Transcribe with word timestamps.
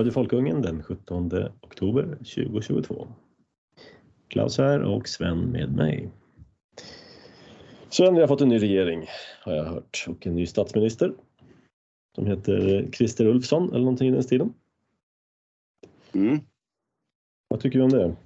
Radio 0.00 0.12
Folkungen 0.12 0.62
den 0.62 0.82
17 0.82 1.30
oktober 1.60 2.16
2022. 2.16 3.08
Klaus 4.28 4.58
här 4.58 4.82
och 4.82 5.08
Sven 5.08 5.38
med 5.38 5.76
mig. 5.76 6.10
Sven, 7.88 8.14
vi 8.14 8.20
har 8.20 8.28
fått 8.28 8.40
en 8.40 8.48
ny 8.48 8.58
regering 8.58 9.06
har 9.40 9.54
jag 9.54 9.64
hört 9.64 10.04
och 10.08 10.26
en 10.26 10.34
ny 10.34 10.46
statsminister 10.46 11.14
som 12.14 12.26
heter 12.26 12.88
Christer 12.92 13.26
Ulfsson 13.26 13.68
eller 13.68 13.78
någonting 13.78 14.08
i 14.08 14.12
den 14.12 14.22
stilen. 14.22 14.54
Mm. 16.12 16.38
Vad 17.48 17.60
tycker 17.60 17.78
du 17.78 17.84
om 17.84 17.90
det? 17.90 18.16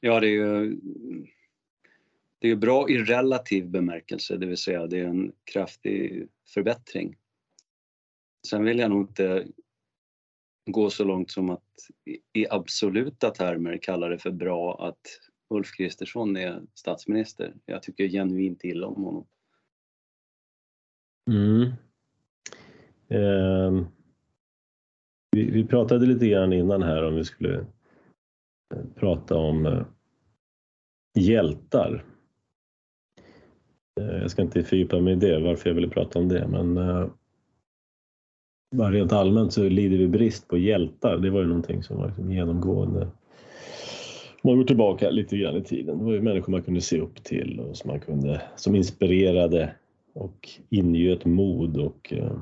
Ja, 0.00 0.20
det 0.20 0.26
är 0.26 0.30
ju 0.30 0.76
det 2.38 2.50
är 2.50 2.56
bra 2.56 2.88
i 2.88 2.98
relativ 2.98 3.68
bemärkelse, 3.68 4.36
det 4.36 4.46
vill 4.46 4.56
säga 4.56 4.86
det 4.86 5.00
är 5.00 5.06
en 5.06 5.32
kraftig 5.44 6.28
förbättring. 6.54 7.16
Sen 8.46 8.64
vill 8.64 8.78
jag 8.78 8.90
nog 8.90 9.00
inte 9.00 9.46
gå 10.70 10.90
så 10.90 11.04
långt 11.04 11.30
som 11.30 11.50
att 11.50 11.62
i 12.32 12.46
absoluta 12.50 13.30
termer 13.30 13.78
kalla 13.82 14.08
det 14.08 14.18
för 14.18 14.30
bra 14.30 14.88
att 14.88 15.00
Ulf 15.54 15.72
Kristersson 15.76 16.36
är 16.36 16.62
statsminister. 16.74 17.54
Jag 17.66 17.82
tycker 17.82 18.08
genuint 18.08 18.64
illa 18.64 18.86
om 18.86 19.02
honom. 19.02 19.26
Mm. 21.30 21.62
Eh, 23.08 23.86
vi, 25.30 25.50
vi, 25.50 25.64
pratade 25.64 26.06
lite 26.06 26.28
grann 26.28 26.52
innan 26.52 26.82
här 26.82 27.04
om 27.04 27.14
vi 27.14 27.24
skulle 27.24 27.58
eh, 28.74 28.84
prata 28.94 29.36
om 29.36 29.66
eh, 29.66 29.86
hjältar. 31.18 32.04
Eh, 34.00 34.16
jag 34.16 34.30
ska 34.30 34.42
inte 34.42 34.62
fördjupa 34.62 35.00
mig 35.00 35.12
i 35.12 35.16
det, 35.16 35.40
varför 35.40 35.70
jag 35.70 35.74
ville 35.74 35.88
prata 35.88 36.18
om 36.18 36.28
det, 36.28 36.48
men 36.48 36.76
eh, 36.76 37.08
bara 38.70 38.90
rent 38.90 39.12
allmänt 39.12 39.52
så 39.52 39.68
lider 39.68 39.98
vi 39.98 40.08
brist 40.08 40.48
på 40.48 40.58
hjältar. 40.58 41.16
Det 41.16 41.30
var 41.30 41.40
ju 41.40 41.46
någonting 41.46 41.82
som 41.82 41.96
var 41.96 42.06
liksom 42.06 42.32
genomgående. 42.32 43.00
Om 44.42 44.50
man 44.50 44.56
går 44.56 44.64
tillbaka 44.64 45.10
lite 45.10 45.36
grann 45.36 45.56
i 45.56 45.64
tiden. 45.64 45.98
Det 45.98 46.04
var 46.04 46.12
ju 46.12 46.22
människor 46.22 46.52
man 46.52 46.62
kunde 46.62 46.80
se 46.80 47.00
upp 47.00 47.24
till 47.24 47.60
och 47.60 47.76
som 47.76 47.90
man 47.90 48.00
kunde, 48.00 48.42
som 48.56 48.74
inspirerade 48.74 49.74
och 50.12 50.48
ingöt 50.70 51.24
mod 51.24 51.76
och 51.76 52.12
eh, 52.12 52.40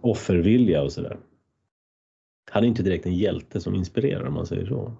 offervilja 0.00 0.82
och 0.82 0.92
sådär. 0.92 1.18
Han 2.50 2.64
är 2.64 2.68
inte 2.68 2.82
direkt 2.82 3.06
en 3.06 3.16
hjälte 3.16 3.60
som 3.60 3.74
inspirerar 3.74 4.26
om 4.26 4.34
man 4.34 4.46
säger 4.46 4.66
så. 4.66 4.92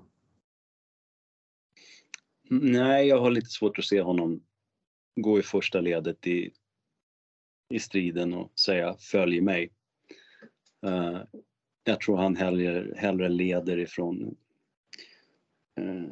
Nej, 2.51 3.09
jag 3.09 3.21
har 3.21 3.31
lite 3.31 3.51
svårt 3.51 3.79
att 3.79 3.85
se 3.85 4.01
honom 4.01 4.41
gå 5.17 5.39
i 5.39 5.43
första 5.43 5.81
ledet 5.81 6.27
i, 6.27 6.51
i 7.69 7.79
striden 7.79 8.35
och 8.35 8.53
säga 8.59 8.95
följ 8.99 9.41
mig. 9.41 9.71
Uh, 10.87 11.21
jag 11.85 12.01
tror 12.01 12.17
han 12.17 12.37
hellre, 12.37 12.95
hellre 12.97 13.29
leder 13.29 13.79
ifrån 13.79 14.37
uh, 15.81 16.11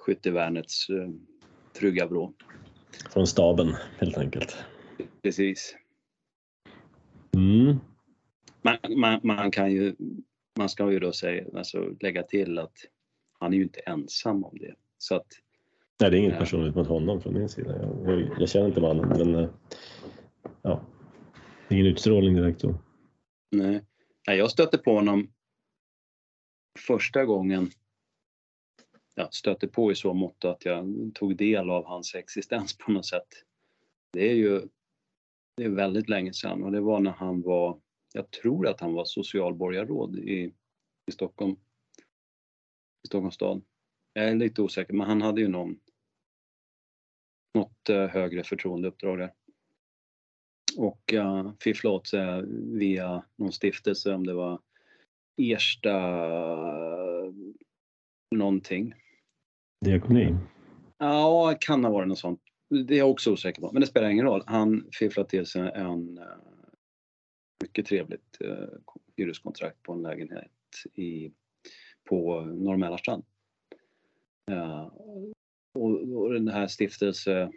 skyttevärnets 0.00 0.90
uh, 0.90 1.10
trygga 1.78 2.06
vrå. 2.06 2.32
Från 3.10 3.26
staben 3.26 3.74
helt 3.98 4.18
enkelt. 4.18 4.56
Precis. 5.22 5.76
Mm. 7.36 7.76
Man, 8.62 8.76
man, 8.96 9.20
man, 9.22 9.50
kan 9.50 9.72
ju, 9.72 9.94
man 10.58 10.68
ska 10.68 10.92
ju 10.92 10.98
då 10.98 11.12
säga, 11.12 11.44
alltså 11.56 11.94
lägga 12.00 12.22
till 12.22 12.58
att 12.58 12.76
han 13.38 13.52
är 13.52 13.56
ju 13.56 13.62
inte 13.62 13.80
ensam 13.80 14.44
om 14.44 14.58
det. 14.58 14.74
Så 14.98 15.14
att, 15.14 15.26
Nej, 16.00 16.10
det 16.10 16.16
är 16.16 16.18
inget 16.18 16.38
personligt 16.38 16.74
mot 16.74 16.88
honom 16.88 17.20
från 17.20 17.34
min 17.34 17.48
sida. 17.48 17.76
Jag, 17.76 18.20
jag, 18.20 18.28
jag 18.38 18.48
känner 18.48 18.66
inte 18.66 18.80
mannen, 18.80 19.08
men 19.08 19.48
ja, 20.64 20.86
ingen 21.70 21.86
utstrålning 21.86 22.34
direkt 22.34 22.60
då. 22.60 22.74
Nej. 23.50 23.84
Nej, 24.26 24.38
jag 24.38 24.50
stötte 24.50 24.78
på 24.78 24.94
honom 24.94 25.32
första 26.78 27.24
gången 27.24 27.70
jag 29.14 29.34
stötte 29.34 29.68
på 29.68 29.92
i 29.92 29.94
så 29.94 30.14
mått 30.14 30.44
att 30.44 30.64
jag 30.64 31.10
tog 31.14 31.36
del 31.36 31.70
av 31.70 31.84
hans 31.84 32.14
existens 32.14 32.78
på 32.78 32.92
något 32.92 33.06
sätt. 33.06 33.28
Det 34.12 34.30
är 34.30 34.34
ju 34.34 34.68
det 35.56 35.64
är 35.64 35.68
väldigt 35.68 36.08
länge 36.08 36.32
sedan 36.32 36.62
och 36.62 36.72
det 36.72 36.80
var 36.80 37.00
när 37.00 37.10
han 37.10 37.42
var, 37.42 37.80
jag 38.14 38.30
tror 38.30 38.68
att 38.68 38.80
han 38.80 38.94
var 38.94 39.04
socialborgarråd 39.04 40.18
i, 40.18 40.54
i 41.06 41.12
Stockholm, 41.12 41.56
i 43.04 43.06
Stockholms 43.06 43.34
stad. 43.34 43.62
Jag 44.12 44.28
är 44.28 44.34
lite 44.34 44.62
osäker 44.62 44.92
men 44.92 45.06
han 45.06 45.22
hade 45.22 45.40
ju 45.40 45.48
någon, 45.48 45.80
något 47.54 47.88
eh, 47.88 48.06
högre 48.06 48.44
förtroendeuppdrag 48.44 49.18
där 49.18 49.32
och 50.78 51.12
uh, 51.12 51.52
fiffla 51.60 51.90
åt 51.90 52.06
sig 52.06 52.42
via 52.78 53.24
någon 53.36 53.52
stiftelse, 53.52 54.14
om 54.14 54.26
det 54.26 54.34
var 54.34 54.60
Ersta 55.36 55.98
någonting. 58.30 58.94
Diakoni? 59.84 60.36
Ja, 60.98 61.56
kan 61.60 61.84
ha 61.84 61.90
varit 61.90 62.08
något 62.08 62.18
sånt. 62.18 62.40
Det 62.86 62.94
är 62.94 62.98
jag 62.98 63.10
också 63.10 63.32
osäker 63.32 63.60
på, 63.60 63.72
men 63.72 63.80
det 63.80 63.86
spelar 63.86 64.08
ingen 64.08 64.26
roll. 64.26 64.42
Han 64.46 64.88
fifflade 64.92 65.28
till 65.28 65.46
sig 65.46 65.70
en 65.74 66.18
uh, 66.18 66.24
mycket 67.62 67.86
trevligt 67.86 68.38
uh, 68.44 68.68
hyreskontrakt 69.16 69.82
på 69.82 69.92
en 69.92 70.02
lägenhet 70.02 70.50
i, 70.94 71.32
på 72.08 72.40
Norr 72.40 72.76
Mälarstrand. 72.76 73.24
Uh, 74.50 74.92
och, 75.74 75.90
och 75.90 76.32
den 76.32 76.48
här 76.48 76.66
stiftelse 76.66 77.52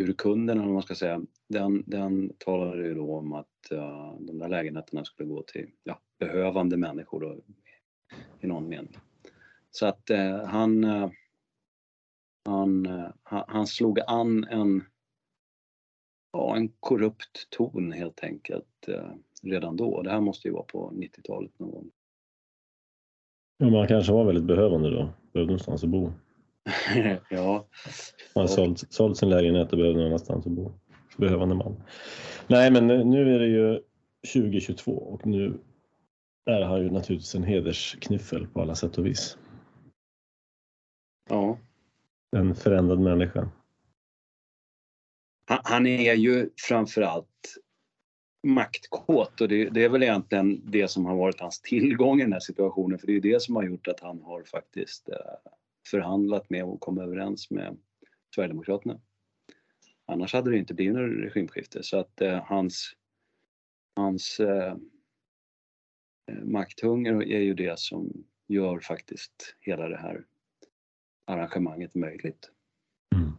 urkunden, 0.00 0.56
eller 0.56 0.66
vad 0.66 0.74
man 0.74 0.82
ska 0.82 0.94
säga, 0.94 1.22
den, 1.48 1.84
den 1.86 2.32
talade 2.38 2.86
ju 2.86 2.94
då 2.94 3.16
om 3.16 3.32
att 3.32 3.72
uh, 3.72 4.14
de 4.20 4.38
där 4.38 4.48
lägenheterna 4.48 5.04
skulle 5.04 5.28
gå 5.28 5.42
till 5.42 5.70
ja, 5.84 6.00
behövande 6.18 6.76
människor 6.76 7.20
då, 7.20 7.36
i 8.40 8.46
någon 8.46 8.68
mening. 8.68 8.96
Så 9.70 9.86
att 9.86 10.10
uh, 10.10 10.44
han, 10.44 10.84
uh, 10.84 11.10
han, 12.44 12.86
eh, 12.86 13.10
han 13.24 13.66
slog 13.66 14.00
an 14.06 14.44
en, 14.44 14.84
ja, 16.32 16.56
en 16.56 16.68
korrupt 16.80 17.50
ton 17.50 17.92
helt 17.92 18.24
enkelt 18.24 18.88
redan 19.42 19.76
då. 19.76 20.02
Det 20.02 20.10
här 20.10 20.20
måste 20.20 20.48
ju 20.48 20.54
vara 20.54 20.64
på 20.64 20.90
90-talet 20.94 21.58
någon 21.58 21.70
gång. 21.70 21.90
Ja, 23.58 23.70
man 23.70 23.88
kanske 23.88 24.12
var 24.12 24.24
väldigt 24.24 24.44
behövande 24.44 24.90
då, 24.90 25.08
behövde 25.32 25.52
någonstans 25.52 25.84
att 25.84 25.90
bo. 25.90 26.12
ja. 27.30 27.66
Han 28.34 28.48
sålt, 28.48 28.92
sålt 28.92 29.16
sin 29.16 29.30
lägenhet 29.30 29.72
och 29.72 29.78
behöver 29.78 29.96
någon 29.96 30.06
annanstans 30.06 30.46
att 30.46 30.52
bo. 30.52 30.72
Behövande 31.16 31.54
man. 31.54 31.82
Nej, 32.46 32.70
men 32.70 32.86
nu 32.86 33.34
är 33.34 33.38
det 33.38 33.46
ju 33.46 33.80
2022 34.32 34.92
och 34.92 35.26
nu 35.26 35.60
är 36.46 36.62
han 36.62 36.80
ju 36.80 36.90
naturligtvis 36.90 37.34
en 37.34 37.42
hedersknyffel 37.42 38.46
på 38.46 38.60
alla 38.60 38.74
sätt 38.74 38.98
och 38.98 39.06
vis. 39.06 39.38
Ja. 41.28 41.58
En 42.36 42.54
förändrad 42.54 43.00
människa. 43.00 43.48
Han 45.46 45.86
är 45.86 46.14
ju 46.14 46.50
framförallt 46.68 47.56
maktkåt 48.42 49.40
och 49.40 49.48
det, 49.48 49.70
det, 49.70 49.84
är 49.84 49.88
väl 49.88 50.02
egentligen 50.02 50.70
det 50.70 50.88
som 50.88 51.04
har 51.06 51.16
varit 51.16 51.40
hans 51.40 51.60
tillgång 51.60 52.20
i 52.20 52.24
den 52.24 52.32
här 52.32 52.40
situationen 52.40 52.98
för 52.98 53.06
det 53.06 53.16
är 53.16 53.20
det 53.20 53.42
som 53.42 53.56
har 53.56 53.62
gjort 53.62 53.88
att 53.88 54.00
han 54.00 54.22
har 54.22 54.42
faktiskt 54.42 55.08
eh, 55.08 55.16
förhandlat 55.90 56.50
med 56.50 56.64
och 56.64 56.80
kommit 56.80 57.02
överens 57.02 57.50
med 57.50 57.78
Sverigedemokraterna. 58.34 59.00
Annars 60.06 60.32
hade 60.32 60.50
det 60.50 60.58
inte 60.58 60.74
blivit 60.74 60.94
något 60.94 61.24
regimskifte 61.24 61.82
så 61.82 61.98
att 61.98 62.20
eh, 62.20 62.44
hans, 62.44 62.96
hans 63.96 64.40
eh, 64.40 64.76
makthunger 66.42 67.22
är 67.22 67.40
ju 67.40 67.54
det 67.54 67.78
som 67.78 68.24
gör 68.46 68.80
faktiskt 68.80 69.56
hela 69.60 69.88
det 69.88 69.96
här 69.96 70.24
arrangemanget 71.24 71.94
möjligt. 71.94 72.50
Mm. 73.14 73.32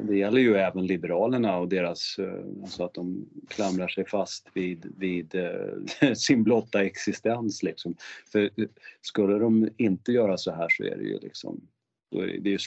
Det 0.00 0.16
gäller 0.16 0.40
ju 0.40 0.56
även 0.56 0.86
Liberalerna 0.86 1.58
och 1.58 1.68
deras, 1.68 2.18
eh, 2.18 2.44
alltså 2.62 2.84
att 2.84 2.94
de 2.94 3.28
klamrar 3.48 3.88
sig 3.88 4.06
fast 4.06 4.48
vid, 4.54 4.92
vid 4.96 5.34
eh, 5.34 6.12
sin 6.14 6.44
blotta 6.44 6.84
existens 6.84 7.62
liksom. 7.62 7.94
För 8.32 8.40
eh, 8.40 8.68
skulle 9.00 9.38
de 9.38 9.68
inte 9.76 10.12
göra 10.12 10.36
så 10.36 10.52
här 10.52 10.68
så 10.68 10.84
är 10.84 10.96
det 10.96 11.04
ju 11.04 11.18
liksom, 11.18 11.60
då 12.10 12.20
är 12.20 12.26
det 12.26 12.50
ju 12.50 12.58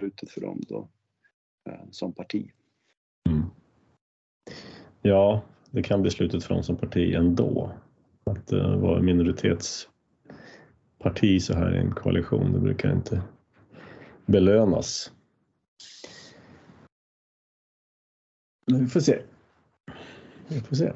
slutet 0.00 0.30
för 0.30 0.40
dem 0.40 0.62
då 0.68 0.88
som 1.90 2.12
parti. 2.12 2.50
Mm. 3.28 3.42
Ja, 5.02 5.42
det 5.70 5.82
kan 5.82 6.02
bli 6.02 6.10
slutet 6.10 6.44
för 6.44 6.54
dem 6.54 6.62
som 6.62 6.76
parti 6.76 7.14
ändå. 7.14 7.72
Att 8.24 8.52
uh, 8.52 8.76
vara 8.76 9.02
minoritetsparti 9.02 11.40
så 11.40 11.54
här 11.54 11.74
i 11.74 11.78
en 11.78 11.94
koalition, 11.94 12.52
det 12.52 12.58
brukar 12.58 12.92
inte 12.92 13.22
belönas. 14.26 15.12
Vi 18.66 18.86
får 18.86 19.00
se. 19.00 19.22
Vi 20.48 20.60
får 20.60 20.76
se. 20.76 20.92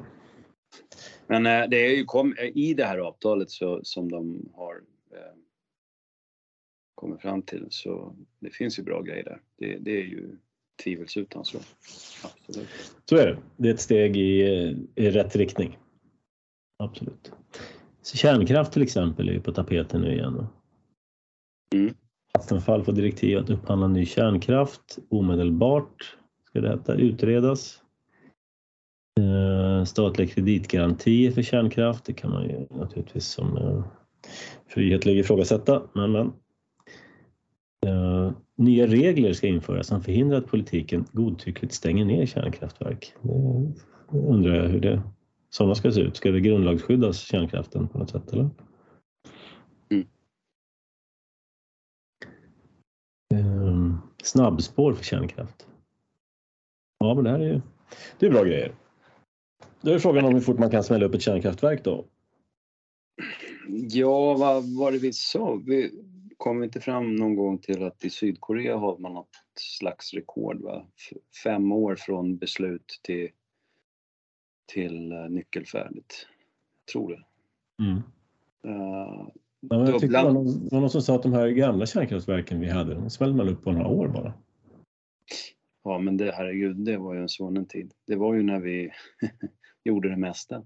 Men 1.27 1.45
eh, 1.45 1.69
det 1.69 1.77
är 1.77 1.97
ju 1.97 2.05
kom, 2.05 2.35
i 2.53 2.73
det 2.73 2.85
här 2.85 2.97
avtalet 2.97 3.51
så, 3.51 3.79
som 3.83 4.11
de 4.11 4.49
har 4.53 4.75
eh, 5.11 5.35
kommit 6.95 7.21
fram 7.21 7.41
till 7.41 7.67
så 7.69 8.15
det 8.39 8.49
finns 8.49 8.79
ju 8.79 8.83
bra 8.83 9.01
grejer 9.01 9.23
där. 9.23 9.41
Det, 9.57 9.77
det 9.77 9.91
är 9.91 10.05
ju 10.05 10.37
tvivelsutan 10.83 11.45
så. 11.45 11.57
Absolut. 12.23 12.67
Så 13.05 13.15
är 13.17 13.27
det. 13.27 13.37
Det 13.57 13.69
är 13.69 13.73
ett 13.73 13.81
steg 13.81 14.17
i, 14.17 14.41
i 14.95 15.09
rätt 15.09 15.35
riktning. 15.35 15.79
Absolut. 16.77 17.31
Så 18.01 18.17
kärnkraft 18.17 18.73
till 18.73 18.81
exempel 18.81 19.29
är 19.29 19.33
ju 19.33 19.41
på 19.41 19.51
tapeten 19.51 20.01
nu 20.01 20.13
igen. 20.13 20.47
Mm. 21.75 21.93
Vattenfall 22.33 22.83
får 22.83 22.93
direktiv 22.93 23.37
att 23.37 23.49
upphandla 23.49 23.87
ny 23.87 24.05
kärnkraft 24.05 24.97
omedelbart, 25.09 26.17
ska 26.51 26.61
det 26.61 26.69
heta, 26.69 26.95
utredas. 26.95 27.81
Eh, 29.19 29.85
statliga 29.85 30.27
kreditgarantier 30.27 31.31
för 31.31 31.41
kärnkraft, 31.41 32.05
det 32.05 32.13
kan 32.13 32.31
man 32.31 32.43
ju 32.43 32.67
naturligtvis 32.69 33.25
som 33.25 33.57
eh, 33.57 33.83
frihetlig 34.67 35.19
ifrågasätta, 35.19 35.81
men, 35.93 36.11
men. 36.11 36.33
Eh, 37.85 38.31
nya 38.55 38.87
regler 38.87 39.33
ska 39.33 39.47
införas 39.47 39.87
som 39.87 40.03
förhindrar 40.03 40.37
att 40.37 40.47
politiken 40.47 41.05
godtyckligt 41.11 41.73
stänger 41.73 42.05
ner 42.05 42.25
kärnkraftverk. 42.25 43.13
Det 44.11 44.17
undrar 44.17 44.55
jag 44.55 44.69
hur 44.69 44.79
det, 44.79 45.01
sådana 45.49 45.75
ska 45.75 45.91
se 45.91 46.01
ut. 46.01 46.17
Ska 46.17 46.31
det 46.31 46.39
grundlagsskyddas, 46.39 47.19
kärnkraften, 47.19 47.87
på 47.87 47.97
något 47.97 48.09
sätt? 48.09 48.33
Eller? 48.33 48.49
Mm. 53.33 53.97
Snabbspår 54.23 54.93
för 54.93 55.03
kärnkraft. 55.03 55.67
Ja, 57.01 57.13
men 57.13 57.23
det 57.23 57.29
här 57.29 57.39
är 57.39 57.53
ju 57.53 57.61
det 58.19 58.25
är 58.25 58.29
bra 58.29 58.43
grejer. 58.43 58.75
Då 59.81 59.91
är 59.91 59.99
frågan 59.99 60.25
om 60.25 60.33
hur 60.33 60.41
fort 60.41 60.59
man 60.59 60.71
kan 60.71 60.83
smälla 60.83 61.05
upp 61.05 61.15
ett 61.15 61.21
kärnkraftverk 61.21 61.83
då. 61.83 62.05
Ja, 63.67 64.33
vad 64.33 64.75
var 64.77 64.91
det 64.91 64.97
vi 64.97 65.13
sa? 65.13 65.61
Vi 65.65 65.91
kom 66.37 66.63
inte 66.63 66.79
fram 66.79 67.15
någon 67.15 67.35
gång 67.35 67.57
till 67.57 67.83
att 67.83 68.05
i 68.05 68.09
Sydkorea 68.09 68.77
har 68.77 68.97
man 68.97 69.13
något 69.13 69.29
slags 69.59 70.13
rekord, 70.13 70.61
va? 70.61 70.85
Fem 71.43 71.71
år 71.71 71.95
från 71.95 72.37
beslut 72.37 72.99
till, 73.03 73.29
till 74.73 75.11
uh, 75.11 75.29
nyckelfärdigt. 75.29 76.27
Jag 76.85 76.91
tror 76.93 77.09
det. 77.09 77.23
Mm. 77.83 77.97
Uh, 78.67 79.27
Ja, 79.69 79.89
jag 79.89 79.99
tyckte 79.99 80.23
var 80.23 80.31
någon, 80.31 80.67
någon 80.71 80.89
som 80.89 81.01
sa 81.01 81.15
att 81.15 81.23
de 81.23 81.33
här 81.33 81.47
gamla 81.47 81.85
kärnkraftverken 81.85 82.59
vi 82.59 82.69
hade, 82.69 82.95
de 82.95 83.09
smällde 83.09 83.37
man 83.37 83.49
upp 83.49 83.63
på 83.63 83.71
några 83.71 83.87
år 83.87 84.07
bara. 84.07 84.33
Ja, 85.83 85.99
men 85.99 86.17
det 86.17 86.31
herregud, 86.31 86.75
det 86.75 86.97
var 86.97 87.13
ju 87.13 87.21
en 87.21 87.29
svunnen 87.29 87.65
tid. 87.65 87.91
Det 88.07 88.15
var 88.15 88.33
ju 88.33 88.43
när 88.43 88.59
vi 88.59 88.91
gjorde 89.83 90.09
det 90.09 90.17
mesta. 90.17 90.57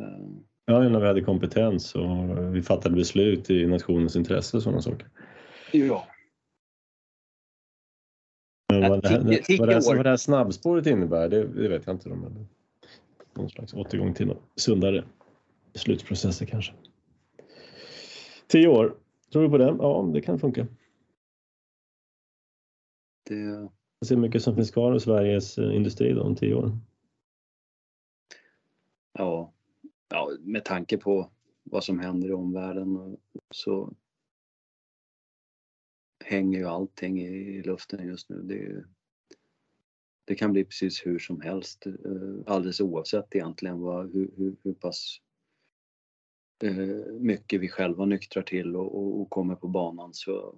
Uh, 0.00 0.40
Ja, 0.68 0.88
när 0.88 1.00
vi 1.00 1.06
hade 1.06 1.20
kompetens 1.20 1.94
och 1.94 2.54
vi 2.54 2.62
fattade 2.62 2.96
beslut 2.96 3.50
i 3.50 3.66
nationens 3.66 4.16
intresse 4.16 4.56
och 4.56 4.62
sådana 4.62 4.82
saker. 4.82 5.08
Ja. 5.72 6.06
Men 8.68 8.90
vad 8.90 9.02
det, 9.02 9.08
här, 9.08 9.18
vad 9.58 9.68
det, 9.68 9.74
här, 9.74 9.96
vad 9.96 10.04
det 10.04 10.10
här 10.10 10.16
snabbspåret 10.16 10.86
innebär, 10.86 11.28
det, 11.28 11.46
det 11.46 11.68
vet 11.68 11.86
jag 11.86 11.94
inte. 11.94 12.08
Men 12.08 12.48
någon 13.34 13.50
slags 13.50 13.74
återgång 13.74 14.14
till 14.14 14.34
sundare 14.56 15.04
beslutsprocesser 15.72 16.46
kanske. 16.46 16.72
Tio 18.46 18.68
år, 18.68 18.94
tror 19.32 19.42
du 19.42 19.48
på 19.50 19.58
det? 19.58 19.76
Ja, 19.78 20.10
det 20.14 20.20
kan 20.20 20.38
funka. 20.38 20.66
Det, 23.28 23.68
se 24.04 24.14
hur 24.14 24.22
mycket 24.22 24.42
som 24.42 24.54
finns 24.54 24.70
kvar 24.70 24.92
av 24.92 24.98
Sveriges 24.98 25.58
eh, 25.58 25.76
industri 25.76 26.12
då, 26.12 26.22
om 26.22 26.36
tio 26.36 26.54
år. 26.54 26.78
ja, 29.18 29.52
ja, 30.08 30.30
med 30.40 30.64
tanke 30.64 30.96
på 30.96 31.30
vad 31.64 31.84
som 31.84 31.98
händer 31.98 32.28
i 32.28 32.32
omvärlden 32.32 33.16
så 33.50 33.94
hänger 36.24 36.58
ju 36.58 36.64
allting 36.64 37.22
i, 37.22 37.62
luften 37.62 38.06
just 38.06 38.28
nu. 38.28 38.42
Det, 38.42 38.54
är 38.54 38.58
ju, 38.58 38.84
det 40.24 40.34
kan 40.34 40.52
bli 40.52 40.64
precis 40.64 41.06
hur 41.06 41.18
som 41.18 41.40
helst, 41.40 41.86
eh, 41.86 41.92
alldeles 42.46 42.80
oavsett 42.80 43.34
egentligen 43.34 43.80
vad, 43.80 44.12
hur, 44.12 44.30
hur, 44.36 44.56
hur 44.62 44.74
pass 44.74 45.20
eh, 46.62 47.12
mycket 47.20 47.60
vi 47.60 47.68
själva 47.68 48.04
nyktrar 48.04 48.42
till 48.42 48.76
och, 48.76 48.98
och, 48.98 49.20
och 49.20 49.30
kommer 49.30 49.54
på 49.54 49.68
banan 49.68 50.14
så, 50.14 50.54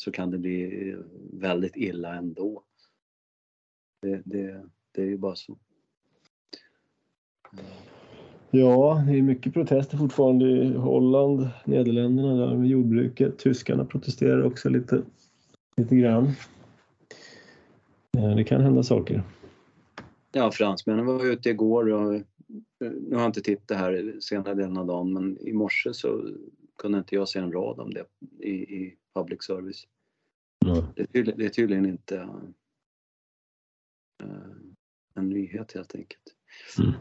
så 0.00 0.10
kan 0.12 0.30
det 0.30 0.38
bli 0.38 0.96
väldigt 1.32 1.76
illa 1.76 2.14
ändå. 2.14 2.62
Det, 4.02 4.22
det, 4.24 4.64
det 4.92 5.02
är 5.02 5.06
ju 5.06 5.18
bara 5.18 5.34
så. 5.34 5.58
Ja, 8.50 9.04
det 9.06 9.18
är 9.18 9.22
mycket 9.22 9.54
protester 9.54 9.96
fortfarande 9.96 10.46
i 10.46 10.72
Holland, 10.74 11.48
Nederländerna 11.64 12.46
där 12.46 12.56
med 12.56 12.68
jordbruket. 12.68 13.38
Tyskarna 13.38 13.84
protesterar 13.84 14.42
också 14.42 14.68
lite, 14.68 15.02
lite 15.76 15.96
grann. 15.96 16.24
Eh, 18.18 18.36
Det 18.36 18.44
kan 18.44 18.60
hända 18.60 18.82
saker. 18.82 19.22
Ja, 20.32 20.50
fransmännen 20.50 21.06
var 21.06 21.26
ute 21.32 21.50
igår 21.50 21.92
och 21.92 22.14
eh, 22.14 22.20
nu 22.80 23.14
har 23.14 23.20
jag 23.20 23.28
inte 23.28 23.40
tittat 23.40 23.78
här 23.78 24.16
senare 24.20 24.54
delen 24.54 24.76
av 24.76 24.86
dagen 24.86 25.12
men 25.12 25.38
i 25.40 25.52
morse 25.52 25.94
så 25.94 26.28
kunde 26.78 26.98
inte 26.98 27.14
jag 27.14 27.28
se 27.28 27.38
en 27.38 27.52
rad 27.52 27.80
om 27.80 27.94
det 27.94 28.06
i, 28.40 28.52
i 28.52 28.96
public 29.14 29.42
service. 29.42 29.86
Ja. 30.58 30.92
Det 30.96 31.02
är 31.02 31.06
tydligen, 31.06 31.38
det 31.38 31.44
är 31.44 31.50
tydligen 31.50 31.86
inte 31.86 32.16
eh, 34.22 34.50
en 35.14 35.28
nyhet 35.28 35.72
helt 35.72 35.94
enkelt. 35.94 36.34
Mm. 36.78 36.92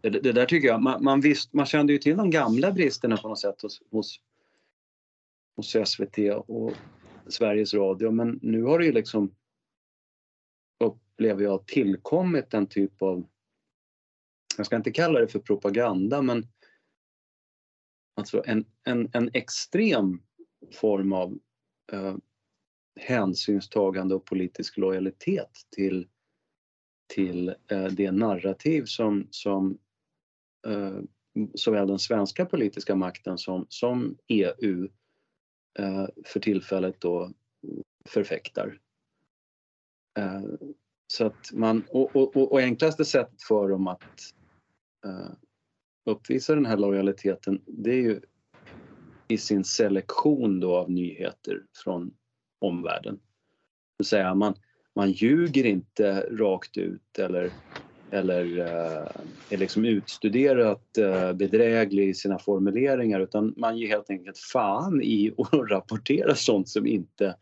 Det, 0.00 0.10
det 0.10 0.32
där 0.32 0.46
tycker 0.46 0.68
jag, 0.68 0.82
man, 0.82 1.04
man, 1.04 1.20
visst, 1.20 1.52
man 1.52 1.66
kände 1.66 1.92
ju 1.92 1.98
till 1.98 2.16
de 2.16 2.30
gamla 2.30 2.72
bristerna 2.72 3.16
på 3.16 3.28
något 3.28 3.40
sätt 3.40 3.62
hos, 3.62 3.82
hos, 3.90 4.20
hos 5.56 5.76
SVT 5.88 6.18
och 6.46 6.72
Sveriges 7.26 7.74
Radio 7.74 8.10
men 8.10 8.38
nu 8.42 8.62
har 8.62 8.78
det 8.78 8.84
ju 8.84 8.92
liksom 8.92 9.34
upplever 10.84 11.42
jag 11.42 11.66
tillkommit 11.66 12.54
en 12.54 12.66
typ 12.66 13.02
av, 13.02 13.26
jag 14.56 14.66
ska 14.66 14.76
inte 14.76 14.90
kalla 14.90 15.20
det 15.20 15.28
för 15.28 15.38
propaganda 15.38 16.22
men 16.22 16.46
alltså 18.20 18.42
en, 18.46 18.64
en, 18.84 19.10
en 19.12 19.30
extrem 19.32 20.22
form 20.72 21.12
av 21.12 21.38
eh, 21.92 22.16
hänsynstagande 23.00 24.14
och 24.14 24.24
politisk 24.24 24.76
lojalitet 24.76 25.50
till, 25.76 26.08
till 27.14 27.48
eh, 27.48 27.84
det 27.84 28.12
narrativ 28.12 28.84
som, 28.84 29.26
som 29.30 29.78
eh, 30.66 30.98
såväl 31.54 31.88
den 31.88 31.98
svenska 31.98 32.46
politiska 32.46 32.94
makten 32.94 33.38
som, 33.38 33.66
som 33.68 34.16
EU 34.28 34.88
eh, 35.78 36.06
för 36.24 36.40
tillfället 36.40 37.00
då 37.00 37.32
förfäktar. 38.08 38.80
Eh, 40.18 40.42
så 41.06 41.26
att 41.26 41.52
man, 41.52 41.84
och, 41.88 42.16
och, 42.16 42.36
och, 42.36 42.52
och 42.52 42.60
enklaste 42.60 43.04
sättet 43.04 43.42
för 43.42 43.68
dem 43.68 43.86
att 43.86 44.34
eh, 45.04 45.32
uppvisar 46.04 46.54
den 46.54 46.66
här 46.66 46.76
lojaliteten 46.76 47.62
det 47.66 47.90
är 47.90 48.02
ju 48.02 48.20
i 49.28 49.38
sin 49.38 49.64
selektion 49.64 50.60
då 50.60 50.76
av 50.76 50.90
nyheter 50.90 51.62
från 51.84 52.14
omvärlden. 52.58 53.18
Det 53.98 54.04
säga 54.04 54.34
man, 54.34 54.54
man 54.96 55.10
ljuger 55.10 55.66
inte 55.66 56.20
rakt 56.30 56.76
ut 56.76 57.18
eller, 57.18 57.50
eller 58.10 58.58
eh, 58.58 59.06
är 59.50 59.56
liksom 59.56 59.84
utstuderat 59.84 60.98
eh, 60.98 61.32
bedräglig 61.32 62.08
i 62.08 62.14
sina 62.14 62.38
formuleringar 62.38 63.20
utan 63.20 63.54
man 63.56 63.78
ger 63.78 63.88
helt 63.88 64.10
enkelt 64.10 64.38
fan 64.38 65.02
i 65.02 65.34
att 65.38 65.52
rapportera 65.70 66.34
sånt 66.34 66.68
som 66.68 66.86
inte 66.86 67.36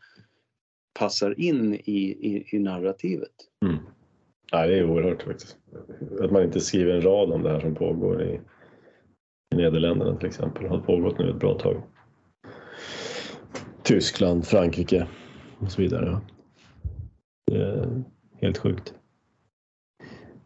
passar 0.99 1.41
in 1.41 1.75
i, 1.75 2.03
i, 2.05 2.57
i 2.57 2.59
narrativet. 2.59 3.35
Mm. 3.65 3.77
Ja, 4.51 4.67
det 4.67 4.79
är 4.79 4.91
oerhört 4.91 5.23
faktiskt. 5.23 5.57
Att 6.21 6.31
man 6.31 6.43
inte 6.43 6.61
skriver 6.61 6.95
en 6.95 7.03
rad 7.03 7.33
om 7.33 7.43
det 7.43 7.51
här 7.51 7.61
som 7.61 7.75
pågår 7.75 8.23
i, 8.23 8.41
i 9.55 9.57
Nederländerna 9.57 10.17
till 10.17 10.29
exempel. 10.29 10.63
Det 10.63 10.69
har 10.69 10.81
pågått 10.81 11.19
nu 11.19 11.31
ett 11.31 11.41
bra 11.41 11.59
tag. 11.59 11.83
Tyskland, 13.83 14.47
Frankrike 14.47 15.07
och 15.59 15.73
så 15.73 15.83
vidare. 15.83 16.07
ja. 16.07 16.21
Det 17.47 17.63
är 17.63 18.03
helt 18.41 18.59
sjukt. 18.59 18.95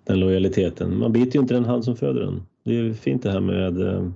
Den 0.04 0.20
lojaliteten. 0.20 0.98
Man 0.98 1.12
biter 1.12 1.34
ju 1.34 1.40
inte 1.40 1.54
den 1.54 1.64
hand 1.64 1.84
som 1.84 1.96
föder 1.96 2.20
den. 2.20 2.42
Det 2.64 2.78
är 2.78 2.92
fint 2.92 3.22
det 3.22 3.30
här 3.30 3.40
med 3.40 3.80
eh, 3.80 4.10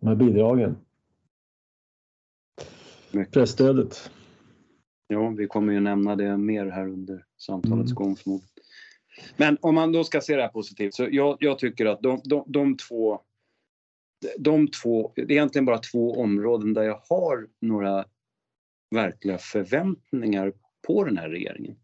de 0.00 0.06
här 0.08 0.14
bidragen. 0.14 0.76
Mycket. 3.12 3.32
Pressstödet. 3.34 4.10
Ja, 5.08 5.28
vi 5.28 5.46
kommer 5.46 5.72
ju 5.72 5.80
nämna 5.80 6.16
det 6.16 6.36
mer 6.36 6.66
här 6.66 6.88
under 6.88 7.24
samtalets 7.38 7.90
Mm. 7.90 7.94
gång 7.94 8.16
förmodligen. 8.16 8.49
Men 9.36 9.58
om 9.60 9.74
man 9.74 9.92
då 9.92 10.04
ska 10.04 10.20
se 10.20 10.36
det 10.36 10.42
här 10.42 10.48
positivt 10.48 10.94
så 10.94 11.08
jag, 11.10 11.36
jag 11.40 11.58
tycker 11.58 11.86
att 11.86 12.02
de, 12.02 12.20
de, 12.24 12.44
de 12.46 12.76
två 12.76 13.20
de 14.38 14.68
två, 14.68 15.12
det 15.16 15.22
är 15.22 15.30
egentligen 15.30 15.64
bara 15.64 15.78
två 15.78 16.14
områden 16.14 16.74
där 16.74 16.82
jag 16.82 17.00
har 17.08 17.48
några 17.60 18.04
verkliga 18.94 19.38
förväntningar 19.38 20.52
på 20.86 21.04
den 21.04 21.16
här 21.16 21.28
regeringen. 21.28 21.76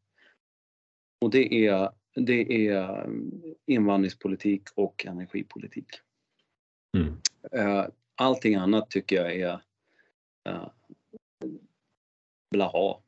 Och 1.20 1.30
det 1.30 1.66
är, 1.66 1.90
det 2.14 2.68
är 2.68 3.10
invandringspolitik 3.66 4.62
och 4.74 5.06
energipolitik. 5.06 5.86
Mm. 6.96 7.16
Eh, 7.52 7.86
Allting 8.18 8.54
annat 8.54 8.90
tycker 8.90 9.16
jag 9.16 9.36
är 9.36 9.52
uh, 10.48 10.68
blaha. 12.50 13.00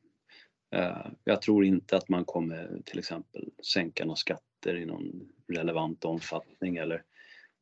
Eh, 0.71 1.07
jag 1.23 1.41
tror 1.41 1.65
inte 1.65 1.97
att 1.97 2.09
man 2.09 2.25
kommer 2.25 2.81
till 2.85 2.99
exempel 2.99 3.51
sänka 3.73 4.05
några 4.05 4.15
skatter 4.15 4.75
i 4.75 4.85
någon 4.85 5.29
relevant 5.47 6.05
omfattning 6.05 6.77
eller 6.77 7.03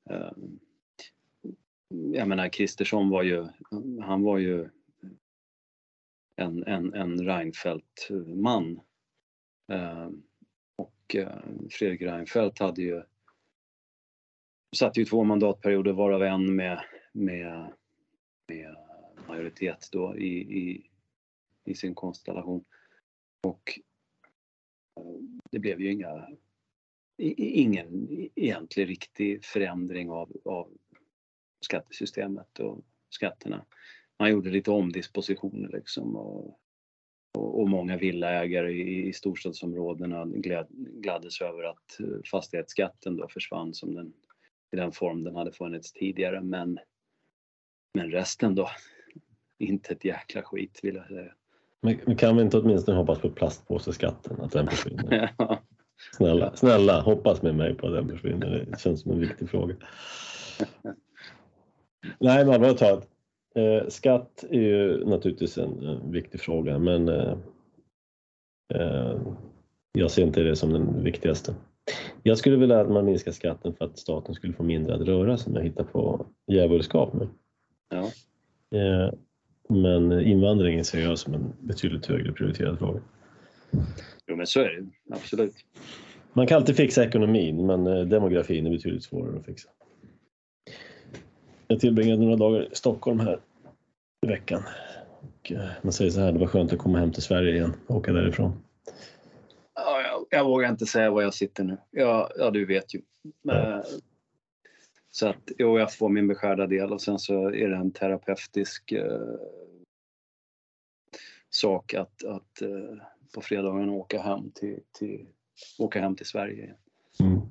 eh, 0.09 0.31
jag 1.89 2.27
menar 2.27 2.49
Kristersson 2.49 3.09
var 3.09 3.23
ju, 3.23 3.47
han 4.01 4.23
var 4.23 4.37
ju 4.37 4.69
en, 6.35 6.63
en, 6.63 6.93
en 6.93 7.25
Reinfeldt-man. 7.25 8.79
Eh, 9.71 10.09
och 10.75 11.15
Fredrik 11.71 12.01
Reinfeldt 12.01 12.59
hade 12.59 12.81
ju 12.81 13.03
satt 14.75 14.97
ju 14.97 15.05
två 15.05 15.23
mandatperioder 15.23 15.93
varav 15.93 16.23
en 16.23 16.55
med, 16.55 16.83
med, 17.13 17.73
med 18.47 18.75
majoritet 19.27 19.89
då 19.91 20.17
i, 20.17 20.37
i, 20.37 20.89
i 21.65 21.75
sin 21.75 21.95
konstellation. 21.95 22.65
Och 23.41 23.79
eh, 24.95 25.03
det 25.51 25.59
blev 25.59 25.81
ju 25.81 25.91
inga, 25.91 26.27
ingen 27.37 28.07
egentlig 28.35 28.89
riktig 28.89 29.45
förändring 29.45 30.09
av, 30.09 30.31
av 30.45 30.77
skattesystemet 31.61 32.59
och 32.59 32.85
skatterna. 33.09 33.65
Man 34.19 34.31
gjorde 34.31 34.49
lite 34.49 34.71
omdispositioner 34.71 35.69
liksom 35.69 36.15
och, 36.15 36.59
och, 37.37 37.59
och 37.59 37.69
många 37.69 37.97
villaägare 37.97 38.71
i, 38.71 39.07
i 39.07 39.13
storstadsområdena 39.13 40.25
glad, 40.25 40.67
gladdes 40.77 41.41
över 41.41 41.63
att 41.63 41.99
eh, 41.99 42.21
fastighetsskatten 42.31 43.17
då 43.17 43.27
försvann 43.27 43.73
som 43.73 43.95
den, 43.95 44.13
i 44.71 44.75
den 44.75 44.91
form 44.91 45.23
den 45.23 45.35
hade 45.35 45.51
funnits 45.51 45.93
tidigare 45.93 46.41
men, 46.41 46.79
men 47.93 48.11
resten 48.11 48.55
då, 48.55 48.69
inte 49.57 49.93
ett 49.93 50.05
jäkla 50.05 50.41
skit 50.41 50.79
vill 50.83 50.95
jag 50.95 51.07
säga. 51.07 51.33
Men 51.81 52.15
kan 52.15 52.35
vi 52.35 52.41
inte 52.41 52.57
åtminstone 52.57 52.97
hoppas 52.97 53.19
på 53.19 53.29
plastpåseskatten, 53.29 54.41
att 54.41 54.51
den 54.51 54.67
försvinner? 54.67 55.31
Snälla, 56.13 56.55
snälla, 56.55 57.01
hoppas 57.01 57.41
med 57.41 57.55
mig 57.55 57.75
på 57.75 57.87
att 57.87 57.93
den 57.93 58.09
försvinner. 58.09 58.65
Det 58.69 58.79
känns 58.79 59.01
som 59.01 59.11
en 59.11 59.19
viktig 59.19 59.49
fråga. 59.49 59.75
Nej, 62.19 62.45
men 62.45 62.53
allvarligt 62.53 62.77
talat. 62.77 63.07
Eh, 63.55 63.87
skatt 63.87 64.43
är 64.49 64.61
ju 64.61 65.05
naturligtvis 65.05 65.57
en, 65.57 65.85
en 65.85 66.11
viktig 66.11 66.41
fråga, 66.41 66.79
men 66.79 67.09
eh, 67.09 67.37
eh, 68.73 69.21
jag 69.91 70.11
ser 70.11 70.23
inte 70.23 70.43
det 70.43 70.55
som 70.55 70.73
den 70.73 71.03
viktigaste. 71.03 71.55
Jag 72.23 72.37
skulle 72.37 72.55
vilja 72.55 72.79
att 72.79 72.89
man 72.89 73.05
minskar 73.05 73.31
skatten 73.31 73.73
för 73.73 73.85
att 73.85 73.99
staten 73.99 74.35
skulle 74.35 74.53
få 74.53 74.63
mindre 74.63 74.95
att 74.95 75.01
röra 75.01 75.37
sig 75.37 75.53
med, 75.53 75.63
hitta 75.63 75.83
på 75.83 76.25
djävulskap 76.47 77.13
med. 77.13 77.27
Ja. 77.89 78.11
Eh, 79.69 79.75
men 79.75 80.21
invandringen 80.21 80.85
ser 80.85 81.01
jag 81.01 81.19
som 81.19 81.33
en 81.33 81.53
betydligt 81.59 82.05
högre 82.05 82.31
prioriterad 82.31 82.79
fråga. 82.79 83.01
Jo 84.27 84.35
men 84.35 84.47
så 84.47 84.59
är 84.59 84.65
det 84.65 85.15
absolut. 85.15 85.55
Man 86.33 86.47
kan 86.47 86.57
alltid 86.57 86.75
fixa 86.75 87.05
ekonomin 87.05 87.65
men 87.65 87.87
eh, 87.87 88.01
demografin 88.01 88.65
är 88.65 88.71
betydligt 88.71 89.03
svårare 89.03 89.39
att 89.39 89.45
fixa. 89.45 89.69
Jag 91.67 91.79
tillbringade 91.79 92.21
några 92.21 92.35
dagar 92.35 92.61
i 92.71 92.75
Stockholm 92.75 93.19
här 93.19 93.39
i 94.25 94.27
veckan. 94.27 94.63
Och 95.21 95.51
eh, 95.51 95.69
man 95.81 95.93
säger 95.93 96.11
så 96.11 96.19
här, 96.19 96.31
det 96.31 96.39
var 96.39 96.47
skönt 96.47 96.73
att 96.73 96.79
komma 96.79 96.99
hem 96.99 97.11
till 97.11 97.23
Sverige 97.23 97.55
igen 97.55 97.73
och 97.87 97.95
åka 97.95 98.13
därifrån. 98.13 98.63
Ja, 99.75 100.01
jag, 100.01 100.39
jag 100.39 100.45
vågar 100.45 100.69
inte 100.69 100.85
säga 100.85 101.11
var 101.11 101.21
jag 101.21 101.33
sitter 101.33 101.63
nu. 101.63 101.77
Ja, 101.91 102.31
ja 102.37 102.51
du 102.51 102.65
vet 102.65 102.95
ju. 102.95 103.01
Ja. 103.41 103.83
Så 105.17 105.27
att 105.27 105.51
jo, 105.57 105.79
jag 105.79 105.93
får 105.93 106.09
min 106.09 106.27
beskärda 106.27 106.67
del 106.67 106.93
och 106.93 107.01
sen 107.01 107.19
så 107.19 107.49
är 107.49 107.69
det 107.69 107.75
en 107.75 107.91
terapeutisk 107.91 108.91
eh, 108.91 109.35
sak 111.49 111.93
att, 111.93 112.23
att 112.23 112.61
eh, 112.61 112.97
på 113.35 113.41
fredagen 113.41 113.89
åka 113.89 114.21
hem 114.21 114.51
till, 114.51 114.79
till, 114.91 115.27
åka 115.79 116.01
hem 116.01 116.15
till 116.15 116.25
Sverige. 116.25 116.75
Mm. 117.19 117.41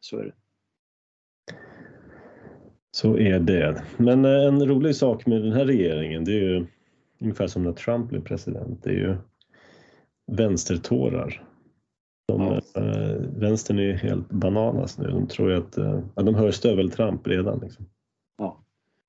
Så 0.00 0.18
är 0.18 0.24
det. 0.24 0.34
Så 2.90 3.18
är 3.18 3.40
det. 3.40 3.84
Men 3.96 4.24
eh, 4.24 4.44
en 4.46 4.66
rolig 4.66 4.96
sak 4.96 5.26
med 5.26 5.42
den 5.42 5.52
här 5.52 5.64
regeringen, 5.64 6.24
det 6.24 6.32
är 6.32 6.40
ju 6.40 6.66
ungefär 7.20 7.46
som 7.46 7.62
när 7.62 7.72
Trump 7.72 8.08
blev 8.08 8.24
president, 8.24 8.82
det 8.82 8.90
är 8.90 8.94
ju 8.94 9.16
vänstertårar. 10.26 11.55
De, 12.28 12.60
ja. 12.74 12.80
äh, 12.80 13.16
vänstern 13.36 13.78
är 13.78 13.92
helt 13.92 14.28
bananas 14.30 14.98
nu. 14.98 15.08
De 15.10 15.28
tror 15.28 15.50
ju 15.50 15.56
att 15.56 15.78
äh, 15.78 16.00
de 16.14 16.34
hör 16.34 16.50
stöveltramp 16.50 17.26
redan. 17.26 17.60
Liksom. 17.60 17.86
Ja. 18.38 18.64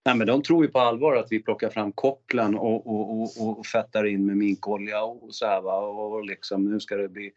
Nej, 0.05 0.15
men 0.15 0.27
de 0.27 0.41
tror 0.41 0.65
ju 0.65 0.71
på 0.71 0.79
allvar 0.79 1.15
att 1.15 1.31
vi 1.31 1.43
plockar 1.43 1.69
fram 1.69 1.91
kopplen 1.91 2.55
och, 2.55 2.87
och, 2.87 3.21
och, 3.21 3.57
och 3.59 3.65
fettar 3.65 4.05
in 4.05 4.25
med 4.25 4.37
minkolja 4.37 5.03
och 5.03 5.35
så 5.35 5.45
här 5.45 5.61
va. 5.61 5.79
Och 5.79 6.25
liksom 6.25 6.71
nu 6.71 6.79
ska 6.79 6.95
det 6.95 7.09
bli... 7.09 7.31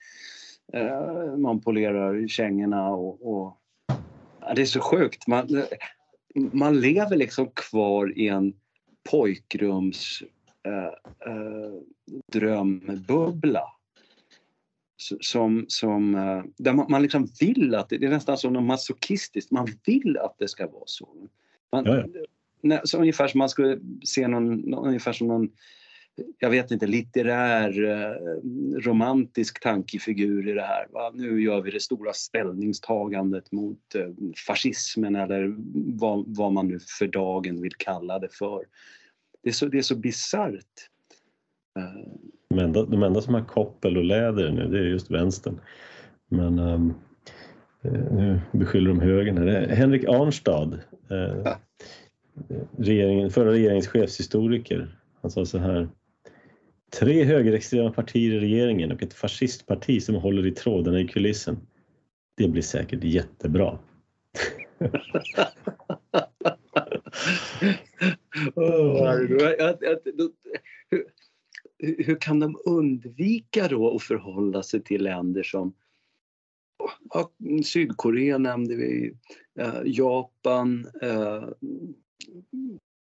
Eh, 0.72 1.36
man 1.36 1.60
polerar 1.60 2.28
kängorna 2.28 2.90
och... 2.90 3.34
och 3.34 3.56
ja, 4.40 4.54
det 4.54 4.62
är 4.62 4.66
så 4.66 4.80
sjukt. 4.80 5.26
Man, 5.26 5.62
man 6.34 6.80
lever 6.80 7.16
liksom 7.16 7.50
kvar 7.54 8.18
i 8.18 8.28
en 8.28 8.52
pojkrums 9.10 10.22
eh, 10.66 11.32
eh, 11.32 11.72
drömbubbla 12.32 13.62
som, 15.20 15.64
som, 15.68 16.14
eh, 16.14 16.42
där 16.56 16.72
man, 16.72 16.86
man 16.88 17.02
liksom 17.02 17.28
vill 17.40 17.74
att 17.74 17.88
det, 17.88 17.98
det 17.98 18.06
är 18.06 18.10
nästan 18.10 18.38
som 18.38 18.52
något 18.52 18.64
masochistiskt, 18.64 19.50
man 19.50 19.68
vill 19.86 20.18
att 20.18 20.36
det 20.38 20.48
ska 20.48 20.66
vara 20.66 20.84
så. 20.86 21.28
Man, 21.72 21.84
ja, 21.84 22.04
ja. 22.62 22.80
Så 22.84 22.98
ungefär 22.98 23.28
som 23.28 23.38
man 23.38 23.48
skulle 23.48 23.78
se 24.04 24.28
någon, 24.28 24.74
ungefär 24.74 25.12
som 25.12 25.26
någon 25.26 25.50
jag 26.38 26.50
vet 26.50 26.70
inte, 26.70 26.86
litterär 26.86 27.84
eh, 27.84 28.16
romantisk 28.80 29.60
tankefigur 29.60 30.48
i 30.48 30.52
det 30.52 30.62
här. 30.62 30.86
Va? 30.90 31.10
Nu 31.14 31.42
gör 31.42 31.60
vi 31.60 31.70
det 31.70 31.80
stora 31.80 32.12
ställningstagandet 32.12 33.52
mot 33.52 33.94
eh, 33.94 34.08
fascismen 34.46 35.16
eller 35.16 35.54
vad, 35.98 36.36
vad 36.36 36.52
man 36.52 36.68
nu 36.68 36.78
för 36.98 37.06
dagen 37.06 37.62
vill 37.62 37.74
kalla 37.76 38.18
det 38.18 38.28
för. 38.32 38.64
Det 39.42 39.48
är 39.48 39.52
så, 39.52 39.66
det 39.66 39.78
är 39.78 39.82
så 39.82 39.96
bisarrt. 39.96 40.90
De 42.50 42.58
enda, 42.58 42.84
de 42.84 43.02
enda 43.02 43.20
som 43.20 43.34
har 43.34 43.44
koppel 43.44 43.96
och 43.96 44.04
läder 44.04 44.50
nu 44.50 44.68
det 44.68 44.78
är 44.78 44.82
just 44.82 45.10
vänstern. 45.10 45.60
Men 46.28 46.58
um, 46.58 46.94
nu 47.82 48.40
beskyller 48.52 48.88
de 48.88 49.00
högern 49.00 49.38
här. 49.38 49.66
Henrik 49.68 50.04
Arnstad, 50.04 50.78
eh, 51.10 51.56
regeringen, 52.78 53.30
förra 53.30 53.50
regeringens 53.50 53.88
chefshistoriker, 53.88 54.98
han 55.22 55.30
sa 55.30 55.44
så 55.44 55.58
här. 55.58 55.88
Tre 56.98 57.24
högerextrema 57.24 57.92
partier 57.92 58.34
i 58.34 58.40
regeringen 58.40 58.92
och 58.92 59.02
ett 59.02 59.14
fascistparti 59.14 60.02
som 60.02 60.14
håller 60.14 60.46
i 60.46 60.50
trådarna 60.50 61.00
i 61.00 61.08
kulissen. 61.08 61.58
Det 62.36 62.48
blir 62.48 62.62
säkert 62.62 63.04
jättebra. 63.04 63.78
oh, 68.54 69.20
hur 71.82 72.20
kan 72.20 72.40
de 72.40 72.58
undvika 72.64 73.68
då 73.68 73.96
att 73.96 74.02
förhålla 74.02 74.62
sig 74.62 74.82
till 74.82 75.02
länder 75.02 75.42
som 75.42 75.74
ja, 77.10 77.30
Sydkorea 77.64 78.38
nämnde 78.38 78.76
vi, 78.76 79.12
eh, 79.58 79.80
Japan. 79.84 80.86
Eh, 81.02 81.48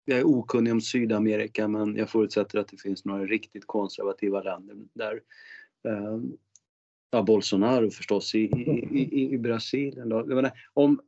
jag 0.05 0.19
är 0.19 0.27
okunnig 0.27 0.73
om 0.73 0.81
Sydamerika 0.81 1.67
men 1.67 1.95
jag 1.95 2.09
förutsätter 2.09 2.59
att 2.59 2.67
det 2.67 2.81
finns 2.81 3.05
några 3.05 3.25
riktigt 3.25 3.67
konservativa 3.67 4.41
länder 4.41 4.75
där. 4.93 5.21
Eh, 5.87 6.19
ja, 7.11 7.23
Bolsonaro 7.23 7.89
förstås 7.89 8.35
i, 8.35 8.39
i, 8.91 9.33
i 9.33 9.37
Brasilien. 9.37 10.09
Då. 10.09 10.25
Menar, 10.25 10.51
om, 10.73 11.01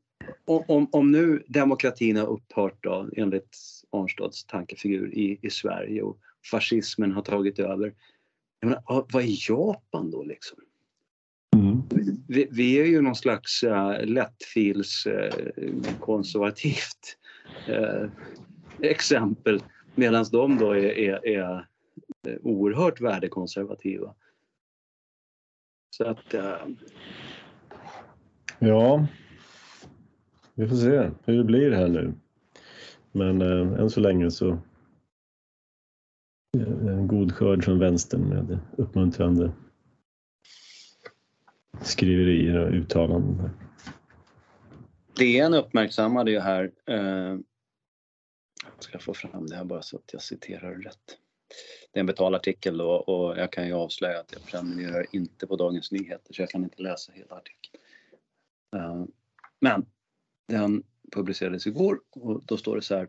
om, 0.46 0.88
om 0.92 1.12
nu 1.12 1.44
demokratin 1.48 2.18
har 2.18 2.28
upphört 2.28 2.84
då, 2.84 3.10
enligt 3.18 3.58
Arnstads 3.90 4.46
tankefigur 4.46 5.14
i, 5.14 5.40
i 5.42 5.50
Sverige 5.50 6.02
och 6.02 6.20
fascismen 6.50 7.12
har 7.12 7.22
tagit 7.22 7.60
över. 7.60 7.94
Menar, 8.62 8.84
vad 8.88 9.24
är 9.24 9.50
Japan 9.50 10.12
då 10.12 10.24
liksom? 10.24 10.58
Mm. 11.56 11.82
Vi, 12.28 12.48
vi, 12.52 12.80
är 12.80 12.86
ju 12.86 13.02
någon 13.02 13.16
slags 13.16 13.64
uh, 13.64 14.06
lättfils 14.06 15.08
uh, 15.08 16.00
konservativt 16.00 17.18
uh, 17.70 18.10
exempel 18.82 19.64
medan 19.96 20.26
de 20.32 20.58
då 20.58 20.72
är, 20.72 20.98
är, 20.98 21.28
är 21.28 21.68
oerhört 22.44 23.02
värdekonservativa. 23.02 24.16
Så 25.90 26.06
att... 26.06 26.34
Uh... 26.34 26.68
Ja, 28.60 29.08
vi 30.54 30.68
får 30.68 30.76
se 30.76 31.12
hur 31.26 31.38
det 31.38 31.44
blir 31.44 31.72
här 31.72 31.88
nu. 31.88 32.14
Men 33.12 33.42
äh, 33.42 33.80
än 33.80 33.90
så 33.90 34.00
länge 34.00 34.32
så 34.32 34.58
Eh, 36.58 36.88
en 36.88 37.08
god 37.08 37.36
skörd 37.36 37.64
från 37.64 37.80
vänstern 37.80 38.30
med 38.30 38.60
uppmuntrande 38.78 39.52
skriverier 41.82 42.56
och 42.56 42.74
uttalanden. 42.74 43.50
DN 45.18 45.54
uppmärksammade 45.54 46.32
ju 46.32 46.40
här, 46.40 46.72
eh, 46.86 47.38
jag 48.64 48.84
ska 48.84 49.00
få 49.00 49.14
fram 49.14 49.46
det 49.48 49.56
här 49.56 49.64
bara 49.64 49.82
så 49.82 49.98
att 49.98 50.14
jag 50.14 50.22
citerar 50.22 50.76
rätt. 50.76 51.18
det 51.92 52.00
är 52.00 52.00
en 52.00 52.06
betalartikel 52.06 52.78
då 52.78 52.92
och 52.92 53.38
jag 53.38 53.52
kan 53.52 53.68
ju 53.68 53.74
avslöja 53.74 54.20
att 54.20 54.32
jag 54.32 54.46
prenumererar 54.46 55.06
inte 55.12 55.48
på 55.48 55.56
Dagens 55.56 55.92
Nyheter 55.92 56.34
så 56.34 56.42
jag 56.42 56.50
kan 56.50 56.64
inte 56.64 56.82
läsa 56.82 57.12
hela 57.12 57.36
artikeln. 57.36 57.84
Eh, 58.76 59.06
men 59.60 59.86
den 60.48 60.84
publicerades 61.12 61.68
igår 61.68 62.00
och 62.10 62.46
då 62.46 62.58
står 62.58 62.76
det 62.76 62.82
så 62.82 62.96
här. 62.96 63.08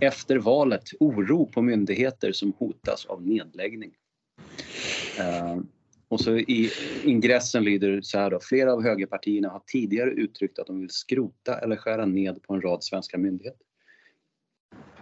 Efter 0.00 0.36
valet 0.36 0.90
oro 1.00 1.46
på 1.46 1.62
myndigheter 1.62 2.32
som 2.32 2.52
hotas 2.58 3.06
av 3.06 3.26
nedläggning. 3.26 3.92
Uh, 5.20 5.60
och 6.08 6.20
så 6.20 6.36
i 6.36 6.70
ingressen 7.04 7.64
lyder 7.64 8.00
så 8.02 8.18
här 8.18 8.30
då. 8.30 8.40
Flera 8.40 8.72
av 8.72 8.82
högerpartierna 8.82 9.48
har 9.48 9.62
tidigare 9.66 10.10
uttryckt 10.10 10.58
att 10.58 10.66
de 10.66 10.80
vill 10.80 10.90
skrota 10.90 11.58
eller 11.58 11.76
skära 11.76 12.06
ned 12.06 12.42
på 12.42 12.54
en 12.54 12.60
rad 12.60 12.84
svenska 12.84 13.18
myndigheter. 13.18 13.66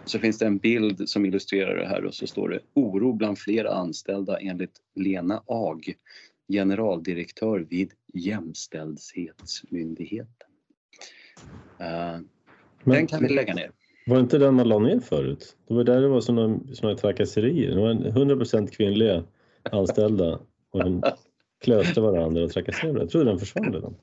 Så 0.05 0.19
finns 0.19 0.37
det 0.37 0.45
en 0.45 0.57
bild 0.57 1.09
som 1.09 1.25
illustrerar 1.25 1.75
det 1.75 1.87
här 1.87 2.05
och 2.05 2.13
så 2.13 2.27
står 2.27 2.49
det 2.49 2.59
oro 2.73 3.13
bland 3.13 3.39
flera 3.39 3.73
anställda 3.73 4.39
enligt 4.39 4.81
Lena 4.95 5.43
Ag, 5.45 5.93
generaldirektör 6.47 7.59
vid 7.59 7.91
Jämställdhetsmyndigheten. 8.13 10.47
Uh, 11.81 12.19
den 12.83 13.07
kan 13.07 13.21
vi 13.21 13.29
lägga 13.29 13.53
ner. 13.53 13.71
Var 14.11 14.19
inte 14.19 14.37
den 14.37 14.53
man 14.53 14.69
la 14.69 14.79
ner 14.79 14.99
förut? 14.99 15.57
Det 15.67 15.73
var 15.73 15.83
där 15.83 16.01
det 16.01 16.07
var 16.07 16.21
sådana, 16.21 16.59
sådana 16.73 16.97
trakasserier. 16.97 17.75
Det 17.75 17.81
var 17.81 17.93
100% 17.93 18.67
kvinnliga 18.67 19.23
anställda 19.71 20.39
och 20.71 20.79
de 20.79 21.03
klöste 21.63 22.01
varandra 22.01 22.43
och 22.43 22.51
trakasserade. 22.51 22.99
Jag 22.99 23.09
trodde 23.09 23.29
den 23.29 23.39
försvann 23.39 23.73
redan. 23.73 23.95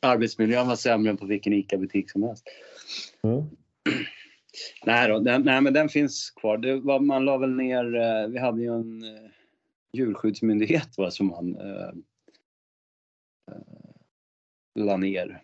Arbetsmiljön 0.00 0.68
var 0.68 0.76
sämre 0.76 1.10
än 1.10 1.16
på 1.16 1.26
vilken 1.26 1.52
ICA-butik 1.52 2.10
som 2.10 2.22
helst. 2.22 2.44
Ja. 3.20 3.46
Nej, 4.86 5.08
då, 5.08 5.18
den, 5.18 5.42
nej, 5.42 5.60
men 5.60 5.72
den 5.72 5.88
finns 5.88 6.30
kvar. 6.30 6.58
Det 6.58 6.80
var, 6.80 7.00
man 7.00 7.24
la 7.24 7.38
väl 7.38 7.50
ner, 7.50 7.94
eh, 7.94 8.28
vi 8.28 8.38
hade 8.38 8.62
ju 8.62 8.74
en 8.74 9.02
eh, 9.02 9.30
djurskyddsmyndighet 9.92 10.98
va, 10.98 11.10
som 11.10 11.26
man 11.26 11.56
eh, 11.56 11.88
eh, 13.50 13.62
la 14.74 14.96
ner. 14.96 15.42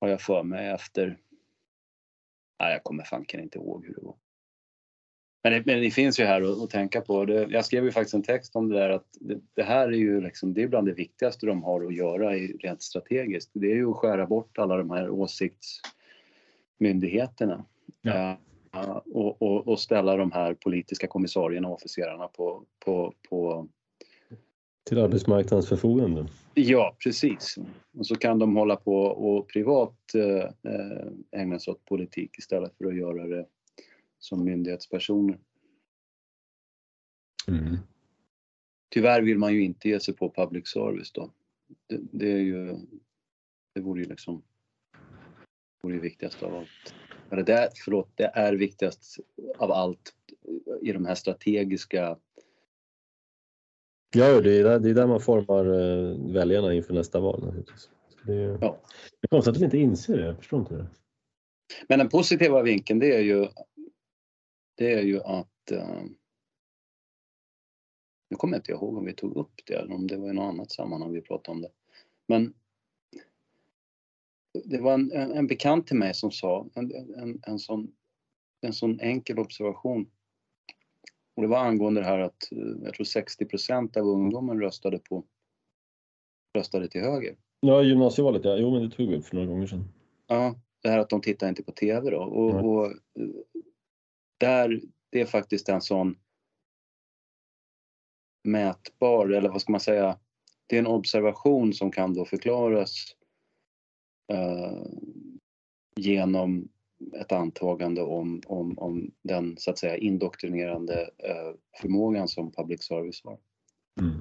Har 0.00 0.08
jag 0.08 0.20
för 0.20 0.42
mig 0.42 0.68
efter, 0.68 1.18
nej 2.62 2.72
jag 2.72 2.84
kommer 2.84 3.04
fanken 3.04 3.40
inte 3.40 3.58
ihåg 3.58 3.86
hur 3.86 3.94
det 3.94 4.02
var. 4.02 4.14
Men 5.42 5.52
det, 5.52 5.66
men 5.66 5.80
det 5.80 5.90
finns 5.90 6.20
ju 6.20 6.24
här 6.24 6.42
att, 6.42 6.62
att 6.62 6.70
tänka 6.70 7.00
på. 7.00 7.24
Det, 7.24 7.46
jag 7.50 7.64
skrev 7.64 7.84
ju 7.84 7.92
faktiskt 7.92 8.14
en 8.14 8.22
text 8.22 8.56
om 8.56 8.68
det 8.68 8.78
där 8.78 8.90
att 8.90 9.06
det, 9.20 9.40
det, 9.54 9.62
här 9.62 9.88
är 9.88 9.96
ju 9.96 10.20
liksom, 10.20 10.54
det 10.54 10.62
är 10.62 10.68
bland 10.68 10.86
det 10.86 10.92
viktigaste 10.92 11.46
de 11.46 11.62
har 11.62 11.86
att 11.86 11.94
göra 11.94 12.36
i, 12.36 12.52
rent 12.52 12.82
strategiskt. 12.82 13.50
Det 13.54 13.72
är 13.72 13.76
ju 13.76 13.90
att 13.90 13.96
skära 13.96 14.26
bort 14.26 14.58
alla 14.58 14.76
de 14.76 14.90
här 14.90 15.10
åsiktsmyndigheterna. 15.10 17.64
Ja. 18.02 18.36
Uh, 18.76 18.96
och, 18.96 19.42
och, 19.42 19.68
och, 19.68 19.80
ställa 19.80 20.16
de 20.16 20.32
här 20.32 20.54
politiska 20.54 21.06
kommissarierna 21.06 21.68
och 21.68 21.74
officerarna 21.74 22.28
på, 22.28 22.64
på, 22.84 23.14
på 23.28 23.68
till 24.84 24.98
arbetsmarknadens 24.98 25.68
förfogande. 25.68 26.26
Ja, 26.54 26.96
precis. 27.02 27.58
Och 27.98 28.06
så 28.06 28.16
kan 28.16 28.38
de 28.38 28.56
hålla 28.56 28.76
på 28.76 28.96
och 29.02 29.48
privat 29.48 30.14
eh, 30.14 31.40
ägna 31.40 31.58
sig 31.58 31.70
åt 31.70 31.84
politik 31.84 32.38
istället 32.38 32.72
för 32.78 32.84
att 32.84 32.96
göra 32.96 33.26
det 33.26 33.46
som 34.18 34.44
myndighetspersoner. 34.44 35.38
Mm. 37.48 37.76
Tyvärr 38.90 39.22
vill 39.22 39.38
man 39.38 39.54
ju 39.54 39.64
inte 39.64 39.88
ge 39.88 40.00
sig 40.00 40.14
på 40.14 40.30
public 40.30 40.68
service 40.68 41.12
då. 41.12 41.30
Det, 41.88 42.00
det 42.12 42.32
är 42.32 42.40
ju, 42.40 42.76
det 43.74 43.80
vore 43.80 44.02
ju 44.02 44.08
liksom, 44.08 44.42
det 44.92 45.86
vore 45.86 45.94
ju 45.94 46.00
viktigast 46.00 46.42
av 46.42 46.54
allt. 46.54 46.94
Eller 47.30 47.42
det, 47.42 47.70
förlåt, 47.84 48.10
det 48.14 48.30
är 48.34 48.52
viktigast 48.52 49.16
av 49.58 49.72
allt 49.72 50.14
i 50.82 50.92
de 50.92 51.06
här 51.06 51.14
strategiska 51.14 52.18
Ja, 54.14 54.40
det 54.40 54.58
är, 54.58 54.64
där, 54.64 54.78
det 54.78 54.90
är 54.90 54.94
där 54.94 55.06
man 55.06 55.20
formar 55.20 55.64
eh, 55.64 56.32
väljarna 56.32 56.74
inför 56.74 56.94
nästa 56.94 57.20
val. 57.20 57.64
Det 58.26 58.32
är, 58.32 58.58
ja. 58.60 58.80
det 59.20 59.26
är 59.26 59.28
konstigt 59.28 59.52
att 59.52 59.58
de 59.58 59.64
inte 59.64 59.78
inser 59.78 60.16
det, 60.16 60.26
jag 60.26 60.36
förstår 60.36 60.60
inte 60.60 60.74
det. 60.74 60.86
Men 61.88 61.98
den 61.98 62.08
positiva 62.08 62.62
vinkeln 62.62 62.98
det 62.98 63.16
är 63.16 63.20
ju 63.20 63.48
det 64.76 64.92
är 64.92 65.02
ju 65.02 65.20
att 65.20 65.70
eh, 65.70 66.02
nu 68.30 68.36
kommer 68.36 68.54
jag 68.54 68.60
inte 68.60 68.72
ihåg 68.72 68.96
om 68.96 69.04
vi 69.04 69.12
tog 69.12 69.36
upp 69.36 69.52
det 69.66 69.74
eller 69.74 69.94
om 69.94 70.06
det 70.06 70.16
var 70.16 70.30
i 70.30 70.32
något 70.32 70.54
annat 70.54 70.70
sammanhang 70.70 71.12
vi 71.12 71.20
pratade 71.20 71.54
om 71.56 71.62
det. 71.62 71.70
Men 72.28 72.54
det 74.64 74.80
var 74.80 74.94
en, 74.94 75.12
en 75.12 75.46
bekant 75.46 75.86
till 75.86 75.96
mig 75.96 76.14
som 76.14 76.30
sa 76.30 76.66
en, 76.74 76.92
en, 77.16 77.42
en, 77.46 77.58
sån, 77.58 77.92
en 78.60 78.72
sån 78.72 79.00
enkel 79.00 79.38
observation. 79.38 80.10
Och 81.34 81.42
det 81.42 81.48
var 81.48 81.58
angående 81.58 82.00
det 82.00 82.06
här 82.06 82.18
att 82.18 82.52
eh, 82.52 82.84
jag 82.84 82.94
tror 82.94 83.04
60 83.04 83.44
procent 83.44 83.96
av 83.96 84.06
ungdomen 84.06 84.60
röstade 84.60 84.98
på 84.98 85.24
röstade 86.54 86.88
till 86.88 87.00
höger. 87.00 87.36
Ja, 87.60 87.82
gymnasievalet 87.82 88.44
ja. 88.44 88.56
Jo, 88.56 88.70
men 88.70 88.82
det 88.82 88.96
tog 88.96 89.08
vi 89.08 89.16
upp 89.16 89.24
för 89.24 89.34
några 89.36 89.48
gånger 89.48 89.66
sedan. 89.66 89.84
Ja, 90.26 90.54
det 90.82 90.88
här 90.88 90.98
att 90.98 91.10
de 91.10 91.20
tittar 91.20 91.48
inte 91.48 91.62
på 91.62 91.72
TV 91.72 92.10
då. 92.10 92.22
Och, 92.22 92.64
och 92.64 92.86
eh, 92.86 92.92
där, 94.38 94.80
det 95.10 95.20
är 95.20 95.26
faktiskt 95.26 95.68
en 95.68 95.80
sån 95.80 96.16
mätbar, 98.44 99.28
eller 99.28 99.48
vad 99.48 99.60
ska 99.60 99.72
man 99.72 99.80
säga, 99.80 100.18
det 100.66 100.76
är 100.76 100.80
en 100.80 100.86
observation 100.86 101.72
som 101.72 101.90
kan 101.90 102.14
då 102.14 102.24
förklaras 102.24 103.16
eh, 104.32 104.82
genom 105.96 106.68
ett 107.20 107.32
antagande 107.32 108.02
om, 108.02 108.42
om, 108.46 108.78
om 108.78 109.10
den 109.22 109.56
så 109.58 109.70
att 109.70 109.78
säga 109.78 109.96
indoktrinerande 109.96 111.00
eh, 111.02 111.54
förmågan 111.80 112.28
som 112.28 112.52
public 112.52 112.82
service 112.82 113.22
har. 113.24 113.38
Mm. 114.00 114.20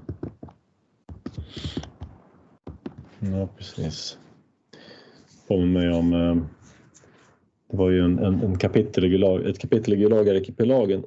Ja, 3.20 3.50
precis. 3.58 4.18
Påminner 5.48 5.80
mig 5.80 6.00
om 6.00 6.14
eh, 6.14 6.44
det 7.72 7.78
var 7.78 7.90
ju 7.90 8.00
en, 8.00 8.20
en, 8.20 8.42
en 8.42 8.58
kapitel 8.58 9.06
i 9.06 9.50
ett 9.50 9.60
kapitel 9.60 9.94
i 9.94 9.98
Gulagarkipelagen 9.98 11.04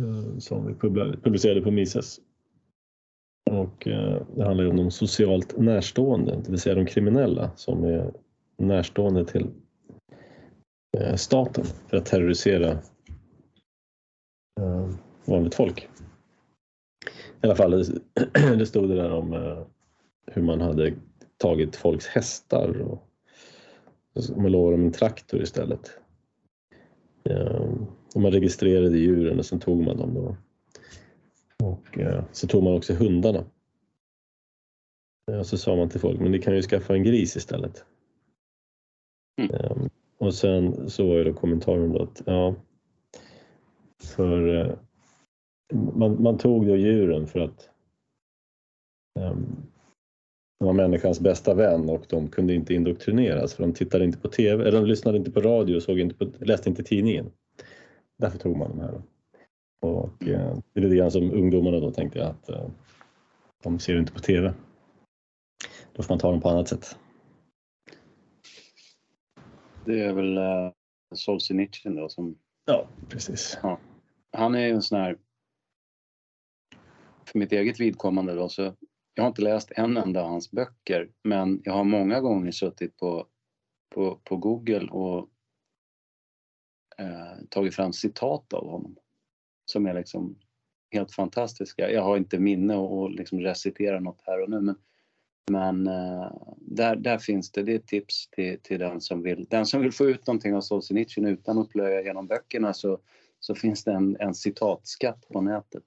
eh, 0.00 0.38
som 0.38 0.66
vi 0.66 0.74
publicerade 1.22 1.60
på 1.60 1.70
Mises. 1.70 2.20
Och 3.50 3.88
eh, 3.88 4.22
det 4.36 4.44
handlar 4.44 4.64
ju 4.64 4.70
om 4.70 4.76
de 4.76 4.90
socialt 4.90 5.58
närstående, 5.58 6.40
det 6.44 6.50
vill 6.50 6.60
säga 6.60 6.74
de 6.74 6.86
kriminella 6.86 7.50
som 7.56 7.84
är 7.84 8.12
närstående 8.56 9.24
till 9.24 9.50
staten 11.16 11.64
för 11.64 11.96
att 11.96 12.06
terrorisera 12.06 12.78
vanligt 15.24 15.54
folk. 15.54 15.88
I 17.42 17.46
alla 17.46 17.56
fall, 17.56 17.84
det 18.58 18.66
stod 18.66 18.88
det 18.88 18.94
där 18.94 19.12
om 19.12 19.32
hur 20.26 20.42
man 20.42 20.60
hade 20.60 20.94
tagit 21.36 21.76
folks 21.76 22.06
hästar 22.06 22.80
och 22.80 23.08
man 24.36 24.52
lovar 24.52 24.72
dem 24.72 24.84
en 24.84 24.92
traktor 24.92 25.42
istället. 25.42 25.98
Och 28.14 28.20
man 28.20 28.32
registrerade 28.32 28.98
djuren 28.98 29.38
och 29.38 29.46
sen 29.46 29.60
tog 29.60 29.82
man 29.82 29.96
dem 29.96 30.14
då. 30.14 30.36
Och 31.66 31.98
eh, 31.98 32.24
så 32.32 32.46
tog 32.46 32.62
man 32.62 32.74
också 32.74 32.94
hundarna. 32.94 33.44
Och 35.38 35.46
så 35.46 35.58
sa 35.58 35.76
man 35.76 35.88
till 35.88 36.00
folk, 36.00 36.20
men 36.20 36.32
ni 36.32 36.38
kan 36.38 36.54
ju 36.54 36.62
skaffa 36.62 36.94
en 36.94 37.04
gris 37.04 37.36
istället. 37.36 37.84
Mm. 39.40 39.90
Och 40.24 40.34
sen 40.34 40.90
så 40.90 41.08
var 41.08 41.14
ju 41.14 41.24
då 41.24 41.32
kommentaren 41.32 41.92
då 41.92 42.02
att 42.02 42.22
ja, 42.26 42.54
för 44.02 44.60
eh, 44.60 44.72
man, 45.94 46.22
man 46.22 46.38
tog 46.38 46.66
då 46.66 46.76
djuren 46.76 47.26
för 47.26 47.40
att 47.40 47.70
um, 49.20 49.56
de 50.58 50.64
var 50.66 50.72
människans 50.72 51.20
bästa 51.20 51.54
vän 51.54 51.88
och 51.88 52.04
de 52.08 52.28
kunde 52.28 52.54
inte 52.54 52.74
indoktrineras 52.74 53.54
för 53.54 53.62
de 53.62 53.72
tittade 53.72 54.04
inte 54.04 54.18
på 54.18 54.28
TV, 54.28 54.68
eller 54.68 54.80
de 54.80 54.86
lyssnade 54.86 55.18
inte 55.18 55.30
på 55.30 55.40
radio 55.40 55.76
och 55.76 55.82
såg 55.82 55.98
inte 55.98 56.14
på, 56.14 56.44
läste 56.44 56.68
inte 56.68 56.82
tidningen. 56.82 57.30
Därför 58.18 58.38
tog 58.38 58.56
man 58.56 58.70
de 58.70 58.80
här. 58.80 59.02
Och 59.80 60.28
eh, 60.28 60.56
det 60.72 60.80
är 60.80 60.84
lite 60.84 60.96
grann 60.96 61.10
som 61.10 61.32
ungdomarna 61.32 61.80
då 61.80 61.90
tänkte 61.90 62.18
jag 62.18 62.28
att 62.28 62.48
eh, 62.48 62.68
de 63.62 63.78
ser 63.78 63.98
inte 63.98 64.12
på 64.12 64.18
TV. 64.18 64.52
Då 65.92 66.02
får 66.02 66.12
man 66.12 66.18
ta 66.18 66.30
dem 66.30 66.40
på 66.40 66.48
annat 66.48 66.68
sätt. 66.68 66.98
Det 69.86 70.04
är 70.04 70.12
väl 70.12 70.38
uh, 70.38 70.72
Solzhenitsyn 71.14 71.96
då 71.96 72.08
som... 72.08 72.38
Ja, 72.64 72.88
precis. 73.08 73.58
Ja. 73.62 73.80
Han 74.32 74.54
är 74.54 74.66
ju 74.66 74.70
en 74.70 74.82
sån 74.82 75.00
här... 75.00 75.18
För 77.26 77.38
mitt 77.38 77.52
eget 77.52 77.80
vidkommande 77.80 78.34
då 78.34 78.48
så 78.48 78.74
jag 79.14 79.24
har 79.24 79.28
inte 79.28 79.42
läst 79.42 79.72
en 79.76 79.96
enda 79.96 80.22
av 80.22 80.28
hans 80.28 80.50
böcker 80.50 81.10
men 81.22 81.60
jag 81.64 81.72
har 81.72 81.84
många 81.84 82.20
gånger 82.20 82.50
suttit 82.50 82.96
på, 82.96 83.26
på, 83.94 84.20
på 84.24 84.36
Google 84.36 84.88
och 84.90 85.30
eh, 86.98 87.44
tagit 87.50 87.74
fram 87.74 87.92
citat 87.92 88.52
av 88.52 88.70
honom 88.70 88.96
som 89.64 89.86
är 89.86 89.94
liksom 89.94 90.38
helt 90.90 91.12
fantastiska. 91.12 91.90
Jag 91.90 92.02
har 92.02 92.16
inte 92.16 92.38
minne 92.38 92.76
och 92.76 93.10
liksom 93.10 93.40
recitera 93.40 94.00
något 94.00 94.22
här 94.26 94.42
och 94.42 94.50
nu 94.50 94.60
men, 94.60 94.76
men 95.50 95.86
eh, 95.86 96.32
där, 96.56 96.96
där 96.96 97.18
finns 97.18 97.50
det, 97.50 97.62
det 97.62 97.72
är 97.72 97.76
ett 97.76 97.86
tips 97.86 98.28
till, 98.30 98.58
till 98.62 98.78
den 98.78 99.00
som 99.00 99.22
vill, 99.22 99.46
den 99.50 99.66
som 99.66 99.80
vill 99.80 99.92
få 99.92 100.04
ut 100.04 100.26
någonting 100.26 100.54
av 100.54 100.60
Solzhenitsyn 100.60 101.26
utan 101.26 101.58
att 101.58 101.70
plöja 101.70 102.02
genom 102.02 102.26
böckerna 102.26 102.74
så, 102.74 102.98
så 103.40 103.54
finns 103.54 103.84
det 103.84 103.92
en, 103.92 104.16
en 104.20 104.34
citatskatt 104.34 105.28
på 105.32 105.40
nätet. 105.40 105.82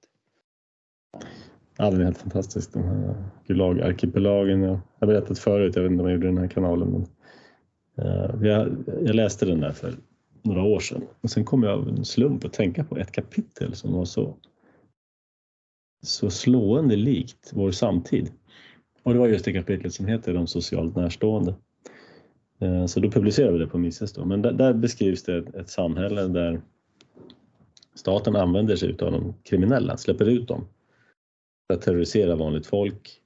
Ja, 1.76 1.90
den 1.90 2.00
är 2.00 2.04
helt 2.04 2.18
fantastisk. 2.18 2.72
Den 2.72 2.82
här 2.82 3.14
Gulag-arkipelagen. 3.46 4.62
Jag 4.62 4.80
har 5.00 5.06
berättat 5.06 5.38
förut, 5.38 5.76
jag 5.76 5.82
vet 5.82 5.90
inte 5.92 6.02
om 6.02 6.08
jag 6.08 6.14
gjorde 6.14 6.28
den 6.28 6.38
här 6.38 6.48
kanalen. 6.48 6.88
Men, 6.88 7.06
uh, 8.06 8.46
jag, 8.46 8.76
jag, 9.02 9.14
läste 9.14 9.46
den 9.46 9.60
där 9.60 9.72
för 9.72 9.94
några 10.42 10.62
år 10.62 10.80
sedan 10.80 11.02
och 11.20 11.30
sen 11.30 11.44
kom 11.44 11.62
jag 11.62 11.72
av 11.72 11.88
en 11.88 12.04
slump 12.04 12.44
att 12.44 12.52
tänka 12.52 12.84
på 12.84 12.96
ett 12.96 13.12
kapitel 13.12 13.74
som 13.74 13.92
var 13.92 14.04
så, 14.04 14.36
så 16.02 16.30
slående 16.30 16.96
likt 16.96 17.50
vår 17.54 17.70
samtid. 17.70 18.32
Och 19.08 19.14
det 19.14 19.20
var 19.20 19.28
just 19.28 19.44
det 19.44 19.52
kapitlet 19.52 19.94
som 19.94 20.06
heter 20.06 20.34
De 20.34 20.46
socialt 20.46 20.96
närstående. 20.96 21.54
Eh, 22.58 22.86
så 22.86 23.00
då 23.00 23.10
publicerade 23.10 23.52
vi 23.52 23.58
det 23.58 23.66
på 23.66 23.78
Mises 23.78 24.12
då. 24.12 24.24
Men 24.24 24.42
där, 24.42 24.52
där 24.52 24.72
beskrivs 24.72 25.22
det 25.22 25.36
ett, 25.36 25.68
samhälle 25.68 26.22
där 26.22 26.60
staten 27.94 28.36
använder 28.36 28.76
sig 28.76 28.90
av 28.90 29.12
de 29.12 29.34
kriminella, 29.44 29.96
släpper 29.96 30.28
ut 30.28 30.48
dem 30.48 30.64
för 31.66 31.78
att 31.78 31.82
terrorisera 31.82 32.36
vanligt 32.36 32.66
folk. 32.66 33.20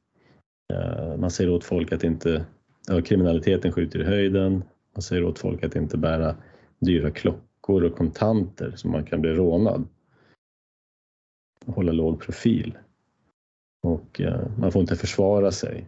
Eh, 0.72 1.16
man 1.16 1.30
säger 1.30 1.50
åt 1.50 1.64
folk 1.64 1.92
att 1.92 2.04
inte, 2.04 2.44
ja, 2.88 3.00
kriminaliteten 3.00 3.72
skjuter 3.72 4.00
i 4.00 4.04
höjden. 4.04 4.64
Man 4.94 5.02
säger 5.02 5.24
åt 5.24 5.38
folk 5.38 5.64
att 5.64 5.76
inte 5.76 5.98
bära 5.98 6.36
dyra 6.78 7.10
klockor 7.10 7.84
och 7.84 7.96
kontanter 7.96 8.72
så 8.76 8.88
man 8.88 9.04
kan 9.04 9.20
bli 9.20 9.30
rånad. 9.30 9.86
Hålla 11.66 11.92
låg 11.92 12.20
profil. 12.20 12.78
Och 13.82 14.20
eh, 14.20 14.40
man 14.58 14.72
får 14.72 14.80
inte 14.80 14.96
försvara 14.96 15.50
sig 15.50 15.86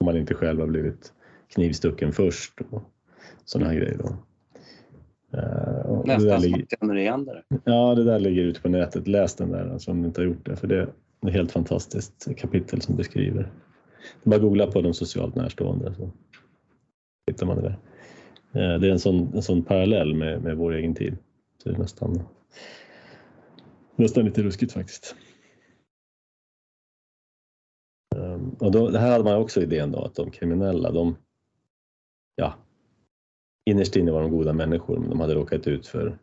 om 0.00 0.04
man 0.04 0.16
inte 0.16 0.34
själv 0.34 0.60
har 0.60 0.66
blivit 0.66 1.12
knivstucken 1.48 2.12
först 2.12 2.60
och 2.70 2.82
sådana 3.44 3.70
här 3.70 3.76
grejer. 3.76 3.98
Då. 3.98 4.16
Uh, 5.38 6.04
Nästan 6.04 6.42
som 6.42 6.50
man 6.50 6.66
känner 6.80 6.96
igen 6.96 7.24
det. 7.24 7.42
Ja, 7.64 7.94
det 7.94 8.04
där 8.04 8.18
ligger 8.18 8.42
ute 8.42 8.60
på 8.60 8.68
nätet. 8.68 9.08
Läs 9.08 9.34
den 9.34 9.50
där 9.50 9.72
alltså, 9.72 9.90
om 9.90 10.00
ni 10.00 10.06
inte 10.06 10.20
har 10.20 10.26
gjort 10.26 10.46
det. 10.46 10.56
För 10.56 10.66
det, 10.66 10.88
är 11.22 11.30
helt 11.30 11.52
fantastiskt 11.52 12.28
kapitel 12.38 12.80
som 12.80 12.96
beskriver. 12.96 13.52
Bara 14.24 14.38
googla 14.38 14.66
på 14.66 14.80
de 14.80 14.94
socialt 14.94 15.34
närstående 15.34 15.94
så 15.94 16.10
hittar 17.26 17.46
man 17.46 17.56
det 17.56 17.62
där. 17.62 17.78
Eh, 18.52 18.80
det 18.80 18.88
är 18.88 18.92
en 18.92 18.98
sån, 18.98 19.34
en 19.34 19.42
sån 19.42 19.62
parallell 19.62 20.14
med, 20.14 20.42
med 20.42 20.56
vår 20.56 20.72
egen 20.72 20.94
tid. 20.94 21.16
Så 21.62 21.68
det 21.68 21.74
är 21.74 21.78
nästan, 21.78 22.22
nästan 23.96 24.24
lite 24.24 24.42
ruskigt 24.42 24.72
faktiskt. 24.72 25.16
Och 28.60 28.72
då, 28.72 28.90
det 28.90 28.98
här 28.98 29.10
hade 29.10 29.24
man 29.24 29.36
också 29.36 29.62
idén 29.62 29.92
då 29.92 30.04
att 30.04 30.14
de 30.14 30.30
kriminella, 30.30 30.90
de, 30.90 31.16
ja, 32.36 32.54
innerst 33.64 33.96
inne 33.96 34.12
var 34.12 34.22
de 34.22 34.30
goda 34.30 34.52
människor 34.52 34.98
men 34.98 35.08
de 35.10 35.20
hade 35.20 35.34
råkat 35.34 35.66
ut 35.66 35.86
för 35.86 36.18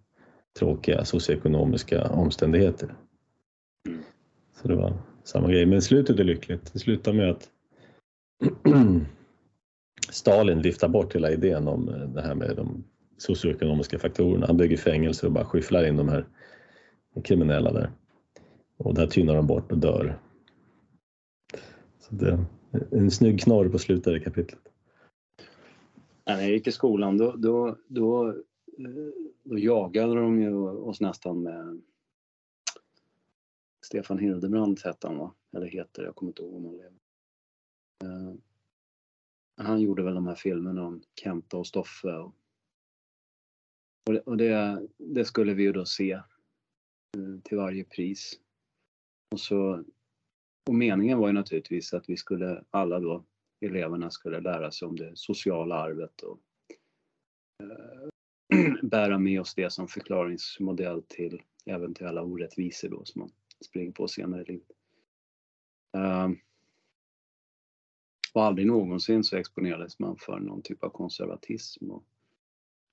tråkiga 0.59 1.05
socioekonomiska 1.05 2.09
omständigheter. 2.09 2.95
Så 4.61 4.67
det 4.67 4.75
var 4.75 4.93
samma 5.23 5.51
grej. 5.51 5.65
Men 5.65 5.81
slutet 5.81 6.19
är 6.19 6.23
lyckligt. 6.23 6.73
Det 6.73 6.79
slutar 6.79 7.13
med 7.13 7.29
att 7.29 7.49
Stalin 10.09 10.61
viftar 10.61 10.87
bort 10.87 11.15
hela 11.15 11.31
idén 11.31 11.67
om 11.67 11.89
eh, 11.89 11.95
det 11.95 12.21
här 12.21 12.35
med 12.35 12.55
de 12.55 12.83
socioekonomiska 13.17 13.99
faktorerna. 13.99 14.47
Han 14.47 14.57
bygger 14.57 14.77
fängelser 14.77 15.27
och 15.27 15.33
bara 15.33 15.45
skyfflar 15.45 15.87
in 15.87 15.97
de 15.97 16.09
här 16.09 16.25
kriminella 17.23 17.71
där. 17.73 17.91
Och 18.77 18.93
där 18.93 19.07
tynar 19.07 19.35
de 19.35 19.47
bort 19.47 19.71
och 19.71 19.77
dör. 19.77 20.19
Så 22.09 22.15
det 22.15 22.29
är 22.29 22.33
eh, 22.71 22.99
en 22.99 23.11
snygg 23.11 23.41
knorr 23.41 23.69
på 23.69 23.79
slutet 23.79 24.13
av 24.13 24.19
kapitlet. 24.19 24.59
När 26.25 26.41
jag 26.41 26.49
gick 26.49 26.67
i 26.67 26.71
skolan 26.71 27.17
då, 27.17 27.31
då, 27.31 27.77
då, 27.87 28.29
eh, 28.29 28.35
då 29.43 29.59
jagade 29.59 30.15
de 30.15 30.41
ju 30.41 30.53
oss 30.63 31.01
nästan 31.01 31.43
med 31.43 31.81
Stefan 33.85 34.19
Hildebrand 34.19 34.79
hette 34.83 35.07
han 35.07 35.17
va? 35.17 35.33
Eller 35.55 35.67
heter, 35.67 36.03
jag 36.03 36.15
kommer 36.15 36.29
inte 36.29 36.41
ihåg 36.41 36.53
om 36.55 36.65
han 36.65 36.77
lever. 36.77 36.93
Uh, 38.03 38.35
han 39.55 39.81
gjorde 39.81 40.03
väl 40.03 40.15
de 40.15 40.27
här 40.27 40.35
filmerna 40.35 40.85
om 40.85 41.01
Kenta 41.15 41.57
och 41.57 41.67
Stoffe. 41.67 42.13
Och, 42.13 42.33
och, 44.07 44.13
det, 44.13 44.19
och 44.19 44.37
det, 44.37 44.87
det, 44.97 45.25
skulle 45.25 45.53
vi 45.53 45.63
ju 45.63 45.71
då 45.71 45.85
se 45.85 46.15
uh, 47.17 47.39
till 47.43 47.57
varje 47.57 47.83
pris. 47.83 48.39
Och, 49.31 49.39
så, 49.39 49.83
och 50.67 50.75
meningen 50.75 51.17
var 51.17 51.27
ju 51.27 51.33
naturligtvis 51.33 51.93
att 51.93 52.09
vi 52.09 52.17
skulle, 52.17 52.63
alla 52.69 52.99
då, 52.99 53.25
eleverna 53.61 54.11
skulle 54.11 54.39
lära 54.39 54.71
sig 54.71 54.87
om 54.87 54.95
det 54.95 55.11
sociala 55.15 55.75
arvet 55.75 56.21
och 56.21 56.39
uh, 57.63 58.73
bära 58.89 59.19
med 59.19 59.41
oss 59.41 59.55
det 59.55 59.69
som 59.69 59.87
förklaringsmodell 59.87 61.03
till 61.07 61.41
eventuella 61.65 62.23
orättvisor 62.23 62.89
då 62.89 63.05
som 63.05 63.19
man 63.19 63.31
springer 63.65 63.91
på 63.91 64.07
senare 64.07 64.41
i 64.41 64.45
livet. 64.45 64.71
Uh, 65.97 66.29
och 68.33 68.43
aldrig 68.43 68.67
någonsin 68.67 69.23
så 69.23 69.37
exponerades 69.37 69.99
man 69.99 70.17
för 70.17 70.39
någon 70.39 70.61
typ 70.61 70.83
av 70.83 70.89
konservatism 70.89 71.91
och, 71.91 72.03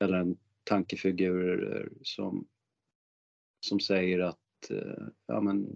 eller 0.05 0.19
en 0.19 0.39
tankefigur 0.65 1.89
som, 2.03 2.47
som 3.61 3.81
säger 3.81 4.19
att 4.19 4.71
uh, 4.71 5.09
ja 5.27 5.41
men 5.41 5.67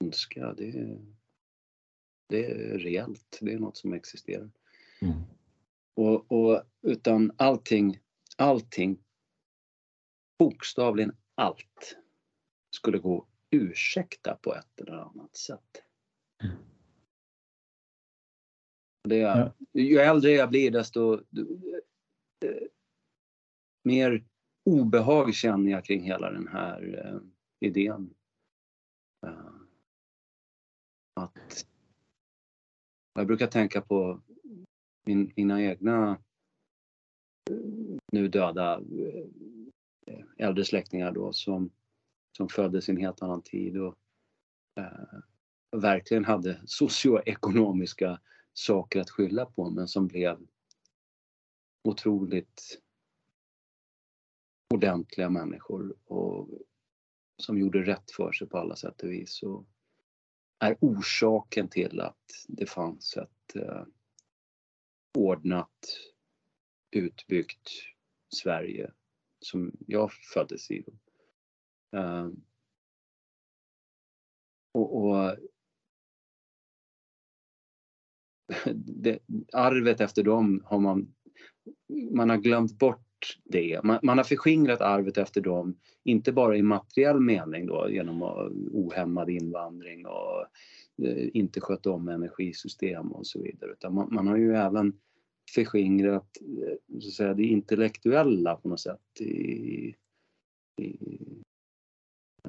ondska 0.00 0.54
det, 0.54 0.68
är 0.68 1.21
det 2.32 2.50
är 2.50 2.78
reellt, 2.78 3.38
det 3.40 3.52
är 3.52 3.58
något 3.58 3.76
som 3.76 3.92
existerar. 3.92 4.50
Mm. 5.00 5.22
Och, 5.94 6.32
och, 6.32 6.62
utan 6.82 7.32
allting, 7.36 7.98
allting, 8.36 8.98
bokstavligen 10.38 11.16
allt 11.34 11.96
skulle 12.70 12.98
gå 12.98 13.26
ursäkta 13.50 14.38
på 14.42 14.54
ett 14.54 14.80
eller 14.80 14.92
annat 14.92 15.36
sätt. 15.36 15.82
Mm. 16.44 16.56
Det 19.08 19.16
ja. 19.16 19.52
Ju 19.72 19.98
äldre 19.98 20.30
jag 20.30 20.50
blir 20.50 20.70
desto 20.70 21.14
eh, 21.14 22.68
mer 23.84 24.24
obehag 24.64 25.34
känner 25.34 25.70
jag 25.70 25.84
kring 25.84 26.02
hela 26.02 26.30
den 26.30 26.48
här 26.48 27.06
eh, 27.06 27.20
idén. 27.68 28.14
Uh, 29.26 29.52
att 31.14 31.71
jag 33.14 33.26
brukar 33.26 33.46
tänka 33.46 33.80
på 33.80 34.20
min, 35.06 35.32
mina 35.36 35.62
egna 35.62 36.10
eh, 37.50 37.56
nu 38.12 38.28
döda 38.28 38.80
eh, 40.06 40.24
äldre 40.38 40.64
släktingar 40.64 41.12
då 41.12 41.32
som 41.32 41.70
som 42.36 42.48
föddes 42.48 42.88
i 42.88 42.92
en 42.92 42.98
helt 42.98 43.22
annan 43.22 43.42
tid 43.42 43.80
och 43.80 43.96
eh, 44.76 45.18
verkligen 45.76 46.24
hade 46.24 46.60
socioekonomiska 46.66 48.20
saker 48.52 49.00
att 49.00 49.10
skylla 49.10 49.46
på 49.46 49.70
men 49.70 49.88
som 49.88 50.06
blev 50.06 50.46
otroligt 51.84 52.80
ordentliga 54.74 55.30
människor 55.30 55.94
och 56.04 56.48
som 57.36 57.58
gjorde 57.58 57.82
rätt 57.82 58.10
för 58.10 58.32
sig 58.32 58.48
på 58.48 58.58
alla 58.58 58.76
sätt 58.76 59.02
och 59.02 59.10
vis 59.10 59.42
och 59.42 59.66
är 60.62 60.76
orsaken 60.80 61.68
till 61.68 62.00
att 62.00 62.44
det 62.48 62.66
fanns 62.66 63.16
ett 63.16 63.56
eh, 63.56 63.84
ordnat, 65.18 65.98
utbyggt 66.90 67.70
Sverige 68.34 68.92
som 69.38 69.72
jag 69.86 70.12
föddes 70.12 70.70
i. 70.70 70.84
Eh, 71.96 72.28
och, 74.72 74.96
och 74.96 75.36
det, 78.74 79.18
arvet 79.52 80.00
efter 80.00 80.22
dem 80.22 80.62
har 80.64 80.78
man, 80.78 81.14
man 82.10 82.30
har 82.30 82.36
glömt 82.36 82.78
bort 82.78 83.11
det. 83.44 83.80
Man, 83.84 83.98
man, 84.02 84.18
har 84.18 84.24
förskingrat 84.24 84.80
arvet 84.80 85.18
efter 85.18 85.40
dem, 85.40 85.76
inte 86.04 86.32
bara 86.32 86.56
i 86.56 86.62
materiell 86.62 87.20
mening 87.20 87.66
då 87.66 87.90
genom 87.90 88.22
ohämmad 88.72 89.30
invandring 89.30 90.06
och 90.06 90.40
eh, 91.06 91.28
inte 91.32 91.60
skött 91.60 91.86
om 91.86 92.08
energisystem 92.08 93.12
och 93.12 93.26
så 93.26 93.42
vidare. 93.42 93.72
Utan 93.72 93.94
man, 93.94 94.08
man 94.14 94.26
har 94.26 94.36
ju 94.36 94.56
även 94.56 94.92
förskingrat 95.54 96.38
eh, 96.40 97.00
så 97.00 97.08
att 97.08 97.14
säga, 97.14 97.34
det 97.34 97.44
intellektuella 97.44 98.56
på 98.56 98.68
något 98.68 98.80
sätt 98.80 99.20
i, 99.20 99.94
i 100.80 101.42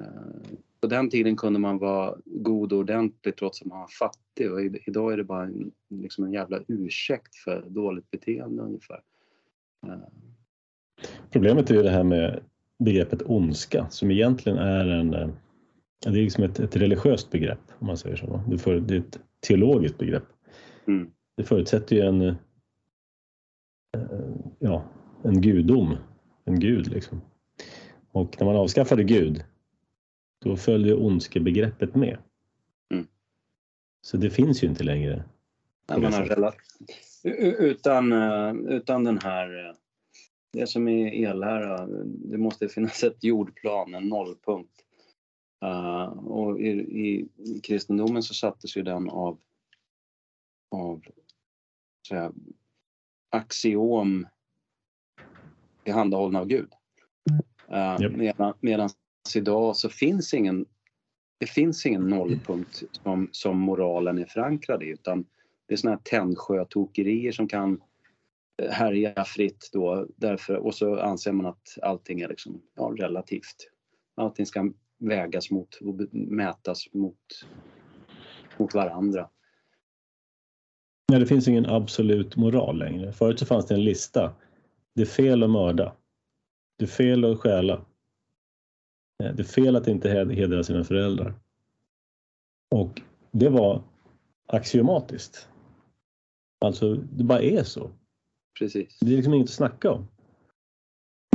Eh, 0.00 0.56
på 0.80 0.86
den 0.86 1.10
tiden 1.10 1.36
kunde 1.36 1.58
man 1.58 1.78
vara 1.78 2.18
god 2.24 2.72
och 2.72 2.78
ordentlig 2.78 3.36
trots 3.36 3.62
att 3.62 3.66
man 3.66 3.80
var 3.80 3.88
fattig 3.88 4.52
och 4.52 4.60
idag 4.60 5.12
är 5.12 5.16
det 5.16 5.24
bara 5.24 5.44
en, 5.44 5.72
liksom 5.88 6.24
en 6.24 6.32
jävla 6.32 6.60
ursäkt 6.68 7.36
för 7.36 7.64
dåligt 7.68 8.10
beteende 8.10 8.62
ungefär. 8.62 9.02
Eh. 9.86 9.98
Problemet 11.30 11.70
är 11.70 11.74
ju 11.74 11.82
det 11.82 11.90
här 11.90 12.04
med 12.04 12.40
begreppet 12.78 13.22
ondska 13.26 13.86
som 13.90 14.10
egentligen 14.10 14.58
är 14.58 14.86
en 14.86 15.14
eh, 15.14 15.28
det 16.04 16.18
är 16.18 16.22
liksom 16.22 16.44
ett, 16.44 16.60
ett 16.60 16.76
religiöst 16.76 17.30
begrepp 17.30 17.60
om 17.78 17.86
man 17.86 17.96
säger 17.96 18.16
så. 18.16 18.42
Det, 18.48 18.58
för, 18.58 18.80
det 18.80 18.94
är 18.94 18.98
ett 18.98 19.20
teologiskt 19.40 19.98
begrepp. 19.98 20.24
Mm. 20.86 21.10
Det 21.36 21.44
förutsätter 21.44 21.96
ju 21.96 22.02
en, 22.02 22.36
ja, 24.58 24.84
en 25.22 25.40
gudom, 25.40 25.96
en 26.44 26.60
gud 26.60 26.86
liksom. 26.88 27.20
Och 28.12 28.36
när 28.38 28.46
man 28.46 28.56
avskaffade 28.56 29.04
Gud, 29.04 29.44
då 30.44 30.56
följde 30.56 30.94
ondskebegreppet 30.94 31.94
med. 31.94 32.18
Mm. 32.92 33.06
Så 34.00 34.16
det 34.16 34.30
finns 34.30 34.64
ju 34.64 34.68
inte 34.68 34.84
längre. 34.84 35.24
Nej, 35.88 36.00
man 36.00 36.12
har 36.12 36.54
utan, 37.58 38.12
eh, 38.12 38.54
utan 38.76 39.04
den 39.04 39.18
här, 39.18 39.68
eh, 39.68 39.74
det 40.54 40.66
som 40.66 40.88
är 40.88 41.28
ellära, 41.28 41.86
det 42.06 42.38
måste 42.38 42.68
finnas 42.68 43.02
ett 43.04 43.24
jordplan, 43.24 43.94
en 43.94 44.08
nollpunkt. 44.08 44.84
Eh, 45.64 46.04
och 46.26 46.60
i, 46.60 46.68
i, 46.68 47.28
i 47.38 47.60
kristendomen 47.60 48.22
så 48.22 48.34
sattes 48.34 48.76
ju 48.76 48.82
den 48.82 49.10
av, 49.10 49.38
av 50.70 51.02
så 52.08 52.14
här, 52.14 52.32
axiom 53.30 54.26
tillhandahållna 55.84 56.38
av 56.38 56.46
Gud. 56.46 56.72
Uh, 57.70 57.96
Japp. 58.02 58.12
medan, 58.12 58.54
medan 58.60 58.90
idag 59.36 59.76
så 59.76 59.88
finns 59.88 60.34
ingen 60.34 60.66
det 61.38 61.46
finns 61.46 61.86
ingen 61.86 62.08
nollpunkt 62.08 62.82
som, 63.02 63.28
som 63.32 63.58
moralen 63.58 64.18
är 64.18 64.24
förankrad 64.24 64.82
i 64.82 64.86
utan 64.86 65.26
det 65.66 65.74
är 65.74 65.76
såna 65.76 65.90
här 65.90 66.00
Tännsjötokerier 66.04 67.32
som 67.32 67.48
kan 67.48 67.72
eh, 67.72 67.78
härja 68.62 69.24
fritt 69.24 69.70
då 69.72 70.06
därför, 70.16 70.56
och 70.56 70.74
så 70.74 71.00
anser 71.00 71.32
man 71.32 71.46
att 71.46 71.78
allting 71.82 72.20
är 72.20 72.28
liksom, 72.28 72.62
ja, 72.74 72.94
relativt. 72.98 73.70
Allting 74.14 74.46
ska 74.46 74.72
vägas 74.98 75.50
mot 75.50 75.74
och 75.74 76.14
mätas 76.14 76.92
mot, 76.92 77.18
mot 78.56 78.74
varandra. 78.74 79.30
Nej, 81.08 81.20
det 81.20 81.26
finns 81.26 81.48
ingen 81.48 81.66
absolut 81.66 82.36
moral 82.36 82.78
längre. 82.78 83.12
Förut 83.12 83.38
så 83.38 83.46
fanns 83.46 83.66
det 83.66 83.74
en 83.74 83.84
lista. 83.84 84.34
Det 84.94 85.02
är 85.02 85.06
fel 85.06 85.42
att 85.42 85.50
mörda. 85.50 85.96
Det 86.78 86.84
är 86.84 86.88
fel 86.88 87.24
att 87.24 87.38
stjäla. 87.38 87.74
Eh, 89.22 89.34
det 89.34 89.42
är 89.42 89.44
fel 89.44 89.76
att 89.76 89.88
inte 89.88 90.08
hedra 90.10 90.62
sina 90.62 90.84
föräldrar. 90.84 91.34
Och 92.70 93.02
det 93.30 93.48
var 93.48 93.82
axiomatiskt. 94.46 95.48
Alltså, 96.60 96.94
det 96.94 97.24
bara 97.24 97.42
är 97.42 97.62
så. 97.62 97.90
Precis. 98.58 98.98
Det 99.00 99.12
är 99.12 99.16
liksom 99.16 99.34
inget 99.34 99.48
att 99.48 99.54
snacka 99.54 99.90
om. 99.90 100.08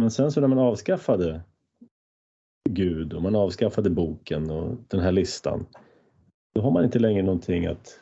Men 0.02 0.12
sen 0.12 0.32
så 0.32 0.42
när 0.42 0.48
man 0.48 0.60
avskaffade 0.60 1.42
Gud 2.70 3.14
och 3.14 3.22
man 3.22 3.36
avskaffade 3.36 3.90
boken 3.90 4.52
och 4.52 4.78
den 4.88 5.00
här 5.00 5.12
listan. 5.12 5.66
Då 6.54 6.62
har 6.62 6.72
man 6.72 6.84
inte 6.84 7.00
längre 7.00 7.24
någonting 7.24 7.66
att 7.66 8.00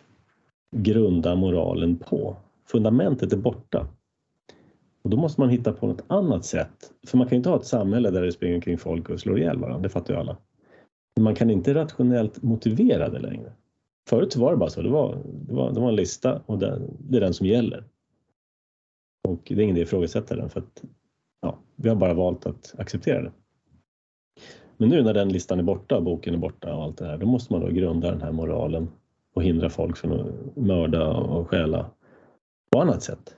grunda 0.76 1.36
moralen 1.36 1.98
på. 1.98 2.38
Fundamentet 2.66 3.34
är 3.34 3.38
borta. 3.38 3.88
Och 5.02 5.10
då 5.10 5.18
måste 5.18 5.42
man 5.42 5.50
hitta 5.50 5.74
på 5.74 5.88
något 5.88 6.04
annat 6.08 6.46
sätt. 6.46 6.92
För 7.08 7.18
man 7.18 7.28
kan 7.28 7.36
inte 7.36 7.50
ha 7.50 7.58
ett 7.58 7.66
samhälle 7.66 8.12
där 8.12 8.22
det 8.22 8.32
springer 8.32 8.56
omkring 8.56 8.78
folk 8.78 9.10
och 9.10 9.20
slår 9.20 9.40
ihjäl 9.40 9.60
varandra, 9.60 9.82
det 9.82 9.90
fattar 9.90 10.14
ju 10.14 10.20
alla. 10.20 10.38
Men 11.16 11.24
man 11.24 11.36
kan 11.36 11.50
inte 11.50 11.74
rationellt 11.74 12.44
motivera 12.44 13.10
det 13.10 13.20
längre. 13.20 13.52
Förut 14.10 14.36
var 14.36 14.52
det 14.52 14.58
bara 14.58 14.70
så, 14.70 14.82
det 14.82 14.90
var, 14.90 15.18
det 15.48 15.54
var, 15.54 15.72
det 15.72 15.80
var 15.80 15.90
en 15.90 15.96
lista 15.96 16.42
och 16.46 16.60
det, 16.60 16.82
det 17.00 17.18
är 17.18 17.22
den 17.22 17.34
som 17.34 17.48
gäller. 17.48 17.84
Och 19.28 19.40
det 19.44 19.54
är 19.54 19.60
ingen 19.60 19.76
idé 19.76 19.84
att 19.84 19.88
ifrågasätta 19.88 20.36
den 20.36 20.50
för 20.50 20.60
att 20.60 20.84
ja, 21.42 21.60
vi 21.76 21.90
har 21.90 21.96
bara 21.96 22.13
valt 22.13 22.46
att 22.46 22.76
acceptera 22.78 23.22
det. 23.22 23.32
Men 24.78 24.90
nu 24.90 25.04
när 25.04 25.13
den 25.13 25.30
listan 25.30 25.60
är 25.60 25.63
borta, 25.63 26.02
boken 26.02 26.34
är 26.34 26.38
borta 26.38 26.76
och 26.76 26.84
allt 26.84 26.98
det 26.98 27.06
här, 27.06 27.18
då 27.18 27.26
måste 27.26 27.54
man 27.54 27.62
då 27.62 27.68
grunda 27.68 28.12
den 28.12 28.22
här 28.22 28.32
moralen 28.32 28.88
och 29.34 29.44
hindra 29.44 29.70
folk 29.70 29.98
från 29.98 30.20
att 30.20 30.56
mörda 30.56 31.08
och 31.13 31.48
stjäla 31.48 31.90
på 32.72 32.82
annat 32.82 33.04
sätt. 33.04 33.36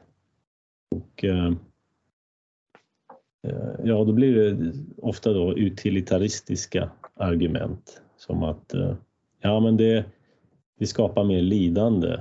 Och 0.96 1.24
eh, 1.24 1.54
eh 3.48 3.76
ja, 3.84 4.04
då 4.04 4.14
blir 4.14 4.36
det 4.36 4.74
ofta 4.98 5.34
då 5.34 5.58
utilitaristiska 5.58 6.90
argument 7.16 8.02
som 8.18 8.44
att 8.44 8.74
eh, 8.74 8.96
ja, 9.42 9.60
men 9.60 9.78
det, 9.78 10.06
det 10.80 10.88
skapar 10.88 11.24
mer 11.24 11.42
lidande 11.42 12.20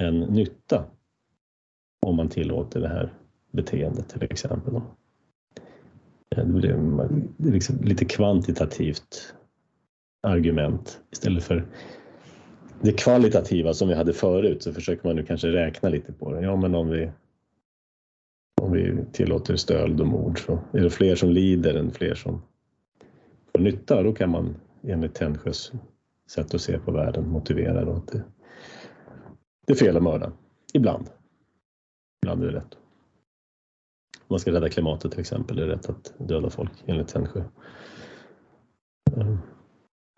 än 0.00 0.20
nytta 0.20 0.84
om 2.04 2.16
man 2.16 2.28
tillåter 2.28 2.80
det 2.80 2.88
här 2.88 3.12
beteendet 3.50 4.08
till 4.08 4.22
exempel. 4.22 4.74
Eh, 4.74 6.44
det 6.44 6.44
blir 6.44 6.70
är 6.70 7.08
liksom 7.38 7.76
lite 7.82 8.04
kvantitativt 8.04 9.34
argument 10.22 11.00
istället 11.12 11.44
för 11.44 11.66
det 12.80 12.92
kvalitativa 12.92 13.74
som 13.74 13.88
vi 13.88 13.94
hade 13.94 14.12
förut 14.12 14.62
så 14.62 14.72
försöker 14.72 15.08
man 15.08 15.16
nu 15.16 15.24
kanske 15.24 15.48
räkna 15.48 15.88
lite 15.88 16.12
på 16.12 16.32
det. 16.32 16.40
Ja, 16.40 16.56
men 16.56 16.74
om 16.74 16.88
vi 16.88 17.10
om 18.62 18.72
vi 18.72 19.04
tillåter 19.12 19.56
stöld 19.56 20.00
och 20.00 20.06
mord 20.06 20.46
så 20.46 20.58
är 20.72 20.80
det 20.80 20.90
fler 20.90 21.14
som 21.14 21.30
lider 21.30 21.74
än 21.74 21.90
fler 21.90 22.14
som 22.14 22.42
får 23.52 23.62
nytta. 23.62 24.02
Då 24.02 24.12
kan 24.12 24.30
man 24.30 24.56
enligt 24.82 25.14
Tännsjös 25.14 25.72
sätt 26.30 26.54
att 26.54 26.60
se 26.60 26.78
på 26.78 26.92
världen 26.92 27.28
motivera 27.28 27.84
då 27.84 27.92
att 27.92 28.08
det, 28.08 28.22
det 29.66 29.72
är 29.72 29.76
fel 29.76 29.96
att 29.96 30.02
mörda. 30.02 30.32
Ibland. 30.72 31.06
Ibland 32.24 32.44
är 32.44 32.46
det 32.46 32.58
rätt. 32.58 32.74
Om 34.18 34.26
man 34.28 34.38
ska 34.38 34.52
rädda 34.52 34.68
klimatet 34.68 35.10
till 35.10 35.20
exempel 35.20 35.58
är 35.58 35.66
det 35.66 35.72
rätt 35.72 35.88
att 35.88 36.14
döda 36.18 36.50
folk 36.50 36.70
enligt 36.86 37.08
Tännsjö. 37.08 37.44
Ehm, 39.16 39.38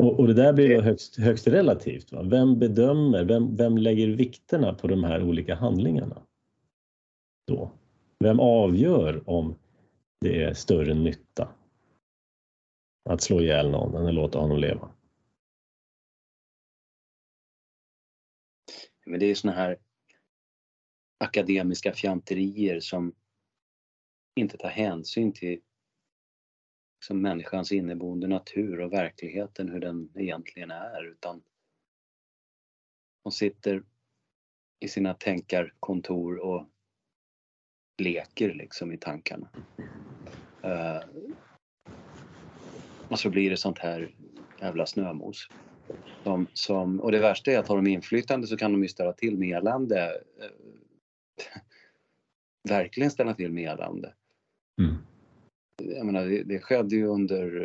och, 0.03 0.21
och 0.21 0.27
det 0.27 0.35
där 0.35 0.53
blir 0.53 0.77
då 0.77 0.81
högst, 0.83 1.17
högst 1.17 1.47
relativt. 1.47 2.13
Va? 2.13 2.23
Vem 2.23 2.59
bedömer, 2.59 3.25
vem, 3.25 3.57
vem 3.57 3.79
lägger 3.79 4.09
vikterna 4.09 4.75
på 4.75 4.87
de 4.87 5.05
här 5.05 5.23
olika 5.23 5.55
handlingarna? 5.55 6.23
Då? 7.47 7.73
Vem 8.25 8.41
avgör 8.41 9.31
om 9.31 9.55
det 10.21 10.43
är 10.43 10.55
större 10.55 10.95
nytta 10.95 11.49
att 13.09 13.21
slå 13.21 13.41
ihjäl 13.41 13.71
någon 13.71 13.97
än 13.97 14.07
att 14.07 14.15
låta 14.15 14.39
honom 14.39 14.59
leva? 14.59 14.91
Men 19.07 19.21
det 19.21 19.27
är 19.27 19.35
såna 19.35 19.53
här 19.53 19.77
akademiska 21.19 21.93
fjanterier 21.93 22.81
som 22.81 23.15
inte 24.35 24.57
tar 24.57 24.69
hänsyn 24.69 25.33
till 25.33 25.61
liksom 27.01 27.21
människans 27.21 27.73
inneboende 27.73 28.27
natur 28.27 28.81
och 28.81 28.93
verkligheten, 28.93 29.69
hur 29.69 29.81
den 29.81 30.11
egentligen 30.15 30.71
är, 30.71 31.05
utan 31.05 31.43
de 33.23 33.33
sitter 33.33 33.83
i 34.81 34.89
sina 34.89 35.15
tänkarkontor 35.15 36.37
och 36.37 36.69
leker 37.99 38.55
liksom 38.55 38.93
i 38.93 38.99
tankarna. 38.99 39.49
Uh, 40.65 41.01
och 43.09 43.19
så 43.19 43.31
blir 43.31 43.51
det 43.51 43.57
sånt 43.57 43.79
här 43.79 44.15
jävla 44.61 44.87
snömos. 44.87 45.49
Som, 46.23 46.47
som, 46.53 47.01
och 47.01 47.13
det 47.13 47.19
värsta 47.19 47.51
är 47.51 47.59
att 47.59 47.69
har 47.69 47.77
de 47.77 47.87
inflytande 47.87 48.47
så 48.47 48.57
kan 48.57 48.73
de 48.73 48.83
ju 48.83 48.89
ställa 48.89 49.13
till 49.13 49.39
med 49.39 49.59
elände. 49.59 50.05
Eh, 50.41 50.51
Eh, 51.39 51.61
verkligen 52.69 53.11
ställa 53.11 53.35
till 53.35 53.53
med 53.53 53.71
elände. 53.71 54.15
Mm. 54.81 54.97
Jag 55.83 56.07
menar, 56.07 56.27
det, 56.27 56.43
det 56.43 56.61
skedde 56.61 56.97
ju 56.97 57.07
under, 57.07 57.57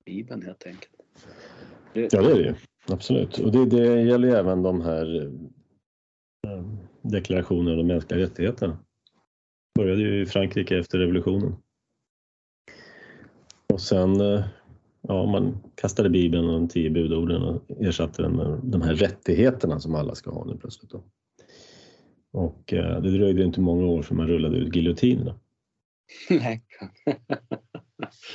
Bibeln 0.05 0.43
helt 0.43 0.67
enkelt. 0.67 1.03
Det, 1.93 2.13
Ja, 2.13 2.23
det 2.23 2.31
är 2.31 2.35
det 2.35 2.43
ju. 2.43 2.55
Absolut. 2.89 3.39
Och 3.39 3.53
det, 3.53 3.67
det 3.67 4.03
gäller 4.03 4.29
ju 4.29 4.35
även 4.35 4.63
de 4.63 4.81
här 4.81 5.33
eh, 6.47 6.65
deklarationerna 7.03 7.71
om 7.71 7.77
de 7.77 7.87
mänskliga 7.87 8.21
rättigheterna. 8.21 8.79
Började 9.79 10.01
ju 10.01 10.23
i 10.23 10.27
Frankrike 10.27 10.79
efter 10.79 10.99
revolutionen. 10.99 11.57
Och 13.73 13.81
sen, 13.81 14.21
eh, 14.21 14.45
ja, 15.01 15.27
man 15.27 15.59
kastade 15.75 16.11
Bibeln 16.11 16.49
och 16.49 16.53
de 16.53 16.69
tio 16.69 16.91
budorden 16.91 17.43
och 17.43 17.63
ersatte 17.81 18.23
den 18.23 18.37
med 18.37 18.61
de 18.63 18.83
här 18.83 18.95
rättigheterna 18.95 19.81
som 19.81 19.95
alla 19.95 20.15
ska 20.15 20.31
ha 20.31 20.45
nu 20.45 20.57
plötsligt. 20.57 20.91
Då. 20.91 21.03
Och 22.33 22.73
eh, 22.73 23.01
det 23.01 23.11
dröjde 23.11 23.45
inte 23.45 23.61
många 23.61 23.87
år 23.87 24.03
för 24.03 24.15
man 24.15 24.27
rullade 24.27 24.57
ut 24.57 24.77
giljotinerna. 24.77 25.35
nej. 26.31 26.63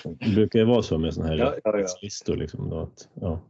Det 0.04 0.36
brukar 0.36 0.60
ju 0.60 0.66
vara 0.66 0.82
så 0.82 0.98
med 0.98 1.14
sådana 1.14 1.32
här 1.32 1.38
Ja, 1.38 1.56
ja, 1.64 1.80
ja. 1.80 1.88
listor. 2.02 2.36
Liksom, 2.36 2.70
då, 2.70 2.80
att, 2.80 3.10
ja. 3.14 3.42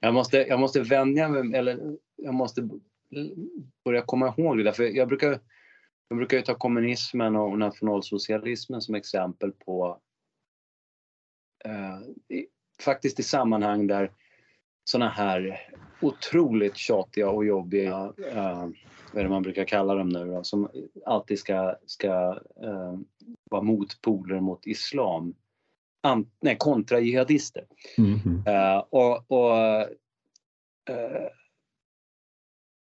Jag 0.00 0.14
måste, 0.14 0.36
jag 0.36 0.60
måste 0.60 0.80
vänja 0.80 1.28
mig, 1.28 1.58
eller 1.58 1.96
jag 2.16 2.34
måste 2.34 2.68
börja 3.84 4.02
komma 4.02 4.34
ihåg 4.38 4.56
det 4.56 4.64
där. 4.64 4.72
För 4.72 4.84
jag 4.84 5.08
brukar, 5.08 5.40
jag 6.08 6.18
brukar 6.18 6.36
ju 6.36 6.42
ta 6.42 6.54
kommunismen 6.54 7.36
och 7.36 7.58
nationalsocialismen 7.58 8.80
som 8.80 8.94
exempel 8.94 9.52
på 9.52 10.00
eh, 11.64 12.36
i, 12.36 12.46
faktiskt 12.80 13.20
i 13.20 13.22
sammanhang 13.22 13.86
där 13.86 14.12
sådana 14.84 15.10
här 15.10 15.60
otroligt 16.00 16.76
tjatiga 16.76 17.30
och 17.30 17.44
jobbiga, 17.44 18.12
eh, 18.32 18.68
vad 19.12 19.20
är 19.20 19.22
det 19.22 19.28
man 19.28 19.42
brukar 19.42 19.64
kalla 19.64 19.94
dem 19.94 20.08
nu 20.08 20.24
då, 20.24 20.44
som 20.44 20.68
alltid 21.06 21.38
ska, 21.38 21.76
ska 21.86 22.40
eh, 22.62 22.98
vara 23.50 23.62
motpoler 23.62 24.40
mot 24.40 24.66
islam. 24.66 25.34
An, 26.06 26.30
nej, 26.40 26.56
kontrajihadister. 26.58 27.64
Mhm. 27.98 28.42
Eh, 28.46 28.78
och 28.78 29.30
och 29.30 29.56
eh, 30.90 31.28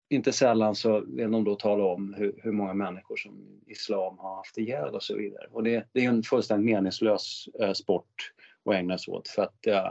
inte 0.08 0.32
sällan 0.32 0.74
så 0.74 1.00
vill 1.00 1.30
de 1.30 1.44
då 1.44 1.54
tala 1.54 1.84
om 1.84 2.14
hur, 2.14 2.40
hur 2.42 2.52
många 2.52 2.74
människor 2.74 3.16
som 3.16 3.60
islam 3.66 4.18
har 4.18 4.36
haft 4.36 4.58
ihjäl 4.58 4.94
och 4.94 5.02
så 5.02 5.16
vidare. 5.16 5.46
Och 5.52 5.62
det, 5.62 5.88
det 5.92 6.04
är 6.04 6.08
en 6.08 6.22
fullständigt 6.22 6.74
meningslös 6.74 7.48
eh, 7.60 7.72
sport 7.72 8.32
att 8.64 8.74
ägna 8.74 8.98
sig 8.98 9.14
åt 9.14 9.28
för 9.28 9.42
att 9.42 9.66
eh, 9.66 9.90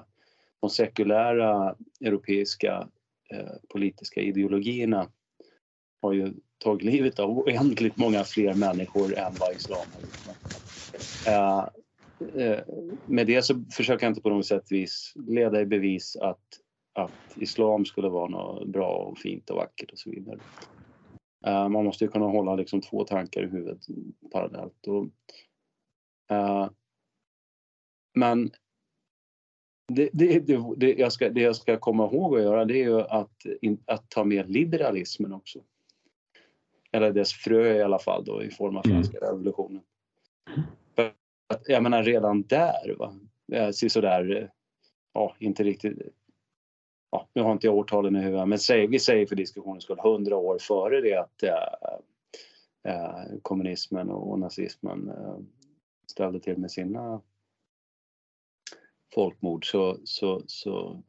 de 0.60 0.70
sekulära 0.70 1.76
europeiska 2.02 2.88
politiska 3.70 4.22
ideologierna 4.22 5.08
har 6.02 6.14
ju 6.14 6.34
tagit 6.58 6.84
livet 6.84 7.20
av 7.20 7.30
oändligt 7.30 7.98
många 7.98 8.24
fler 8.24 8.54
människor 8.54 9.18
än 9.18 9.34
vad 9.40 9.56
islam 9.56 9.86
har 9.94 10.02
gjort. 10.02 10.16
Eh, 12.20 12.60
med 13.06 13.28
det 13.28 13.42
så 13.42 13.64
försöker 13.72 14.06
jag 14.06 14.12
inte 14.12 14.22
på 14.22 14.30
något 14.30 14.46
sätt 14.46 14.72
vis 14.72 15.14
leda 15.16 15.62
i 15.62 15.66
bevis 15.66 16.16
att, 16.16 16.60
att 16.94 17.12
islam 17.36 17.86
skulle 17.86 18.10
vara 18.10 18.30
något 18.30 18.68
bra 18.68 18.96
och 18.96 19.18
fint 19.18 19.50
och 19.50 19.58
vackert 19.58 19.92
och 19.92 20.00
så 20.00 20.10
vidare. 20.10 20.40
Eh, 21.46 21.70
man 21.70 21.86
måste 21.86 22.04
ju 22.04 22.12
kunna 22.12 22.26
hålla 22.26 22.56
liksom 22.56 22.82
två 22.82 23.04
tankar 23.04 23.44
i 23.44 23.48
huvudet 23.48 23.80
parallellt. 24.32 24.88
Och, 24.88 25.06
eh, 26.36 26.70
men 28.14 28.52
det, 29.88 30.10
det, 30.14 30.40
det, 30.78 30.94
jag 30.94 31.12
ska, 31.12 31.30
det 31.30 31.42
jag 31.42 31.56
ska 31.56 31.78
komma 31.78 32.06
ihåg 32.06 32.38
att 32.38 32.44
göra 32.44 32.66
det 32.66 32.74
är 32.74 32.84
ju 32.84 33.02
att, 33.02 33.46
att 33.86 34.10
ta 34.10 34.24
med 34.24 34.50
liberalismen 34.50 35.34
också. 35.34 35.60
Eller 36.92 37.12
dess 37.12 37.34
frö 37.34 37.78
i 37.78 37.82
alla 37.82 38.00
fall 38.00 38.26
då 38.26 38.44
i 38.44 38.52
form 38.52 38.78
av 38.78 38.86
Mm. 38.86 38.96
franska 38.98 39.18
revolutionen. 39.18 39.82
Att, 41.48 41.62
jag 41.66 41.84
menar 41.84 42.04
redan 42.04 42.44
där, 42.44 42.96
va? 43.00 43.20
Eh, 43.54 43.72
Sådär, 43.72 44.36
eh, 44.36 44.48
ja 45.14 45.36
inte 45.40 45.64
riktigt, 45.64 45.98
ja, 47.12 47.30
nu 47.34 47.42
har 47.42 47.52
inte 47.52 47.68
jag 47.68 47.76
årtalen 47.76 48.16
i 48.16 48.20
huvudet, 48.20 48.48
men 48.48 48.60
säg, 48.60 48.88
vi 48.88 49.00
säger 49.00 49.26
för 49.26 49.36
diskussionens 49.36 49.84
skull 49.84 50.00
hundra 50.00 50.38
år 50.38 50.58
före 50.60 51.02
det 51.02 51.16
att 51.16 51.44
äh, 51.44 52.94
äh, 52.94 53.40
kommunismen 53.42 54.10
och 54.10 54.40
nazismen 54.40 55.10
äh, 55.10 55.38
ställde 56.08 56.40
till 56.40 56.58
med 56.58 56.72
sina 56.72 57.22
folkmord 59.14 59.72
så, 59.72 59.98
så, 60.04 60.42
så 60.48 61.04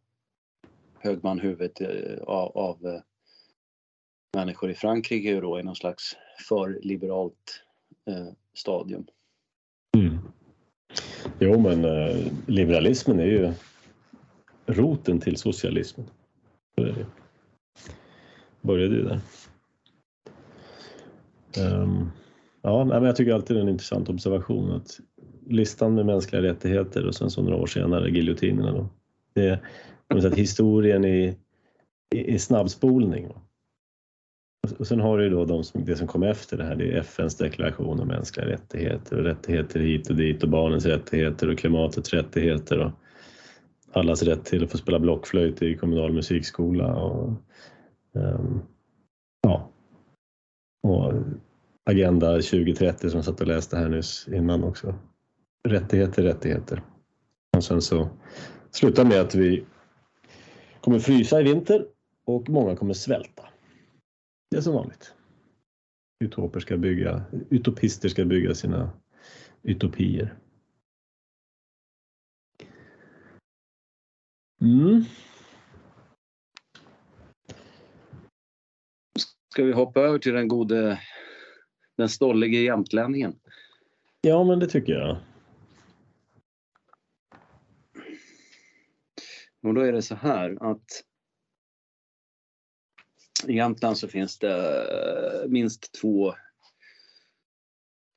högg 0.99 1.25
man 1.25 1.40
huvudet 1.40 1.81
av, 2.20 2.59
av 2.59 3.01
människor 4.37 4.70
i 4.70 4.75
Frankrike 4.75 5.40
då 5.40 5.61
i 5.61 5.62
någon 5.62 5.77
slags 5.77 6.16
för 6.49 6.79
liberalt 6.83 7.62
eh, 8.07 8.33
stadium. 8.55 9.07
Jo, 11.38 11.61
men 11.61 11.85
eh, 11.85 12.16
liberalismen 12.46 13.20
är 13.20 13.25
ju 13.25 13.53
roten 14.66 15.20
till 15.20 15.37
socialismen. 15.37 16.07
Det. 16.77 17.07
Började 18.61 18.94
ju 18.94 19.03
där. 19.03 19.20
Ehm, 21.59 22.11
ja, 22.62 22.85
nej, 22.85 22.96
men 22.99 23.07
jag 23.07 23.16
tycker 23.16 23.35
alltid 23.35 23.57
det 23.57 23.61
är 23.61 23.62
en 23.62 23.68
intressant 23.68 24.09
observation 24.09 24.72
att 24.72 25.01
listan 25.46 25.94
med 25.94 26.07
mänskliga 26.07 26.42
rättigheter 26.42 27.07
och 27.07 27.14
sen 27.14 27.31
så 27.31 27.42
några 27.42 27.57
år 27.57 27.66
senare 27.66 28.11
giljotinerna. 28.11 28.72
Då. 28.72 28.88
Det 29.33 29.61
är 30.09 30.37
historien 30.37 31.05
i, 31.05 31.37
i, 32.14 32.35
i 32.35 32.38
snabbspolning. 32.38 33.29
va. 33.29 33.40
Och- 34.79 34.87
sen 34.87 35.01
har 35.01 35.19
du 35.19 35.25
ju 35.25 35.31
då 35.31 35.45
de 35.45 35.65
som, 35.65 35.85
det 35.85 35.97
som 35.97 36.07
kom 36.07 36.23
efter 36.23 36.57
det 36.57 36.65
här, 36.65 36.77
det 36.77 36.93
är 36.93 36.99
FNs 36.99 37.37
deklaration 37.37 38.01
om 38.01 38.09
mänskliga 38.09 38.47
rättigheter 38.47 39.19
och 39.19 39.25
rättigheter 39.25 39.81
hit 39.81 40.11
och 40.11 40.17
dit 40.17 40.43
och 40.43 40.49
barnens 40.49 40.87
rättigheter 40.87 41.51
och 41.51 41.59
klimatets 41.59 42.13
rättigheter 42.13 42.79
och 42.79 42.91
allas 43.93 44.23
rätt 44.23 44.45
till 44.45 44.65
att 44.65 44.71
få 44.71 44.79
spela 44.79 44.99
blockflöjt 44.99 45.63
i 45.63 45.75
kommunal 45.75 46.13
musikskola 46.13 46.95
och 46.95 47.33
um, 48.13 48.63
ja, 49.43 49.71
och 50.83 51.13
Agenda 51.85 52.33
2030 52.33 53.11
som 53.11 53.19
jag 53.19 53.25
satt 53.25 53.41
och 53.41 53.47
läste 53.47 53.77
här 53.77 53.89
nyss 53.89 54.29
innan 54.29 54.65
också. 54.65 54.95
Rättigheter, 55.69 56.23
rättigheter. 56.23 56.83
Och 57.57 57.65
sen 57.65 57.83
så 57.83 58.09
slutar 58.71 59.05
med 59.05 59.21
att 59.21 59.35
vi 59.35 59.65
kommer 60.81 60.99
frysa 60.99 61.41
i 61.41 61.45
vinter 61.45 61.87
och 62.25 62.49
många 62.49 62.77
kommer 62.77 62.95
svälta. 62.95 63.43
Det 64.51 64.57
är 64.57 64.61
som 64.61 64.75
vanligt. 64.75 65.15
Utoper 66.25 66.61
ska 66.61 66.77
bygga, 66.77 67.25
utopister 67.51 68.09
ska 68.09 68.25
bygga 68.25 68.55
sina 68.55 68.91
utopier. 69.63 70.39
Mm. 74.61 75.05
Ska 79.53 79.65
vi 79.65 79.73
hoppa 79.73 80.01
över 80.01 80.19
till 80.19 80.33
den 80.33 80.49
gode, 80.49 81.01
den 81.97 82.09
stollige 82.09 82.59
jämtlänningen? 82.59 83.39
Ja, 84.21 84.45
men 84.45 84.59
det 84.59 84.67
tycker 84.67 84.93
jag. 84.93 85.17
Och 89.63 89.75
då 89.75 89.81
är 89.81 89.93
det 89.93 90.03
så 90.03 90.15
här 90.15 90.71
att 90.73 91.05
i 93.49 93.55
Jämtland 93.55 93.99
så 93.99 94.09
finns 94.09 94.39
det 94.39 94.83
eh, 95.43 95.49
minst 95.49 95.93
två 95.93 96.35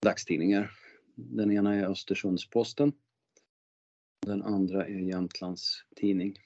dagstidningar. 0.02 0.72
Den 1.16 1.52
ena 1.52 1.76
är 1.76 1.90
Östersundsposten. 1.90 2.94
Den 4.26 4.44
andra 4.44 4.86
är 4.86 5.00
Jämtlands 5.00 5.84
Tidning. 5.96 6.38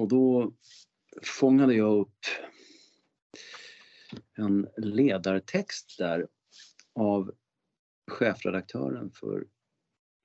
Och 0.00 0.08
då 0.08 0.52
fångade 1.22 1.74
jag 1.74 1.98
upp 1.98 2.18
en 4.36 4.68
ledartext 4.76 5.98
där 5.98 6.28
av 6.94 7.34
chefredaktören 8.10 9.10
för 9.10 9.46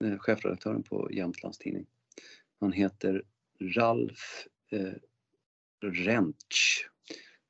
eh, 0.04 0.18
chefredaktören 0.18 0.84
på 0.84 1.12
Jämtlands 1.12 1.58
Tidning. 1.58 1.88
Han 2.60 2.72
heter 2.72 3.24
Ralf 3.60 4.48
eh, 4.72 4.94
Rentsch. 5.92 6.90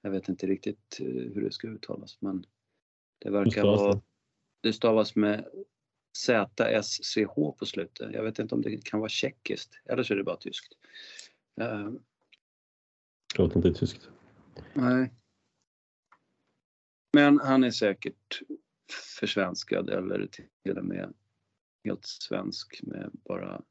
Jag 0.02 0.12
vet 0.12 0.30
inte 0.30 0.48
riktigt 0.48 0.98
eh, 1.00 1.06
hur 1.06 1.42
det 1.42 1.52
ska 1.52 1.68
uttalas 1.68 2.22
men 2.22 2.46
det 3.20 3.30
verkar 3.30 3.62
det? 3.62 3.68
vara... 3.68 4.02
Det 4.62 4.74
stavas 4.74 5.16
med 5.16 5.48
ZSCH 6.18 7.36
på 7.36 7.66
slutet. 7.66 8.14
Jag 8.14 8.24
vet 8.24 8.40
inte 8.40 8.56
om 8.56 8.62
det 8.62 8.86
kan 8.86 9.00
vara 9.00 9.10
tjeckiskt 9.10 9.80
eller 9.86 10.04
så 10.04 10.14
är 10.14 10.18
det 10.18 10.24
bara 10.24 10.38
tyskt. 10.38 10.74
Eh, 11.62 11.92
Låter 13.38 13.58
inte 13.58 13.74
tyskt. 13.74 14.10
nej. 14.74 15.14
Men 17.14 17.40
han 17.40 17.64
är 17.64 17.72
säkert 17.72 18.42
försvenskad 19.20 19.90
eller 19.90 20.28
till 20.28 20.78
och 20.78 20.86
med 20.86 21.14
helt 21.84 22.06
svensk 22.06 22.80
med 22.84 23.12
bara 23.14 23.62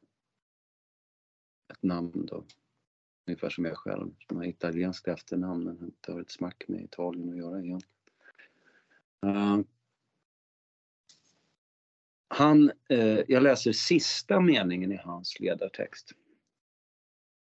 ett 1.73 1.83
namn 1.83 2.27
då. 2.27 2.47
Ungefär 3.27 3.51
som 3.51 3.65
jag 3.65 3.77
själv 3.77 4.15
som 4.29 4.37
har 4.37 4.45
italienska 4.45 5.13
efternamn 5.13 5.65
men 5.65 5.85
inte 5.85 6.13
har 6.13 6.21
ett 6.21 6.31
smack 6.31 6.65
med 6.69 6.81
Italien 6.81 7.31
att 7.31 7.37
göra 7.37 7.61
igen. 7.61 7.81
Uh, 9.27 9.61
han, 12.29 12.73
uh, 12.93 13.21
jag 13.29 13.43
läser 13.43 13.73
sista 13.73 14.41
meningen 14.41 14.93
i 14.93 14.97
hans 14.97 15.41
ledartext. 15.41 16.13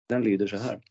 Den 0.09 0.21
lyder 0.21 0.47
så 0.47 0.57
här. 0.57 0.81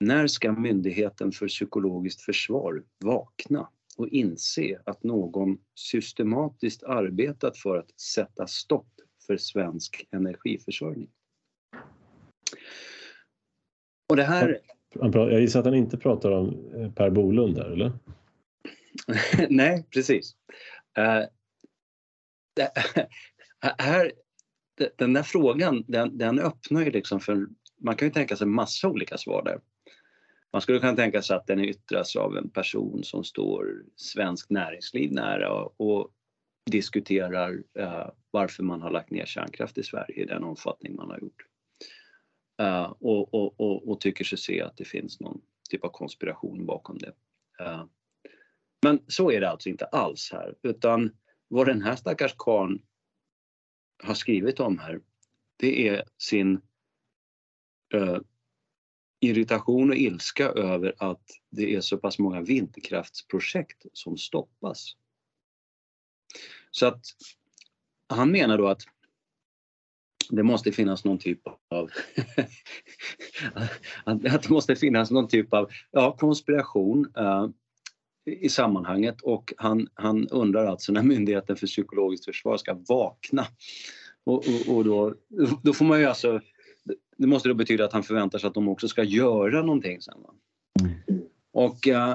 När 0.00 0.26
ska 0.26 0.52
Myndigheten 0.52 1.32
för 1.32 1.48
psykologiskt 1.48 2.20
försvar 2.20 2.84
vakna 2.98 3.68
och 3.96 4.08
inse 4.08 4.82
att 4.84 5.02
någon 5.02 5.58
systematiskt 5.74 6.82
arbetat 6.82 7.58
för 7.58 7.76
att 7.76 8.00
sätta 8.00 8.46
stopp 8.46 8.92
för 9.26 9.36
svensk 9.36 10.06
energiförsörjning? 10.10 11.10
Och 14.10 14.16
det 14.16 14.22
här, 14.22 14.58
Han 15.00 15.12
pra- 15.12 15.30
Jag 15.30 15.40
gissar 15.40 15.60
att 15.60 15.66
han 15.66 15.74
inte 15.74 15.96
pratar 15.96 16.30
om 16.30 16.72
eh, 16.74 16.92
Per 16.92 17.10
Bolund 17.10 17.54
där, 17.56 17.70
eller? 17.70 17.92
nej 19.48 19.86
precis. 19.90 20.34
Eh, 20.98 21.22
det- 22.56 22.72
här, 23.78 24.12
den 24.96 25.12
där 25.12 25.22
frågan, 25.22 25.84
den, 25.88 26.18
den 26.18 26.38
öppnar 26.38 26.80
ju 26.80 26.90
liksom 26.90 27.20
för, 27.20 27.46
man 27.80 27.96
kan 27.96 28.08
ju 28.08 28.12
tänka 28.14 28.36
sig 28.36 28.46
massa 28.46 28.88
olika 28.88 29.18
svar 29.18 29.42
där. 29.44 29.60
Man 30.52 30.62
skulle 30.62 30.78
kunna 30.78 30.96
tänka 30.96 31.22
sig 31.22 31.36
att 31.36 31.46
den 31.46 31.64
yttras 31.64 32.16
av 32.16 32.36
en 32.36 32.50
person 32.50 33.04
som 33.04 33.24
står 33.24 33.82
svenskt 33.96 34.50
näringsliv 34.50 35.12
nära 35.12 35.52
och 35.64 36.10
diskuterar 36.70 37.52
uh, 37.78 38.08
varför 38.30 38.62
man 38.62 38.82
har 38.82 38.90
lagt 38.90 39.10
ner 39.10 39.26
kärnkraft 39.26 39.78
i 39.78 39.82
Sverige 39.82 40.22
i 40.22 40.26
den 40.26 40.44
omfattning 40.44 40.96
man 40.96 41.10
har 41.10 41.18
gjort. 41.18 41.46
Eh, 42.60 42.94
och, 43.00 43.34
och, 43.34 43.60
och, 43.60 43.88
och, 43.88 44.00
tycker 44.00 44.24
sig 44.24 44.38
se 44.38 44.62
att 44.62 44.76
det 44.76 44.84
finns 44.84 45.20
någon 45.20 45.40
typ 45.70 45.84
av 45.84 45.88
konspiration 45.88 46.66
bakom 46.66 46.98
det. 46.98 47.12
Eh, 47.60 47.84
men 48.82 49.04
så 49.06 49.30
är 49.30 49.40
det 49.40 49.50
alltså 49.50 49.68
inte 49.68 49.84
alls 49.84 50.30
här 50.32 50.54
utan 50.62 51.16
vad 51.48 51.66
den 51.66 51.82
här 51.82 51.96
stackars 51.96 52.34
karln 52.38 52.82
har 54.02 54.14
skrivit 54.14 54.60
om 54.60 54.78
här 54.78 55.00
det 55.60 55.88
är 55.88 56.04
sin 56.18 56.60
eh, 57.94 58.18
irritation 59.20 59.90
och 59.90 59.96
ilska 59.96 60.48
över 60.48 60.94
att 60.98 61.30
det 61.50 61.74
är 61.74 61.80
så 61.80 61.98
pass 61.98 62.18
många 62.18 62.40
vindkraftsprojekt 62.40 63.86
som 63.92 64.16
stoppas. 64.16 64.96
Så 66.70 66.86
att 66.86 67.04
han 68.08 68.30
menar 68.30 68.58
då 68.58 68.68
att 68.68 68.82
det 70.30 70.42
måste 70.42 70.72
finnas 70.72 71.04
någon 71.04 71.18
typ 71.18 71.40
av 71.70 71.90
att 74.04 74.22
det 74.22 74.50
måste 74.50 74.76
finnas 74.76 75.10
någon 75.10 75.28
typ 75.28 75.54
av 75.54 75.70
ja, 75.90 76.16
konspiration 76.18 77.12
uh, 77.18 77.48
i 78.26 78.48
sammanhanget 78.48 79.20
och 79.20 79.52
han, 79.56 79.88
han 79.94 80.28
undrar 80.28 80.66
alltså 80.66 80.92
när 80.92 81.02
Myndigheten 81.02 81.56
för 81.56 81.66
psykologiskt 81.66 82.24
försvar 82.24 82.56
ska 82.56 82.78
vakna. 82.88 83.46
Och, 84.24 84.36
och, 84.36 84.76
och 84.76 84.84
då, 84.84 85.14
då 85.62 85.72
får 85.72 85.84
man 85.84 86.00
ju 86.00 86.06
alltså 86.06 86.40
det 87.20 87.26
måste 87.26 87.48
då 87.48 87.54
betyda 87.54 87.84
att 87.84 87.92
han 87.92 88.02
förväntar 88.02 88.38
sig 88.38 88.48
att 88.48 88.54
de 88.54 88.68
också 88.68 88.88
ska 88.88 89.02
göra 89.02 89.62
någonting 89.62 90.00
sen. 90.00 90.14
Mm. 90.80 90.92
Och 91.52 91.86
uh, 91.86 92.14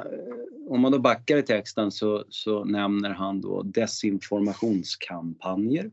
om 0.69 0.81
man 0.81 0.91
då 0.91 0.99
backar 0.99 1.37
i 1.37 1.43
texten 1.43 1.91
så, 1.91 2.25
så 2.29 2.63
nämner 2.63 3.09
han 3.09 3.41
då 3.41 3.61
desinformationskampanjer. 3.61 5.85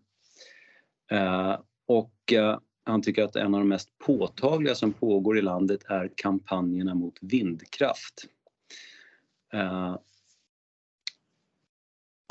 Uh, 1.13 1.57
och 1.93 2.33
eh, 2.33 2.59
han 2.85 3.03
tycker 3.03 3.23
att 3.23 3.37
en 3.37 3.55
av 3.55 3.61
de 3.61 3.69
mest 3.69 3.99
påtagliga 3.99 4.75
som 4.75 4.93
pågår 4.93 5.39
i 5.39 5.43
landet 5.43 5.81
är 5.89 6.11
kampanjerna 6.15 6.95
mot 6.95 7.19
vindkraft. 7.21 8.25
Eh, 9.53 9.97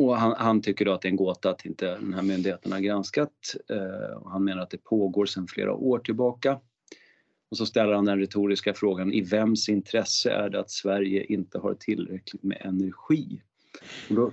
och 0.01 0.17
han, 0.17 0.35
han, 0.37 0.61
tycker 0.61 0.85
då 0.85 0.93
att 0.93 1.01
det 1.01 1.07
är 1.07 1.09
en 1.09 1.15
gåta 1.15 1.49
att 1.49 1.65
inte 1.65 1.97
den 1.97 2.13
här 2.13 2.21
myndigheten 2.21 2.71
har 2.71 2.79
granskat. 2.79 3.55
Eh, 3.69 4.17
och 4.17 4.31
han 4.31 4.43
menar 4.43 4.61
att 4.61 4.69
det 4.69 4.83
pågår 4.83 5.25
sedan 5.25 5.47
flera 5.47 5.73
år 5.73 5.99
tillbaka. 5.99 6.59
Och 7.51 7.57
så 7.57 7.65
ställer 7.65 7.93
han 7.93 8.05
den 8.05 8.19
retoriska 8.19 8.73
frågan, 8.73 9.13
i 9.13 9.21
vems 9.21 9.69
intresse 9.69 10.31
är 10.31 10.49
det 10.49 10.59
att 10.59 10.71
Sverige 10.71 11.23
inte 11.23 11.59
har 11.59 11.73
tillräckligt 11.73 12.43
med 12.43 12.61
energi? 12.61 13.41
Då, 14.09 14.31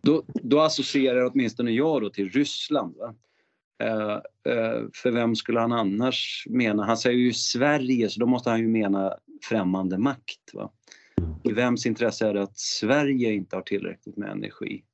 då, 0.00 0.22
då, 0.26 0.60
associerar 0.60 1.30
åtminstone 1.32 1.70
jag 1.70 2.02
då 2.02 2.10
till 2.10 2.30
Ryssland. 2.30 2.96
Va? 2.96 3.14
Eh, 3.82 4.20
eh, 4.52 4.82
för 4.94 5.10
vem 5.10 5.36
skulle 5.36 5.60
han 5.60 5.72
annars 5.72 6.46
mena? 6.50 6.84
Han 6.84 6.96
säger 6.96 7.18
ju 7.18 7.32
Sverige, 7.32 8.08
så 8.08 8.20
då 8.20 8.26
måste 8.26 8.50
han 8.50 8.60
ju 8.60 8.68
mena 8.68 9.16
främmande 9.48 9.98
makt. 9.98 10.50
Va? 10.52 10.72
I 11.44 11.52
vems 11.52 11.86
intresse 11.86 12.28
är 12.28 12.34
det 12.34 12.42
att 12.42 12.58
Sverige 12.58 13.32
inte 13.32 13.56
har 13.56 13.62
tillräckligt 13.62 14.16
med 14.16 14.30
energi? 14.30 14.84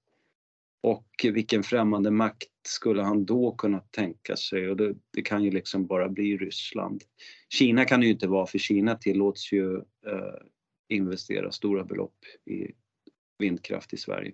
Och 0.82 1.06
vilken 1.22 1.62
främmande 1.62 2.10
makt 2.10 2.48
skulle 2.68 3.02
han 3.02 3.24
då 3.24 3.52
kunna 3.52 3.80
tänka 3.80 4.36
sig? 4.36 4.70
Och 4.70 4.76
det, 4.76 4.94
det, 5.12 5.22
kan 5.22 5.44
ju 5.44 5.50
liksom 5.50 5.86
bara 5.86 6.08
bli 6.08 6.36
Ryssland. 6.36 7.02
Kina 7.48 7.84
kan 7.84 8.00
det 8.00 8.06
ju 8.06 8.12
inte 8.12 8.28
vara 8.28 8.46
för 8.46 8.58
Kina 8.58 8.94
tillåts 8.94 9.52
ju 9.52 9.76
eh, 9.76 10.34
investera 10.88 11.52
stora 11.52 11.84
belopp 11.84 12.16
i 12.50 12.72
vindkraft 13.38 13.92
i 13.92 13.96
Sverige. 13.96 14.32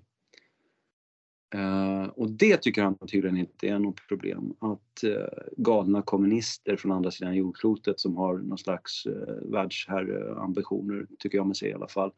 Uh, 1.55 2.05
och 2.05 2.31
det 2.31 2.57
tycker 2.57 2.83
han 2.83 2.99
tydligen 2.99 3.37
inte 3.37 3.69
är 3.69 3.79
något 3.79 4.09
problem. 4.09 4.55
Att 4.59 5.05
uh, 5.05 5.27
galna 5.57 6.03
kommunister 6.03 6.77
från 6.77 6.93
andra 6.93 7.11
sidan 7.11 7.35
jordklotet 7.35 8.01
som 8.01 8.17
har 8.17 8.39
någon 8.39 8.59
slags 8.59 9.07
uh, 9.07 9.13
världsherreambitioner, 9.43 11.07
tycker 11.19 11.39
jag 11.39 11.47
mig 11.47 11.57
se 11.57 11.69
i 11.69 11.75
alla 11.75 11.89
fall. 11.89 12.13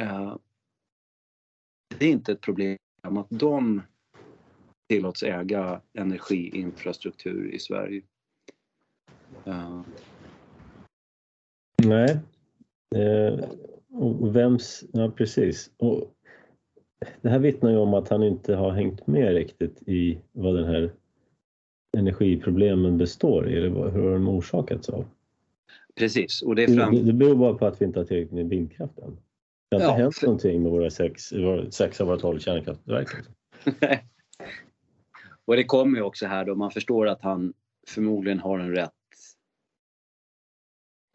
Uh, 0.00 0.36
det 1.98 2.06
är 2.06 2.10
inte 2.10 2.32
ett 2.32 2.40
problem 2.40 2.78
att 3.00 3.26
de 3.30 3.82
tillåts 4.88 5.22
äga 5.22 5.80
energiinfrastruktur 5.92 7.54
i 7.54 7.58
Sverige. 7.58 8.02
Uh. 9.46 9.82
Nej. 11.84 12.20
Eh, 12.94 13.44
och 13.92 14.36
vems, 14.36 14.84
ja 14.92 15.10
precis. 15.10 15.70
Och 15.76 16.14
det 17.20 17.28
här 17.28 17.38
vittnar 17.38 17.70
ju 17.70 17.76
om 17.76 17.94
att 17.94 18.08
han 18.08 18.22
inte 18.22 18.54
har 18.54 18.70
hängt 18.70 19.06
med 19.06 19.34
riktigt 19.34 19.82
i 19.88 20.18
vad 20.32 20.54
den 20.54 20.64
här 20.64 20.92
energiproblemen 21.98 22.98
består 22.98 23.50
i, 23.50 23.56
eller 23.56 23.90
hur 23.90 24.12
de 24.12 24.28
orsakats 24.28 24.88
av. 24.88 25.04
Precis. 25.94 26.42
Och 26.42 26.54
det, 26.54 26.66
fram... 26.66 26.94
det, 26.94 27.02
det 27.02 27.12
beror 27.12 27.34
bara 27.34 27.54
på 27.54 27.66
att 27.66 27.80
vi 27.80 27.84
inte 27.84 28.00
har 28.00 28.04
tillräckligt 28.04 28.32
med 28.32 28.48
vindkraft 28.48 28.98
än. 28.98 29.18
Det 29.70 29.76
har 29.76 29.82
inte 29.82 29.92
ja, 29.92 30.04
hänt 30.04 30.16
för... 30.16 30.26
någonting 30.26 30.62
med 30.62 30.72
våra 30.72 30.90
sex, 30.90 31.22
sex 31.70 32.00
av 32.00 32.06
våra 32.06 32.18
tolv 32.18 32.38
kärnkraftverk. 32.38 33.08
och 35.44 35.56
det 35.56 35.64
kommer 35.64 35.98
ju 35.98 36.04
också 36.04 36.26
här 36.26 36.44
då, 36.44 36.54
man 36.54 36.70
förstår 36.70 37.08
att 37.08 37.22
han 37.22 37.52
förmodligen 37.88 38.38
har 38.38 38.58
en 38.58 38.74
rätt 38.74 38.92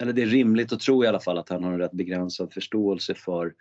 eller 0.01 0.13
det 0.13 0.21
är 0.21 0.25
rimligt 0.25 0.73
att 0.73 0.79
tro 0.79 1.03
i 1.03 1.07
alla 1.07 1.19
fall 1.19 1.37
att 1.37 1.49
han 1.49 1.63
har 1.63 1.73
en 1.73 1.79
rätt 1.79 1.91
begränsad 1.91 2.53
förståelse 2.53 3.15
för 3.15 3.53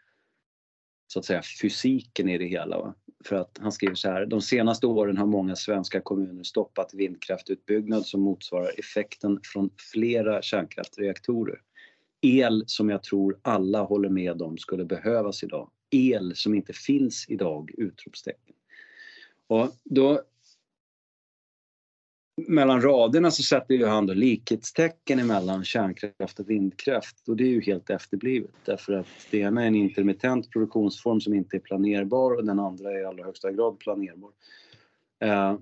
så 1.14 1.18
att 1.18 1.24
säga 1.24 1.42
fysiken 1.62 2.28
i 2.28 2.38
det 2.38 2.46
hela. 2.46 2.78
Va? 2.78 2.94
För 3.24 3.36
att 3.36 3.58
han 3.60 3.72
skriver 3.72 3.94
så 3.94 4.10
här, 4.10 4.26
de 4.26 4.40
senaste 4.40 4.86
åren 4.86 5.16
har 5.16 5.26
många 5.26 5.56
svenska 5.56 6.00
kommuner 6.00 6.42
stoppat 6.42 6.94
vindkraftutbyggnad 6.94 8.06
som 8.06 8.20
motsvarar 8.20 8.72
effekten 8.78 9.40
från 9.52 9.70
flera 9.92 10.42
kärnkraftreaktorer 10.42 11.60
el 12.24 12.64
som 12.66 12.90
jag 12.90 13.02
tror 13.02 13.38
alla 13.42 13.82
håller 13.82 14.08
med 14.08 14.42
om 14.42 14.58
skulle 14.58 14.84
behövas 14.84 15.42
idag. 15.42 15.70
El 15.90 16.36
som 16.36 16.54
inte 16.54 16.72
finns 16.72 17.26
idag! 17.28 17.70
Utropstecken. 17.78 18.54
Och 19.46 19.70
då 19.84 20.22
mellan 22.36 22.80
raderna 22.80 23.30
så 23.30 23.42
sätter 23.42 23.74
ju 23.74 23.86
han 23.86 24.06
då 24.06 24.14
likhetstecken 24.14 25.18
emellan 25.18 25.64
kärnkraft 25.64 26.40
och 26.40 26.50
vindkraft 26.50 27.28
och 27.28 27.36
det 27.36 27.44
är 27.44 27.48
ju 27.48 27.60
helt 27.60 27.90
efterblivet 27.90 28.50
därför 28.64 28.92
att 28.92 29.06
det 29.30 29.38
ena 29.38 29.62
är 29.62 29.66
en 29.66 29.74
intermittent 29.74 30.50
produktionsform 30.50 31.20
som 31.20 31.34
inte 31.34 31.56
är 31.56 31.60
planerbar 31.60 32.36
och 32.36 32.44
den 32.44 32.58
andra 32.58 32.92
är 32.92 33.00
i 33.00 33.04
allra 33.04 33.24
högsta 33.24 33.52
grad 33.52 33.78
planerbar. 33.78 34.30
Eh, 35.20 35.58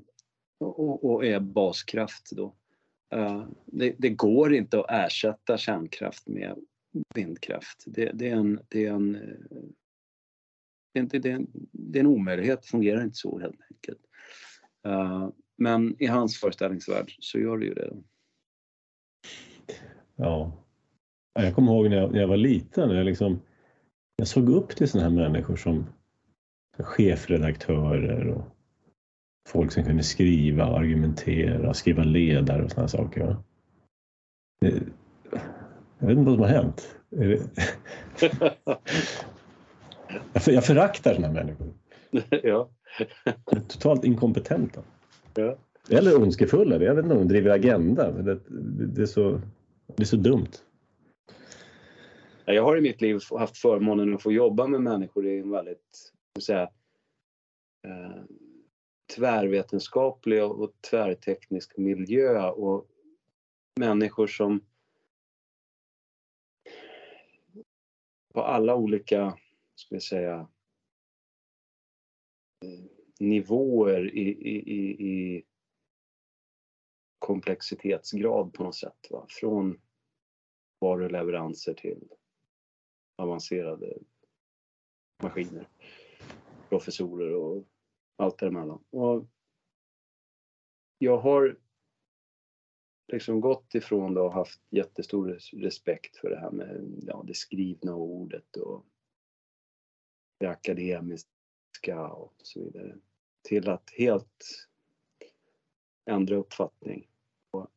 och, 0.61 1.05
och, 1.05 1.27
är 1.27 1.41
baskraft 1.41 2.31
då. 2.33 2.55
Eh, 3.15 3.45
det, 3.67 3.95
det, 3.99 4.11
går 4.11 4.55
inte 4.55 4.81
att 4.81 4.87
ersätta 4.89 5.59
kärnkraft 5.59 6.29
med 6.29 6.59
vindkraft. 7.15 7.85
Det, 7.87 8.11
det 8.15 8.29
är, 8.29 8.37
en, 8.37 8.61
det, 8.69 8.87
är 8.87 8.93
en, 8.93 9.15
eh, 9.15 9.23
det, 10.93 10.99
är 11.15 11.27
en, 11.27 11.47
det 11.73 11.99
är 11.99 12.01
en 12.01 12.07
omöjlighet, 12.07 12.63
det 12.63 12.69
fungerar 12.69 13.05
inte 13.05 13.17
så 13.17 13.39
helt 13.39 13.61
enkelt. 13.71 14.01
Uh, 14.87 15.29
men 15.59 16.03
i 16.03 16.07
hans 16.07 16.41
föreställningsvärld 16.41 17.17
så 17.19 17.39
gör 17.39 17.59
det 17.59 17.65
ju 17.65 17.75
det. 17.75 17.93
Ja. 20.17 20.53
Jag 21.35 21.55
kommer 21.55 21.73
ihåg 21.73 21.91
när 21.91 21.97
jag, 21.97 22.13
när 22.13 22.21
jag 22.21 22.29
var 22.29 22.37
liten, 22.37 22.91
jag, 22.91 23.07
liksom, 23.07 23.41
jag 24.17 24.29
såg 24.29 24.49
upp 24.49 24.77
till 24.77 24.89
sådana 24.89 25.09
här 25.09 25.29
människor 25.29 25.57
som 25.57 25.87
chefredaktörer 26.79 28.29
och 28.29 28.45
folk 29.49 29.73
som 29.73 29.85
kunde 29.85 30.03
skriva, 30.03 30.65
argumentera, 30.65 31.75
skriva 31.75 32.05
ledare 32.05 32.65
och 32.65 32.71
sådana 32.71 32.89
saker. 32.89 33.37
Det, 34.61 34.83
jag 35.99 36.09
vet 36.09 36.19
inte 36.19 36.31
vad 36.31 36.35
som 36.35 36.43
har 36.43 36.49
hänt. 36.49 36.97
jag 40.47 40.65
föraktar 40.65 41.15
sådana 41.15 41.33
människor. 41.33 41.73
Ja. 42.43 42.71
Totalt 43.69 44.05
inkompetenta. 44.05 44.83
Ja. 45.35 45.59
Eller 45.91 46.23
ondskefulla. 46.23 46.85
Jag 46.85 46.95
vet 46.95 47.05
inte 47.05 47.15
om 47.17 47.29
de 47.29 47.29
driver 47.29 47.51
agenda. 47.51 48.11
Det, 48.11 48.41
det, 48.87 49.03
är 49.03 49.07
så, 49.07 49.41
det 49.87 50.03
är 50.03 50.07
så 50.07 50.17
dumt. 50.17 50.51
Jag 52.45 52.63
har 52.63 52.77
i 52.77 52.81
mitt 52.81 53.01
liv 53.01 53.21
haft 53.39 53.57
förmånen 53.57 54.15
att 54.15 54.23
få 54.23 54.33
jobba 54.33 54.67
med 54.67 54.81
människor 54.81 55.27
i 55.27 55.39
en 55.39 55.51
väldigt 55.51 56.13
säga, 56.41 56.63
eh, 57.87 58.23
tvärvetenskaplig 59.17 60.45
och 60.45 60.73
tvärteknisk 60.91 61.77
miljö 61.77 62.49
och 62.51 62.87
människor 63.81 64.27
som 64.27 64.61
på 68.35 68.43
alla 68.43 68.75
olika, 68.75 69.39
ska 69.75 69.95
jag 69.95 70.03
säga, 70.03 70.49
nivåer 73.23 74.15
i, 74.15 74.29
i, 74.31 75.07
i, 75.09 75.45
komplexitetsgrad 77.19 78.53
på 78.53 78.65
något 78.65 78.75
sätt. 78.75 79.07
Va? 79.11 79.27
Från 79.29 79.81
varuleveranser 80.79 81.75
till 81.75 82.09
avancerade 83.17 83.99
maskiner, 85.23 85.69
professorer 86.69 87.35
och 87.35 87.65
allt 88.17 88.39
däremellan. 88.39 88.85
Och 88.91 89.27
jag 90.99 91.19
har 91.19 91.59
liksom 93.13 93.41
gått 93.41 93.75
ifrån 93.75 94.15
det 94.15 94.21
och 94.21 94.33
haft 94.33 94.61
jättestor 94.71 95.39
respekt 95.53 96.17
för 96.17 96.31
det 96.31 96.41
här 96.41 96.51
med 96.51 97.03
ja, 97.07 97.25
det 97.27 97.35
skrivna 97.35 97.95
ordet 97.95 98.57
och 98.57 98.87
det 100.39 100.47
akademiska 100.47 102.09
och 102.13 102.35
så 102.43 102.61
vidare. 102.61 102.99
Till 103.43 103.69
att 103.69 103.91
helt 103.97 104.69
ändra 106.11 106.37
uppfattning. 106.37 107.09
Och 107.51 107.71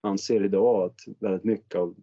anser 0.00 0.44
idag 0.44 0.84
att 0.84 1.00
väldigt 1.18 1.44
mycket 1.44 1.74
av 1.74 1.96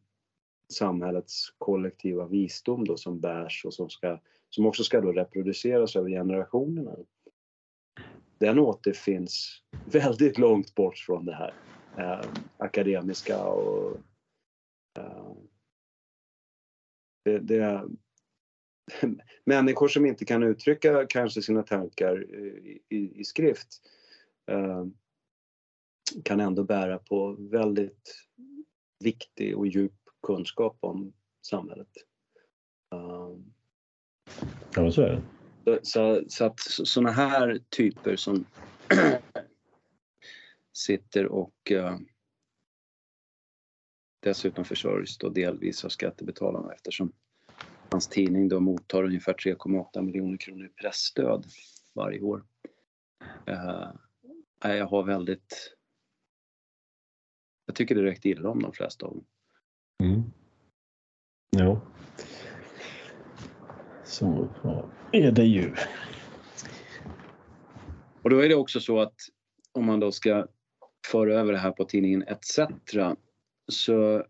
samhällets 0.74 1.54
kollektiva 1.58 2.26
visdom 2.26 2.86
då 2.86 2.98
som 2.98 3.20
bärs 3.20 3.66
och 3.66 3.74
som, 3.74 3.90
ska, 3.90 4.20
som 4.50 4.66
också 4.66 4.84
ska 4.84 5.02
då 5.02 5.12
reproduceras 5.12 5.96
över 5.96 6.10
generationerna. 6.10 6.96
Den 8.38 8.60
återfinns 8.60 9.64
väldigt 9.86 10.38
långt 10.38 10.76
bort 10.76 10.98
från 10.98 11.26
det 11.26 11.34
här 11.34 11.54
eh, 11.98 12.30
akademiska 12.58 13.46
och 13.46 13.98
eh, 15.00 15.34
det, 17.24 17.40
det, 17.40 17.90
människor 19.46 19.88
som 19.88 20.06
inte 20.06 20.26
kan 20.26 20.44
uttrycka 20.44 21.06
kanske 21.10 21.42
sina 21.42 21.64
tankar 21.64 22.24
i, 22.36 22.82
i, 22.90 23.20
i 23.20 23.24
skrift 23.24 23.68
eh, 24.52 24.86
kan 26.24 26.40
ändå 26.40 26.64
bära 26.64 27.00
på 27.00 27.32
väldigt 27.40 28.28
viktig 29.04 29.58
och 29.58 29.68
djup 29.68 29.94
kunskap 30.28 30.78
om 30.80 31.14
samhället. 31.42 31.88
Uh, 32.96 33.38
ja, 34.76 34.92
så 34.92 35.02
är 35.02 35.10
det. 35.10 35.22
Så, 35.66 35.80
så, 35.84 36.24
så 36.28 36.46
att 36.46 36.60
sådana 36.60 37.12
här 37.12 37.60
typer 37.70 38.16
som 38.16 38.46
sitter 40.74 41.26
och 41.26 41.72
uh, 41.72 41.98
dessutom 44.20 44.66
försörjs 44.66 45.18
då 45.18 45.30
delvis 45.30 45.86
av 45.86 45.90
skattebetalarna 45.90 46.74
eftersom 46.74 47.14
hans 47.92 48.08
tidning 48.08 48.50
då 48.50 48.60
mottar 48.60 49.04
ungefär 49.04 49.34
3,8 49.34 50.02
miljoner 50.02 50.38
kronor 50.38 50.66
i 50.66 50.70
pressstöd 50.70 51.46
varje 51.96 52.22
år. 52.22 52.44
Uh, 53.50 53.92
jag 54.62 54.88
har 54.88 55.04
väldigt... 55.04 55.74
Jag 57.66 57.76
tycker 57.76 57.96
direkt 57.96 58.26
illa 58.26 58.50
om 58.50 58.62
de 58.62 58.74
flesta 58.74 59.06
av 59.06 59.14
dem. 59.14 59.26
Mm. 60.04 60.24
Jo. 61.58 61.80
Så 64.04 64.50
är 65.12 65.32
det 65.32 65.46
ju. 65.46 65.76
Och 68.22 68.30
då 68.30 68.40
är 68.40 68.50
det 68.50 68.56
också 68.56 68.80
så 68.80 69.00
att 69.00 69.16
om 69.72 69.86
man 69.86 70.00
då 70.00 70.12
ska 70.12 70.48
föra 71.12 71.34
över 71.34 71.52
det 71.52 71.60
här 71.60 71.72
på 71.72 71.86
tidningen 71.86 72.24
ETC 72.24 72.60
så 73.68 74.26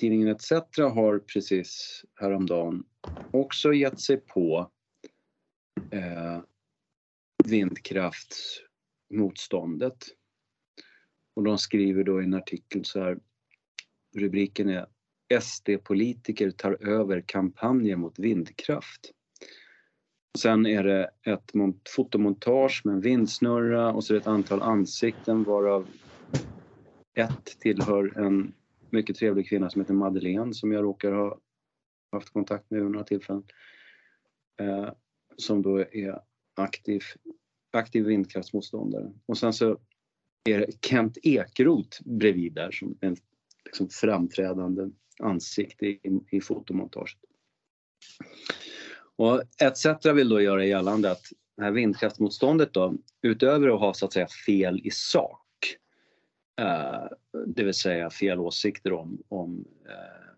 tidningen 0.00 0.28
ETC 0.28 0.52
har 0.78 1.18
precis 1.18 2.04
häromdagen 2.14 2.84
också 3.30 3.72
gett 3.72 4.00
sig 4.00 4.16
på 4.16 4.70
eh, 5.90 6.40
vindkraftsmotståndet. 7.44 10.06
Och 11.36 11.44
de 11.44 11.58
skriver 11.58 12.04
då 12.04 12.20
i 12.20 12.24
en 12.24 12.34
artikel 12.34 12.84
så 12.84 13.00
här 13.00 13.18
Rubriken 14.16 14.68
är 14.68 14.86
SD-politiker 15.40 16.50
tar 16.50 16.88
över 16.88 17.20
kampanjer 17.26 17.96
mot 17.96 18.18
vindkraft. 18.18 19.12
Sen 20.38 20.66
är 20.66 20.84
det 20.84 21.10
ett 21.26 21.52
fotomontage 21.96 22.82
med 22.84 22.94
en 22.94 23.00
vindsnurra 23.00 23.92
och 23.92 24.04
så 24.04 24.12
är 24.12 24.14
det 24.14 24.20
ett 24.20 24.26
antal 24.26 24.62
ansikten 24.62 25.44
varav 25.44 25.86
ett 27.14 27.60
tillhör 27.60 28.18
en 28.18 28.54
mycket 28.92 29.16
trevlig 29.16 29.48
kvinna 29.48 29.70
som 29.70 29.80
heter 29.80 29.94
Madeleine 29.94 30.54
som 30.54 30.72
jag 30.72 30.84
råkar 30.84 31.12
ha 31.12 31.38
haft 32.12 32.30
kontakt 32.30 32.70
med 32.70 32.82
vid 32.82 32.90
några 32.90 33.04
tillfällen. 33.04 33.44
Eh, 34.60 34.92
som 35.36 35.62
då 35.62 35.78
är 35.78 36.20
aktiv, 36.56 37.02
aktiv 37.72 38.04
vindkraftsmotståndare. 38.04 39.12
Och 39.26 39.38
sen 39.38 39.52
så 39.52 39.78
är 40.44 40.58
det 40.58 40.86
Kent 40.86 41.18
Ekeroth 41.22 42.02
bredvid 42.04 42.52
där 42.52 42.70
som 42.70 42.98
en 43.00 43.16
liksom 43.64 43.88
framträdande 43.88 44.90
ansikte 45.18 45.86
i, 45.86 46.20
i 46.30 46.40
fotomontaget. 46.40 47.18
Och 49.16 49.42
ETC 49.62 50.06
vill 50.14 50.28
då 50.28 50.40
göra 50.40 50.64
gällande 50.64 51.10
att 51.10 51.22
det 51.56 51.62
här 51.62 51.70
vindkraftsmotståndet 51.70 52.74
då, 52.74 52.94
utöver 53.22 53.68
att 53.68 53.80
ha 53.80 53.94
så 53.94 54.06
att 54.06 54.12
säga 54.12 54.26
fel 54.46 54.80
i 54.84 54.90
sak, 54.90 55.39
det 57.46 57.64
vill 57.64 57.74
säga 57.74 58.10
fel 58.10 58.38
åsikter 58.38 58.92
om, 58.92 59.22
om 59.28 59.64
eh, 59.88 60.34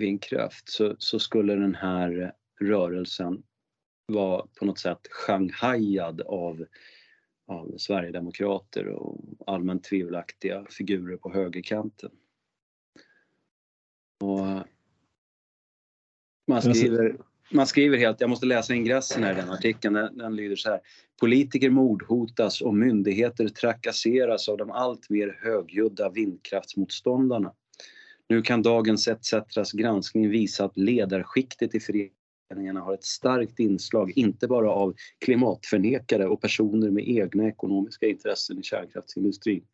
vindkraft, 0.00 0.68
så, 0.68 0.96
så 0.98 1.18
skulle 1.18 1.54
den 1.54 1.74
här 1.74 2.34
rörelsen 2.60 3.42
vara 4.06 4.46
på 4.58 4.64
något 4.64 4.78
sätt 4.78 5.06
shanghajad 5.10 6.20
av 6.20 6.66
av 7.46 7.78
Sverigedemokrater 7.78 8.88
och 8.88 9.20
allmänt 9.46 9.84
tvivelaktiga 9.84 10.66
figurer 10.70 11.16
på 11.16 11.32
högerkanten. 11.32 12.10
Och 14.20 14.66
man 16.46 16.62
skriver, 16.62 17.18
man 17.50 17.66
skriver 17.66 17.98
helt, 17.98 18.20
jag 18.20 18.30
måste 18.30 18.46
läsa 18.46 18.74
ingressen 18.74 19.22
här 19.22 19.32
i 19.32 19.36
den 19.36 19.50
artikeln, 19.50 19.94
den, 19.94 20.18
den 20.18 20.36
lyder 20.36 20.56
så 20.56 20.70
här. 20.70 20.80
Politiker 21.20 21.70
mordhotas 21.70 22.60
och 22.60 22.74
myndigheter 22.74 23.48
trakasseras 23.48 24.48
av 24.48 24.56
de 24.56 24.70
alltmer 24.70 25.38
högljudda 25.42 26.10
vindkraftsmotståndarna. 26.10 27.52
Nu 28.28 28.42
kan 28.42 28.62
dagens 28.62 29.08
ETCs 29.08 29.72
granskning 29.72 30.30
visa 30.30 30.64
att 30.64 30.76
ledarskiktet 30.76 31.74
i 31.74 31.80
föreningarna 31.80 32.80
har 32.80 32.94
ett 32.94 33.04
starkt 33.04 33.58
inslag, 33.58 34.12
inte 34.16 34.48
bara 34.48 34.70
av 34.70 34.94
klimatförnekare 35.24 36.26
och 36.26 36.40
personer 36.40 36.90
med 36.90 37.08
egna 37.08 37.48
ekonomiska 37.48 38.06
intressen 38.06 38.58
i 38.58 38.62
kärnkraftsindustrin, 38.62 39.64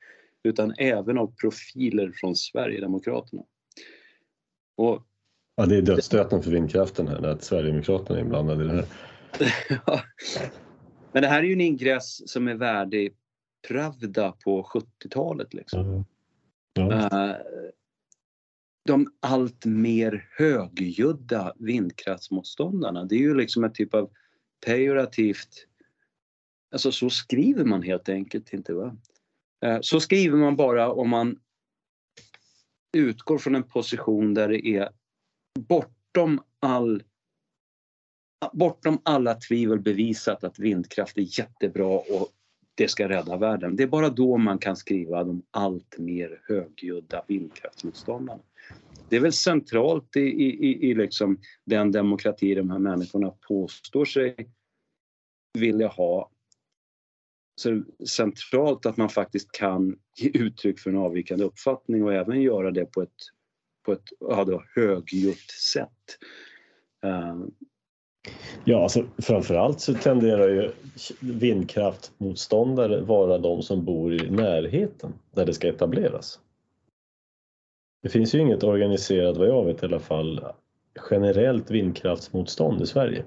utan 0.43 0.75
även 0.79 1.19
av 1.19 1.35
profiler 1.37 2.13
från 2.15 2.37
Sverigedemokraterna. 2.37 3.43
Och, 4.77 5.07
ja, 5.61 5.67
det 5.67 5.77
är 5.77 5.83
dödsstöten 5.83 6.43
för 6.43 6.51
vindkraften 6.51 7.09
här, 7.09 7.27
att 7.27 7.45
Sverigedemokraterna 7.45 8.19
är 8.19 8.23
inblandade 8.23 8.65
i 8.65 8.67
det 8.67 8.73
här. 8.73 8.87
Men 11.13 11.23
det 11.23 11.29
här 11.29 11.39
är 11.39 11.47
ju 11.47 11.53
en 11.53 11.61
ingress 11.61 12.31
som 12.31 12.49
är 12.49 12.55
värdig 12.55 13.17
Pravda 13.69 14.33
på 14.45 14.63
70-talet. 14.63 15.55
Liksom. 15.55 16.05
Mm. 16.79 16.91
Uh, 16.93 17.37
de 18.89 19.13
allt 19.21 19.65
mer 19.65 20.29
högljudda 20.31 21.55
vindkraftsmotståndarna. 21.57 23.05
Det 23.05 23.15
är 23.15 23.19
ju 23.21 23.35
liksom 23.35 23.65
ett 23.65 23.75
typ 23.75 23.95
av 23.95 24.11
pejorativt... 24.67 25.67
Alltså 26.73 26.93
så 26.93 27.11
skriver 27.11 27.65
man 27.65 27.83
helt 27.83 28.09
enkelt 28.09 28.53
inte. 28.53 28.73
va? 28.73 28.97
Eh, 29.65 29.79
så 29.81 30.01
skriver 30.01 30.39
man 30.39 30.57
bara 30.57 30.93
om 30.93 31.09
man 31.09 31.39
utgår 32.93 33.39
från 33.39 33.55
en 33.55 33.63
position 33.63 34.35
där 34.35 34.49
det 34.49 34.67
är 34.67 34.89
bortom 35.59 36.41
all 36.61 37.03
bortom 38.53 38.99
alla 39.03 39.35
tvivel 39.35 39.81
bevisat 39.81 40.45
att 40.45 40.59
vindkraft 40.59 41.19
är 41.19 41.39
jättebra 41.39 41.99
och 41.99 42.29
det 42.75 42.89
ska 42.89 43.09
rädda 43.09 43.37
världen. 43.37 43.77
Det 43.77 43.83
är 43.83 43.87
bara 43.87 44.09
då 44.09 44.37
man 44.37 44.59
kan 44.59 44.77
skriva 44.77 45.25
de 45.25 45.43
allt 45.51 45.99
mer 45.99 46.41
högljudda 46.49 47.25
vindkraftsmotståndarna 47.29 48.43
det 49.11 49.17
är 49.17 49.21
väl 49.21 49.33
centralt 49.33 50.17
i, 50.17 50.21
i, 50.21 50.91
i 50.91 50.95
liksom 50.95 51.39
den 51.65 51.93
demokrati 51.93 52.55
de 52.55 52.71
här 52.71 52.79
människorna 52.79 53.31
påstår 53.49 54.05
sig 54.05 54.51
vilja 55.59 55.89
ha. 55.89 56.31
Så 57.61 57.83
centralt 58.09 58.87
att 58.87 58.97
man 58.97 59.09
faktiskt 59.09 59.53
kan 59.53 59.99
ge 60.17 60.31
uttryck 60.35 60.79
för 60.81 60.91
en 60.91 60.97
avvikande 60.97 61.45
uppfattning 61.45 62.05
och 62.05 62.15
även 62.15 62.43
göra 62.43 62.71
det 62.71 62.85
på 62.85 63.03
ett, 63.03 63.15
på 63.91 63.95
ett 63.95 64.13
ja, 64.21 64.63
högljutt 64.75 65.51
sätt. 65.51 66.19
Uh, 67.07 67.47
Ja, 68.65 68.83
alltså 68.83 69.07
framförallt 69.19 69.81
så 69.81 69.95
tenderar 69.95 70.49
ju 70.49 70.73
vindkraftmotståndare 71.21 73.01
vara 73.01 73.39
de 73.39 73.63
som 73.63 73.85
bor 73.85 74.15
i 74.15 74.31
närheten 74.31 75.13
där 75.35 75.47
det 75.47 75.55
ska 75.55 75.69
etableras. 75.69 76.41
Det 78.03 78.09
finns 78.09 78.35
ju 78.35 78.39
inget 78.39 78.63
organiserat, 78.63 79.37
vad 79.37 79.49
jag 79.49 79.65
vet 79.65 79.83
i 79.83 79.87
alla 79.87 80.01
fall, 80.01 80.45
generellt 81.11 81.71
vindkraftsmotstånd 81.71 82.83
i 82.83 82.87
Sverige. 82.87 83.25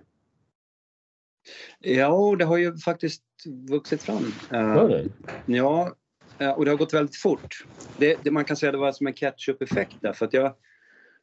Ja, 1.80 2.36
det 2.40 2.46
har 2.46 2.58
ju 2.58 2.78
faktiskt 2.78 3.24
vuxit 3.70 4.02
fram. 4.02 4.34
Var 4.50 4.90
det? 4.90 5.10
Ja, 5.46 5.96
Eh, 6.44 6.52
och 6.52 6.66
det 6.66 6.72
har 6.72 6.78
gått 6.78 6.94
väldigt 6.94 7.16
fort. 7.16 7.66
Det, 7.98 8.24
det 8.24 8.32
man 8.32 8.46
kan 8.46 8.58
säga 8.58 8.72
det 8.72 8.78
var 8.78 8.92
som 8.92 9.08
en 9.08 9.14
catch-up-effekt 9.14 9.98
där 10.02 10.14
för 10.14 10.26
att 10.26 10.34
jag, 10.34 10.56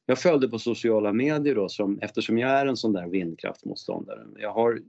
jag 0.06 0.18
följde 0.18 0.48
på 0.48 0.58
sociala 0.58 1.12
medier 1.12 1.54
då 1.54 1.68
som, 1.68 1.98
eftersom 2.02 2.38
jag 2.38 2.50
är 2.50 2.66
en 2.66 2.76
sån 2.76 2.92
där 2.92 3.08
vindkraftmotståndare. 3.08 4.26
Jag 4.36 4.52
har, 4.52 4.80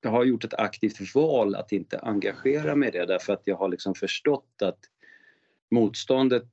jag 0.00 0.10
har 0.10 0.24
gjort 0.24 0.44
ett 0.44 0.54
aktivt 0.54 1.14
val 1.14 1.54
att 1.54 1.72
inte 1.72 1.98
engagera 1.98 2.76
mig 2.76 2.88
i 2.88 2.92
det 2.92 3.06
därför 3.06 3.32
att 3.32 3.42
jag 3.44 3.56
har 3.56 3.68
liksom 3.68 3.94
förstått 3.94 4.62
att 4.62 4.78
motståndet 5.70 6.48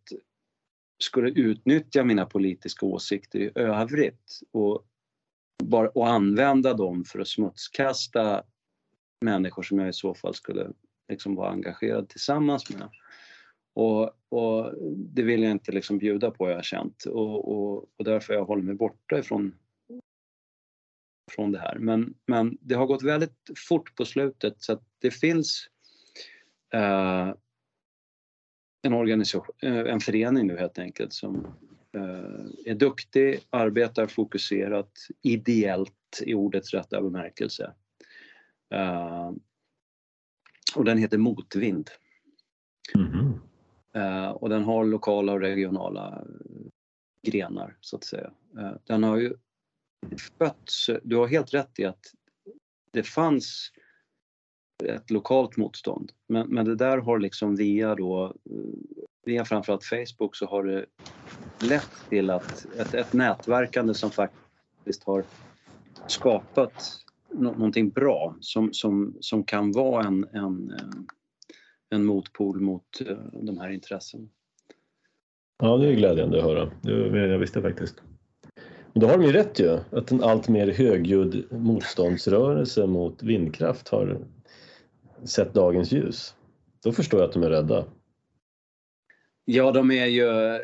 skulle 1.03 1.29
utnyttja 1.29 2.03
mina 2.03 2.25
politiska 2.25 2.85
åsikter 2.85 3.39
i 3.39 3.51
övrigt 3.55 4.39
och, 4.51 4.85
bara, 5.63 5.89
och 5.89 6.07
använda 6.07 6.73
dem 6.73 7.03
för 7.05 7.19
att 7.19 7.27
smutskasta 7.27 8.43
människor 9.21 9.63
som 9.63 9.79
jag 9.79 9.89
i 9.89 9.93
så 9.93 10.13
fall 10.13 10.33
skulle 10.33 10.67
liksom 11.09 11.35
vara 11.35 11.51
engagerad 11.51 12.09
tillsammans 12.09 12.69
med. 12.69 12.89
Och, 13.73 14.03
och 14.29 14.73
det 14.95 15.23
vill 15.23 15.43
jag 15.43 15.51
inte 15.51 15.71
liksom 15.71 15.97
bjuda 15.97 16.31
på, 16.31 16.49
jag 16.49 16.55
har 16.55 16.63
känt. 16.63 17.05
Och, 17.05 17.51
och, 17.51 17.77
och 17.97 18.05
därför 18.05 18.33
jag 18.33 18.45
håller 18.45 18.63
mig 18.63 18.75
borta 18.75 19.19
ifrån 19.19 19.55
från 21.31 21.51
det 21.51 21.59
här. 21.59 21.75
Men, 21.79 22.13
men 22.25 22.57
det 22.61 22.75
har 22.75 22.85
gått 22.85 23.03
väldigt 23.03 23.49
fort 23.67 23.95
på 23.95 24.05
slutet 24.05 24.55
så 24.57 24.73
att 24.73 24.83
det 24.99 25.11
finns 25.11 25.69
eh, 26.73 27.33
en 28.81 28.93
organisation, 28.93 29.55
eh, 29.61 29.77
en 29.77 29.99
förening 29.99 30.47
nu 30.47 30.57
helt 30.57 30.79
enkelt 30.79 31.13
som 31.13 31.47
eh, 31.95 32.71
är 32.71 32.75
duktig, 32.75 33.39
arbetar 33.49 34.07
fokuserat, 34.07 34.91
ideellt 35.21 36.21
i 36.21 36.33
ordets 36.33 36.73
rätta 36.73 37.01
bemärkelse. 37.01 37.73
Eh, 38.73 39.31
och 40.75 40.85
den 40.85 40.97
heter 40.97 41.17
Motvind. 41.17 41.89
Mm. 42.95 43.33
Uh, 43.95 44.29
och 44.29 44.49
den 44.49 44.63
har 44.63 44.85
lokala 44.85 45.33
och 45.33 45.39
regionala 45.39 46.23
grenar 47.27 47.77
så 47.81 47.95
att 47.95 48.03
säga. 48.03 48.31
Uh, 48.57 48.71
den 48.83 49.03
har 49.03 49.17
ju 49.17 49.33
fötts, 50.37 50.89
du 51.03 51.15
har 51.15 51.27
helt 51.27 51.53
rätt 51.53 51.79
i 51.79 51.85
att 51.85 52.13
det 52.91 53.03
fanns 53.03 53.71
ett 54.83 55.09
lokalt 55.09 55.57
motstånd. 55.57 56.11
Men, 56.27 56.47
men 56.47 56.65
det 56.65 56.75
där 56.75 56.97
har 56.97 57.19
liksom 57.19 57.55
via 57.55 57.95
då, 57.95 58.35
via 59.25 59.45
framförallt 59.45 59.83
Facebook 59.83 60.35
så 60.35 60.45
har 60.45 60.63
det 60.63 60.85
lett 61.59 61.91
till 62.09 62.29
att 62.29 62.65
ett, 62.65 62.93
ett 62.93 63.13
nätverkande 63.13 63.93
som 63.93 64.11
faktiskt 64.11 65.03
har 65.03 65.23
skapat 66.07 67.05
någonting 67.33 67.89
bra 67.89 68.35
som, 68.39 68.73
som, 68.73 69.17
som 69.19 69.43
kan 69.43 69.71
vara 69.71 70.03
en, 70.03 70.27
en, 70.33 70.73
en 71.89 72.05
motpol 72.05 72.59
mot 72.59 73.01
eh, 73.07 73.17
de 73.33 73.57
här 73.57 73.69
intressena. 73.69 74.27
Ja, 75.61 75.77
det 75.77 75.87
är 75.87 75.93
glädjande 75.93 76.37
att 76.37 76.43
höra. 76.43 76.71
Det 76.81 77.27
jag 77.27 77.39
visste 77.39 77.61
faktiskt. 77.61 78.01
då 78.93 79.07
har 79.07 79.17
de 79.17 79.23
ju 79.23 79.31
rätt 79.31 79.59
ju, 79.59 79.77
att 79.91 80.11
en 80.11 80.23
allt 80.23 80.49
mer 80.49 80.67
högljudd 80.67 81.45
motståndsrörelse 81.51 82.87
mot 82.87 83.23
vindkraft 83.23 83.89
har 83.89 84.17
sett 85.23 85.53
dagens 85.53 85.91
ljus. 85.91 86.35
Då 86.83 86.91
förstår 86.91 87.19
jag 87.19 87.27
att 87.27 87.33
de 87.33 87.43
är 87.43 87.49
rädda. 87.49 87.85
Ja, 89.45 89.71
de 89.71 89.91
är 89.91 90.05
ju... 90.05 90.59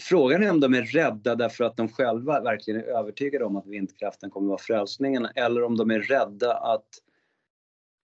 Frågan 0.00 0.42
är 0.42 0.50
om 0.50 0.60
de 0.60 0.74
är 0.74 0.82
rädda 0.82 1.34
därför 1.34 1.64
att 1.64 1.76
de 1.76 1.88
själva 1.88 2.40
verkligen 2.40 2.80
är 2.80 2.84
övertygade 2.84 3.44
om 3.44 3.56
att 3.56 3.66
vindkraften 3.66 4.30
kommer 4.30 4.46
att 4.46 4.50
vara 4.50 4.58
frälsningen 4.58 5.28
eller 5.34 5.62
om 5.62 5.76
de 5.76 5.90
är 5.90 6.00
rädda 6.00 6.54
att, 6.54 6.88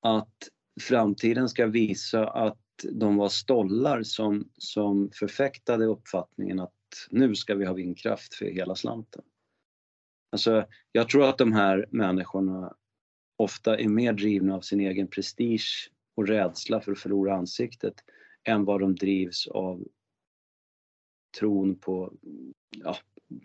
att 0.02 0.48
framtiden 0.80 1.48
ska 1.48 1.66
visa 1.66 2.28
att 2.28 2.58
de 2.92 3.16
var 3.16 3.28
stollar 3.28 4.02
som, 4.02 4.48
som 4.58 5.10
förfäktade 5.14 5.84
uppfattningen 5.84 6.60
att 6.60 6.72
nu 7.10 7.34
ska 7.34 7.54
vi 7.54 7.64
ha 7.64 7.72
vindkraft 7.74 8.34
för 8.34 8.46
hela 8.46 8.74
slanten. 8.74 9.22
Alltså, 10.32 10.66
jag 10.92 11.08
tror 11.08 11.28
att 11.28 11.38
de 11.38 11.52
här 11.52 11.86
människorna 11.90 12.74
ofta 13.36 13.78
är 13.78 13.88
mer 13.88 14.12
drivna 14.12 14.54
av 14.54 14.60
sin 14.60 14.80
egen 14.80 15.08
prestige 15.08 15.90
och 16.16 16.28
rädsla 16.28 16.80
för 16.80 16.92
att 16.92 16.98
förlora 16.98 17.34
ansiktet 17.34 17.94
än 18.44 18.64
vad 18.64 18.80
de 18.80 18.94
drivs 18.94 19.46
av 19.46 19.84
tron 21.38 21.74
på, 21.74 22.12
ja, 22.84 22.96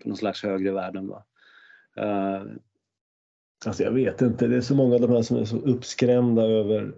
på 0.03 0.09
någon 0.09 0.17
slags 0.17 0.43
högre 0.43 0.71
värden. 0.71 1.07
Va? 1.07 1.23
Uh, 1.99 2.51
alltså 3.65 3.83
jag 3.83 3.91
vet 3.91 4.21
inte, 4.21 4.47
det 4.47 4.55
är 4.55 4.61
så 4.61 4.75
många 4.75 4.95
av 4.95 5.01
de 5.01 5.11
här 5.11 5.21
som 5.21 5.37
är 5.37 5.45
så 5.45 5.57
uppskrämda 5.57 6.41
över 6.41 6.95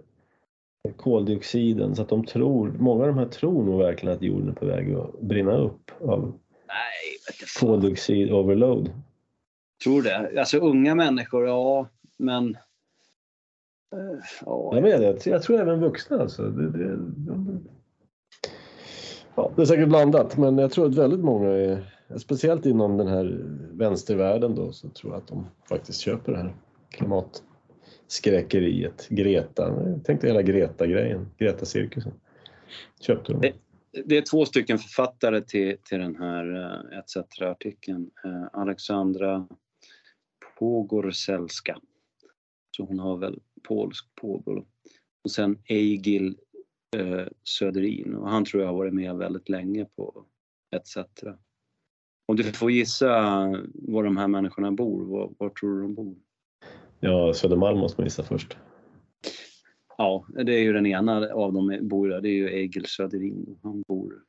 koldioxiden 0.96 1.96
så 1.96 2.02
att 2.02 2.08
de 2.08 2.24
tror, 2.24 2.74
många 2.78 3.02
av 3.02 3.08
de 3.08 3.18
här 3.18 3.28
tror 3.28 3.64
nog 3.64 3.78
verkligen 3.78 4.16
att 4.16 4.22
jorden 4.22 4.48
är 4.48 4.52
på 4.52 4.66
väg 4.66 4.94
att 4.94 5.20
brinna 5.20 5.56
upp 5.56 5.90
av 6.00 6.38
koldioxid 7.60 8.32
overload. 8.32 8.90
Tror 9.84 10.02
det. 10.02 10.40
Alltså 10.40 10.58
unga 10.58 10.94
människor, 10.94 11.46
ja 11.46 11.88
men 12.16 12.56
Uh, 13.94 14.20
ja, 14.46 14.78
jag, 14.78 15.02
jag, 15.02 15.18
jag 15.24 15.42
tror 15.42 15.60
även 15.60 15.80
vuxna 15.80 16.20
alltså. 16.20 16.42
Det, 16.42 16.70
det, 16.70 16.96
de, 16.96 17.68
ja, 19.38 19.52
det 19.56 19.62
är 19.62 19.66
säkert 19.66 19.88
blandat 19.88 20.36
men 20.36 20.58
jag 20.58 20.70
tror 20.70 20.86
att 20.86 20.94
väldigt 20.94 21.20
många 21.20 21.48
är, 21.48 21.94
speciellt 22.16 22.66
inom 22.66 22.96
den 22.96 23.06
här 23.06 23.44
vänstervärlden 23.72 24.54
då, 24.54 24.72
så 24.72 24.88
tror 24.88 25.12
jag 25.12 25.22
att 25.22 25.28
de 25.28 25.46
faktiskt 25.68 26.00
köper 26.00 26.32
det 26.32 26.38
här 26.38 26.54
klimatskräckeriet. 26.90 29.08
Greta, 29.08 29.68
jag 29.68 30.04
tänkte 30.04 30.26
hela 30.26 30.42
Greta-grejen, 30.42 31.28
Greta-cirkusen. 31.38 32.12
Köpte 33.00 33.32
de. 33.32 33.40
Det, 33.40 33.52
det, 34.04 34.16
är 34.16 34.22
två 34.22 34.44
stycken 34.44 34.78
författare 34.78 35.40
till, 35.40 35.76
till 35.84 35.98
den 35.98 36.16
här 36.16 36.74
eh, 36.92 36.98
ETC-artikeln. 36.98 38.10
Uh, 38.24 38.46
Alexandra 38.52 39.48
Pogorzelska. 40.58 41.78
Så 42.76 42.84
hon 42.84 42.98
har 42.98 43.16
väl 43.16 43.40
polsk 43.68 44.04
påbrå. 44.20 44.64
Och 45.24 45.30
sen 45.30 45.58
Egil 45.64 46.36
eh, 46.96 47.26
Söderin 47.44 48.14
och 48.14 48.30
han 48.30 48.44
tror 48.44 48.62
jag 48.62 48.70
har 48.70 48.76
varit 48.76 48.94
med 48.94 49.16
väldigt 49.16 49.48
länge 49.48 49.84
på 49.84 50.24
ETC. 50.76 50.96
Om 52.26 52.36
du 52.36 52.44
får 52.44 52.70
gissa 52.70 53.08
var 53.74 54.04
de 54.04 54.16
här 54.16 54.28
människorna 54.28 54.72
bor, 54.72 55.04
var, 55.04 55.34
var 55.38 55.50
tror 55.50 55.76
du 55.76 55.82
de 55.82 55.94
bor? 55.94 56.16
Ja, 57.00 57.34
Södermalm 57.34 57.78
måste 57.78 58.00
man 58.00 58.06
gissa 58.06 58.22
först. 58.22 58.56
Ja, 59.98 60.26
det 60.44 60.52
är 60.52 60.62
ju 60.62 60.72
den 60.72 60.86
ena 60.86 61.28
av 61.32 61.52
dem 61.52 61.78
bor 61.82 62.08
där, 62.08 62.20
det 62.20 62.28
är 62.28 62.32
ju 62.32 62.48
Egil 62.48 62.86
Söderin. 62.86 63.58
Han 63.62 63.82
bor, 63.88 64.24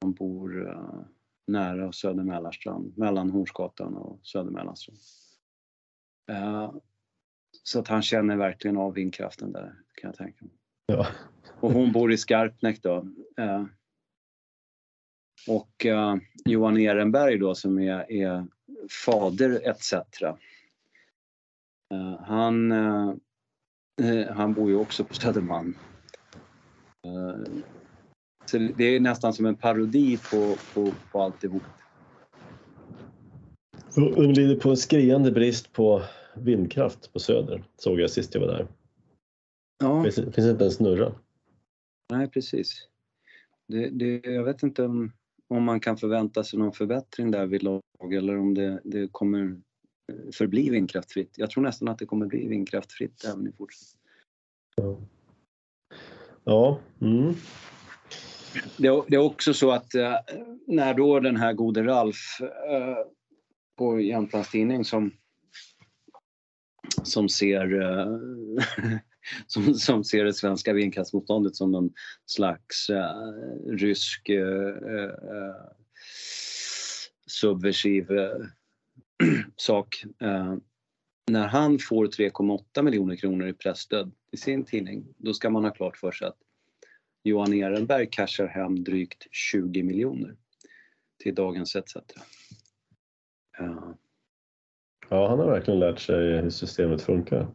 han 0.00 0.12
bor 0.12 0.66
uh, 0.66 1.00
nära 1.46 1.92
Söder 1.92 2.22
Mälarstrand, 2.22 2.98
mellan 2.98 3.30
Hornsgatan 3.30 3.94
och 3.94 4.26
Söder 4.26 4.50
Mälarstrand. 4.50 4.98
Uh, 6.30 6.74
så 7.62 7.80
att 7.80 7.88
han 7.88 8.02
känner 8.02 8.36
verkligen 8.36 8.76
av 8.76 8.94
vindkraften 8.94 9.52
där 9.52 9.74
kan 9.94 10.08
jag 10.08 10.16
tänka 10.16 10.44
mig. 10.44 10.54
Ja. 10.86 11.06
Och 11.60 11.72
hon 11.72 11.92
bor 11.92 12.12
i 12.12 12.16
Skarpnäck 12.16 12.82
då. 12.82 13.06
Eh, 13.38 13.64
och 15.48 15.86
eh, 15.86 16.16
Johan 16.44 16.76
Ehrenberg 16.76 17.38
då 17.38 17.54
som 17.54 17.78
är, 17.78 18.12
är 18.12 18.46
fader 19.06 19.68
etc. 19.68 19.92
Eh, 19.92 20.34
han, 22.20 22.70
han 24.30 24.54
bor 24.54 24.70
ju 24.70 24.76
också 24.76 25.04
på 25.04 25.14
Södermalm. 25.14 25.76
Så 28.44 28.58
det 28.58 28.84
är 28.84 29.00
nästan 29.00 29.32
som 29.32 29.46
en 29.46 29.56
parodi 29.56 30.18
på, 30.30 30.56
på, 30.74 30.92
på 31.12 31.22
alltihop. 31.22 31.62
De 33.94 34.32
lider 34.32 34.56
på 34.56 34.70
en 34.70 34.76
skriande 34.76 35.32
brist 35.32 35.72
på 35.72 36.02
vindkraft 36.34 37.12
på 37.12 37.18
Söder, 37.18 37.64
såg 37.76 38.00
jag 38.00 38.10
sist 38.10 38.34
jag 38.34 38.40
var 38.40 38.48
där. 38.48 38.66
Ja. 39.78 40.02
Finns, 40.02 40.14
finns 40.14 40.38
inte 40.38 40.64
en 40.64 40.70
snurra. 40.70 41.14
Nej, 42.10 42.30
precis. 42.30 42.88
Det, 43.68 43.90
det, 43.90 44.20
jag 44.24 44.44
vet 44.44 44.62
inte 44.62 44.84
om, 44.84 45.12
om 45.48 45.64
man 45.64 45.80
kan 45.80 45.96
förvänta 45.96 46.44
sig 46.44 46.58
någon 46.58 46.72
förbättring 46.72 47.30
där 47.30 47.46
vid 47.46 47.62
lag 47.62 47.82
eller 48.12 48.38
om 48.38 48.54
det, 48.54 48.80
det 48.84 49.08
kommer 49.12 49.60
förbli 50.32 50.70
vindkraftfritt. 50.70 51.34
Jag 51.36 51.50
tror 51.50 51.62
nästan 51.62 51.88
att 51.88 51.98
det 51.98 52.06
kommer 52.06 52.26
bli 52.26 52.48
vindkraftfritt 52.48 53.24
även 53.24 53.48
i 53.48 53.52
fortsättningen. 53.52 54.06
Ja. 54.76 54.98
ja. 56.44 56.80
Mm. 57.00 57.34
Det, 58.76 59.02
det, 59.08 59.16
är 59.16 59.24
också 59.24 59.54
så 59.54 59.70
att 59.70 59.94
äh, 59.94 60.14
när 60.66 60.94
då 60.94 61.20
den 61.20 61.36
här 61.36 61.52
gode 61.52 61.82
Ralf 61.82 62.40
äh, 62.40 62.96
på 63.78 64.00
Jämtlands 64.00 64.50
Tidning 64.50 64.84
som 64.84 65.12
som 67.02 67.28
ser, 67.28 67.82
eh, 67.82 68.06
som, 69.46 69.74
som 69.74 70.04
ser 70.04 70.24
det 70.24 70.34
svenska 70.34 70.72
vindkraftsmotståndet 70.72 71.56
som 71.56 71.70
någon 71.70 71.92
slags 72.26 72.90
uh, 72.90 73.76
rysk 73.76 74.30
uh, 74.30 75.52
subversiv 77.26 78.06
sak. 79.56 80.04
när 81.30 81.46
han 81.46 81.78
får 81.78 82.06
3,8 82.06 82.82
miljoner 82.82 83.16
kronor 83.16 83.48
i 83.48 83.52
pressstöd 83.52 84.12
i 84.32 84.36
sin 84.36 84.64
tidning, 84.64 85.06
då 85.16 85.34
ska 85.34 85.50
man 85.50 85.64
ha 85.64 85.70
klart 85.70 85.96
för 85.96 86.12
sig 86.12 86.28
att 86.28 86.38
Johan 87.24 87.52
Ehrenberg 87.52 88.06
cashar 88.10 88.46
hem 88.46 88.84
drygt 88.84 89.26
20 89.30 89.82
miljoner 89.82 90.36
till 91.22 91.34
Dagens 91.34 91.76
ETC. 91.76 91.96
Ja, 95.08 95.28
han 95.28 95.38
har 95.38 95.46
verkligen 95.46 95.80
lärt 95.80 95.98
sig 95.98 96.16
hur 96.16 96.50
systemet 96.50 97.02
funkar. 97.02 97.48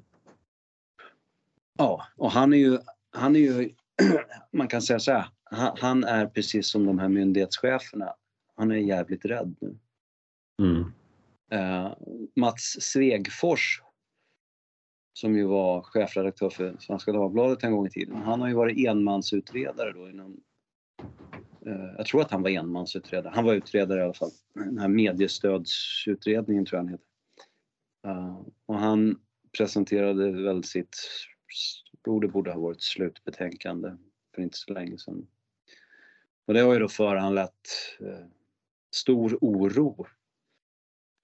Ja, 1.82 2.08
och 2.16 2.32
han 2.32 2.54
är 2.54 2.58
ju, 2.58 2.78
han 3.12 3.36
är 3.36 3.40
ju 3.40 3.70
man 4.52 4.68
kan 4.68 4.82
säga 4.82 5.00
så 5.00 5.12
här, 5.12 5.26
han 5.82 6.04
är 6.04 6.26
precis 6.26 6.68
som 6.68 6.86
de 6.86 7.00
här 7.00 7.10
myndighetscheferna, 7.10 8.14
han 8.56 8.72
är 8.72 8.76
jävligt 8.76 9.26
rädd 9.26 9.56
nu. 9.62 9.78
Mm. 10.62 10.94
Uh, 11.54 11.94
Mats 12.36 12.78
Svegfors 12.80 13.82
som 15.14 15.36
ju 15.36 15.46
var 15.46 15.82
chefredaktör 15.82 16.50
för 16.50 16.76
Svenska 16.80 17.12
Dagbladet 17.12 17.64
en 17.64 17.72
gång 17.72 17.88
i 17.88 17.90
tiden. 17.90 18.16
Han 18.16 18.42
har 18.42 18.48
ju 18.48 18.54
varit 18.54 18.88
enmansutredare 18.88 19.92
då 19.92 20.10
inom 20.10 20.40
uh, 21.68 21.94
jag 21.98 22.06
tror 22.06 22.22
att 22.22 22.32
han 22.32 22.42
var 22.42 22.50
enmansutredare. 22.50 23.34
Han 23.36 23.46
var 23.46 23.54
utredare 23.54 24.00
i 24.00 24.04
alla 24.04 24.14
fall. 24.14 24.32
Den 24.54 24.78
här 24.78 24.88
mediestödsutredningen 24.88 26.66
tror 26.66 26.78
jag 26.78 26.84
han 26.84 26.92
heter. 26.92 27.06
Uh, 28.08 28.42
och 28.66 28.80
han 28.80 29.20
presenterade 29.58 30.32
väl 30.32 30.64
sitt, 30.64 30.96
borde, 32.04 32.28
borde 32.28 32.52
ha 32.52 32.60
varit 32.60 32.82
slutbetänkande 32.82 33.92
för 34.36 34.42
inte 34.42 34.58
så 34.58 34.74
länge 34.74 34.98
sedan. 34.98 35.28
Och 36.48 36.54
det 36.54 36.60
har 36.60 36.74
ju 36.74 36.80
då 36.80 36.88
föranlett 36.88 37.70
eh, 38.00 38.26
stor 38.92 39.38
oro 39.42 40.08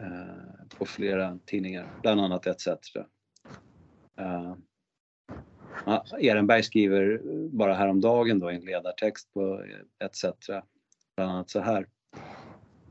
Eh, 0.03 0.77
på 0.77 0.85
flera 0.85 1.39
tidningar, 1.45 1.87
bland 2.01 2.21
annat 2.21 2.47
ETC. 2.47 2.95
Eh, 4.19 4.55
Ehrenberg 6.19 6.63
skriver 6.63 7.21
bara 7.49 7.73
häromdagen 7.73 8.39
då 8.39 8.51
i 8.51 8.55
en 8.55 8.61
ledartext 8.61 9.33
på 9.33 9.65
ETC 10.03 10.25
bland 11.15 11.31
annat 11.31 11.49
så 11.49 11.59
här. 11.59 11.87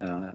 Uh, 0.03 0.31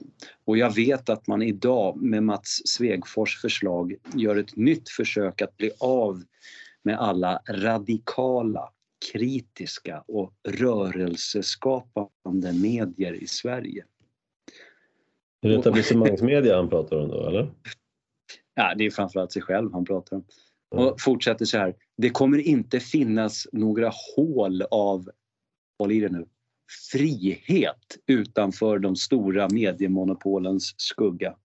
och 0.46 0.58
jag 0.58 0.76
vet 0.76 1.10
att 1.10 1.28
man 1.28 1.42
idag 1.42 2.02
med 2.02 2.24
Mats 2.24 2.62
Svegfors 2.66 3.42
förslag 3.42 3.96
gör 4.16 4.36
ett 4.36 4.56
nytt 4.56 4.90
försök 4.90 5.42
att 5.42 5.58
bli 5.58 5.72
av 5.80 6.24
med 6.84 7.00
alla 7.00 7.42
radikala, 7.50 8.70
kritiska 9.12 10.04
och 10.08 10.34
rörelseskapande 10.48 12.54
medier 12.54 13.14
i 13.14 13.28
Sverige. 13.28 13.86
Är 15.42 15.50
det 15.50 15.56
etablissemangsmedia 15.56 16.56
han 16.56 16.70
pratar 16.70 16.98
om 16.98 17.10
då 17.10 17.28
eller? 17.28 17.52
Ja, 18.54 18.74
det 18.78 18.86
är 18.86 18.92
framförallt 18.92 19.32
sig 19.32 19.42
själv 19.42 19.74
han 19.74 19.86
pratar 19.86 20.18
om. 20.18 20.26
Och 20.72 21.02
fortsätter 21.02 21.46
så 21.46 21.58
här. 21.58 21.76
Det 21.98 22.10
kommer 22.10 22.38
inte 22.38 22.80
finnas 22.80 23.48
några 23.52 23.92
hål 24.16 24.62
av, 24.62 25.10
håll 25.80 25.92
i 25.92 26.00
det 26.00 26.10
nu, 26.10 26.26
frihet 26.92 27.98
utanför 28.08 28.80
de 28.80 28.96
stora 28.96 29.50
mediemonopolens 29.50 30.74
skugga. 30.78 31.36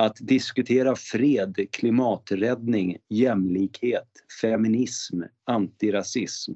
Att 0.00 0.16
diskutera 0.20 0.96
fred, 0.96 1.66
klimaträddning, 1.70 2.96
jämlikhet, 3.08 4.08
feminism, 4.42 5.22
antirasism. 5.44 6.52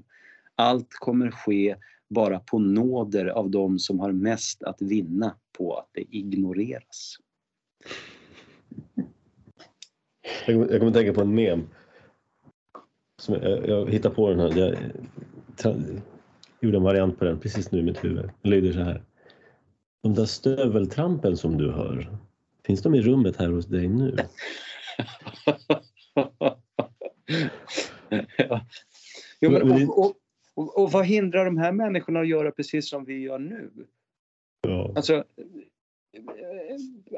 Allt 0.54 0.88
kommer 0.90 1.30
ske 1.30 1.76
bara 2.10 2.38
på 2.38 2.58
nåder 2.58 3.26
av 3.26 3.50
de 3.50 3.78
som 3.78 4.00
har 4.00 4.12
mest 4.12 4.62
att 4.62 4.82
vinna 4.82 5.36
på 5.58 5.74
att 5.76 5.88
det 5.92 6.16
ignoreras. 6.16 7.16
Jag 10.46 10.54
kommer, 10.54 10.70
jag 10.70 10.80
kommer 10.80 10.92
tänka 10.92 11.12
på 11.12 11.20
en 11.20 11.34
mem. 11.34 11.68
Som 13.22 13.34
jag, 13.34 13.68
jag 13.68 13.90
hittade 13.90 14.14
på 14.14 14.30
den 14.30 14.40
här. 14.40 14.58
Jag, 14.58 14.76
jag 15.62 15.76
gjorde 16.60 16.76
en 16.76 16.82
variant 16.82 17.18
på 17.18 17.24
den 17.24 17.40
precis 17.40 17.72
nu 17.72 17.78
i 17.78 17.82
mitt 17.82 18.04
huvud. 18.04 18.30
Den 18.42 18.50
lyder 18.50 18.72
så 18.72 18.80
här. 18.80 19.02
De 20.02 20.14
där 20.14 20.24
stöveltrampen 20.24 21.36
som 21.36 21.58
du 21.58 21.70
hör, 21.70 22.18
finns 22.66 22.82
de 22.82 22.94
i 22.94 23.02
rummet 23.02 23.36
här 23.36 23.48
hos 23.48 23.66
dig 23.66 23.88
nu? 23.88 24.16
ja. 28.36 28.60
Jo, 29.40 29.50
men, 29.50 29.88
och, 29.88 29.98
och, 29.98 30.16
och, 30.54 30.78
och, 30.78 30.92
vad 30.92 31.06
hindrar 31.06 31.44
de 31.44 31.58
här 31.58 31.72
människorna 31.72 32.20
att 32.20 32.28
göra 32.28 32.50
precis 32.50 32.90
som 32.90 33.04
vi 33.04 33.18
gör 33.18 33.38
nu? 33.38 33.70
Ja. 34.60 34.92
Alltså, 34.96 35.24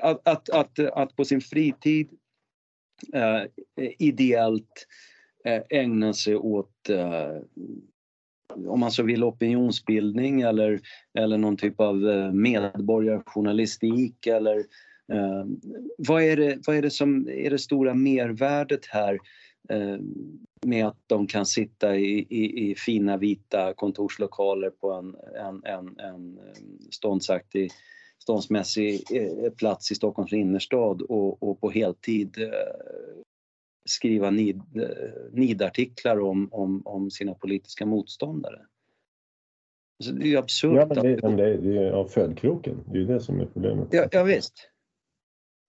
att, 0.02 0.28
att, 0.28 0.50
att, 0.50 0.78
att 0.78 1.16
på 1.16 1.24
sin 1.24 1.40
fritid 1.40 2.08
eh, 3.12 3.42
ideellt 3.98 4.86
eh, 5.44 5.62
ägna 5.70 6.12
sig 6.12 6.36
åt 6.36 6.88
eh, 6.88 7.36
om 8.54 8.80
man 8.80 8.90
så 8.90 9.02
vill 9.02 9.24
opinionsbildning 9.24 10.40
eller, 10.40 10.80
eller 11.18 11.38
någon 11.38 11.56
typ 11.56 11.80
av 11.80 12.08
eh, 12.08 12.32
medborgarjournalistik 12.32 14.26
eller 14.26 14.64
vad, 15.98 16.22
är 16.22 16.36
det, 16.36 16.58
vad 16.66 16.76
är 16.76 16.82
det 16.82 16.90
som 16.90 17.28
är 17.28 17.50
det 17.50 17.58
stora 17.58 17.94
mervärdet 17.94 18.86
här 18.86 19.18
eh, 19.68 19.98
med 20.66 20.86
att 20.86 20.98
de 21.06 21.26
kan 21.26 21.46
sitta 21.46 21.96
i, 21.96 22.26
i, 22.30 22.70
i, 22.70 22.74
fina 22.74 23.16
vita 23.16 23.74
kontorslokaler 23.74 24.70
på 24.70 24.92
en, 24.92 25.16
en, 25.46 25.64
en, 25.64 25.98
en 25.98 26.38
ståndsaktig 26.90 27.70
ståndsmässig 28.18 29.02
eh, 29.12 29.52
plats 29.52 29.90
i 29.90 29.94
Stockholms 29.94 30.32
innerstad 30.32 31.02
och, 31.02 31.42
och 31.42 31.60
på 31.60 31.70
heltid 31.70 32.38
eh, 32.38 32.48
skriva 33.88 34.30
nid, 34.30 34.62
eh, 34.74 35.32
nidartiklar 35.32 36.20
om, 36.20 36.48
om, 36.52 36.82
om 36.84 37.10
sina 37.10 37.34
politiska 37.34 37.86
motståndare. 37.86 38.60
Alltså 39.98 40.14
det 40.14 40.24
är 40.24 40.28
ju 40.28 40.36
absurt. 40.36 40.76
Ja, 40.76 40.86
men 40.86 41.02
det, 41.02 41.22
men 41.22 41.36
det, 41.36 41.44
är, 41.44 41.58
det 41.58 41.78
är 41.78 41.92
av 41.92 42.08
födkroken. 42.08 42.84
Det 42.86 42.98
är 42.98 43.00
ju 43.00 43.06
det 43.06 43.20
som 43.20 43.40
är 43.40 43.46
problemet. 43.46 43.88
Ja, 43.90 44.08
ja 44.12 44.22
visst. 44.22 44.70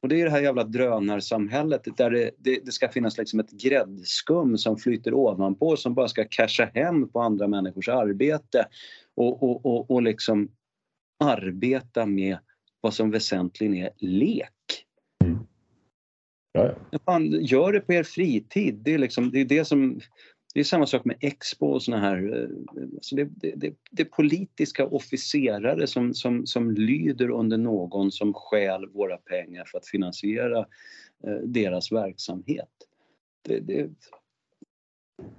Och 0.02 0.10
det 0.10 0.22
är 0.22 0.26
det 0.26 0.32
här 0.32 0.42
jävla 0.42 0.64
drönarsamhället 0.64 1.98
där 1.98 2.10
det, 2.10 2.32
det, 2.38 2.66
det, 2.66 2.72
ska 2.72 2.90
finnas 2.90 3.18
liksom 3.18 3.40
ett 3.40 3.52
gräddskum 3.52 4.58
som 4.58 4.78
flyter 4.78 5.14
ovanpå 5.14 5.78
som 5.78 5.94
bara 5.94 6.08
ska 6.08 6.26
casha 6.30 6.72
hem 6.74 7.10
på 7.10 7.22
andra 7.22 7.48
människors 7.48 7.90
arbete 7.90 8.68
och, 9.16 9.44
och, 9.44 9.66
och, 9.66 9.92
och 9.92 10.02
liksom 10.02 10.50
arbeta 11.24 12.06
med 12.06 12.38
vad 12.82 12.94
som 12.94 13.12
väsentligen 13.12 13.76
är 13.76 13.90
lek. 13.98 14.86
Mm. 15.26 15.40
Ja, 16.52 16.76
ja. 16.92 17.00
Fan, 17.06 17.46
gör 17.46 17.74
det 17.74 17.80
på 17.80 17.94
er 17.94 18.04
fritid. 18.04 18.76
Det 18.76 18.94
är, 18.94 18.98
liksom, 18.98 19.32
det, 19.32 19.40
är 19.40 19.46
det 19.46 19.66
som... 19.66 20.00
Det 20.58 20.62
är 20.62 20.66
samma 20.66 20.86
sak 20.86 21.06
med 21.06 21.16
Expo 21.20 21.66
och 21.66 21.84
såna 21.84 22.00
här... 22.00 22.42
Eh, 22.42 22.50
alltså 22.96 23.16
det, 23.16 23.24
det, 23.24 23.54
det, 23.56 23.74
det 23.92 24.02
är 24.02 24.06
politiska 24.06 24.86
officerare 24.86 25.88
som, 25.88 26.14
som, 26.14 26.46
som 26.46 26.72
lyder 26.72 27.30
under 27.30 27.58
någon 27.58 28.12
som 28.12 28.34
stjäl 28.34 28.86
våra 28.90 29.18
pengar 29.18 29.66
för 29.66 29.78
att 29.78 29.88
finansiera 29.88 30.60
eh, 31.24 31.38
deras 31.44 31.92
verksamhet. 31.92 32.70
Det, 33.48 33.60
det, 33.60 33.90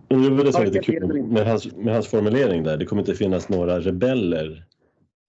det 0.09 0.15
är 0.15 0.45
det 0.45 0.53
som 0.53 0.63
är 0.63 0.67
lite 0.67 0.79
kul 0.79 1.23
med 1.23 1.47
hans, 1.47 1.77
med 1.77 1.95
hans 1.95 2.09
formulering 2.09 2.63
där. 2.63 2.77
Det 2.77 2.87
kommer 2.87 3.03
inte 3.03 3.15
finnas 3.15 3.49
några 3.49 3.81
rebeller 3.81 4.65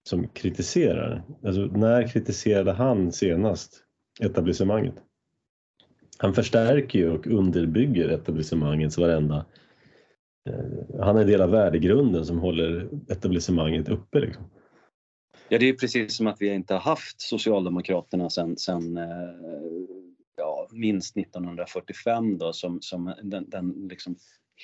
som 0.08 0.28
kritiserar. 0.28 1.22
Alltså, 1.44 1.60
när 1.60 2.08
kritiserade 2.08 2.72
han 2.72 3.12
senast 3.12 3.84
etablissemanget? 4.20 4.94
Han 6.18 6.34
förstärker 6.34 6.98
ju 6.98 7.10
och 7.10 7.26
underbygger 7.26 8.08
etablissemangets 8.08 8.98
varenda... 8.98 9.46
Eh, 10.48 11.00
han 11.00 11.16
är 11.16 11.20
en 11.20 11.26
del 11.26 11.40
av 11.40 11.50
värdegrunden 11.50 12.26
som 12.26 12.38
håller 12.38 12.88
etablissemanget 13.08 13.88
uppe. 13.88 14.20
Liksom. 14.20 14.44
Ja, 15.48 15.58
det 15.58 15.68
är 15.68 15.72
precis 15.72 16.16
som 16.16 16.26
att 16.26 16.36
vi 16.40 16.54
inte 16.54 16.74
har 16.74 16.80
haft 16.80 17.20
Socialdemokraterna 17.20 18.30
sen, 18.30 18.56
sen 18.56 18.96
eh, 18.96 19.04
ja, 20.36 20.68
minst 20.72 21.16
1945 21.16 22.38
då, 22.38 22.52
som, 22.52 22.78
som 22.80 23.14
den, 23.22 23.50
den 23.50 23.88
liksom 23.90 24.16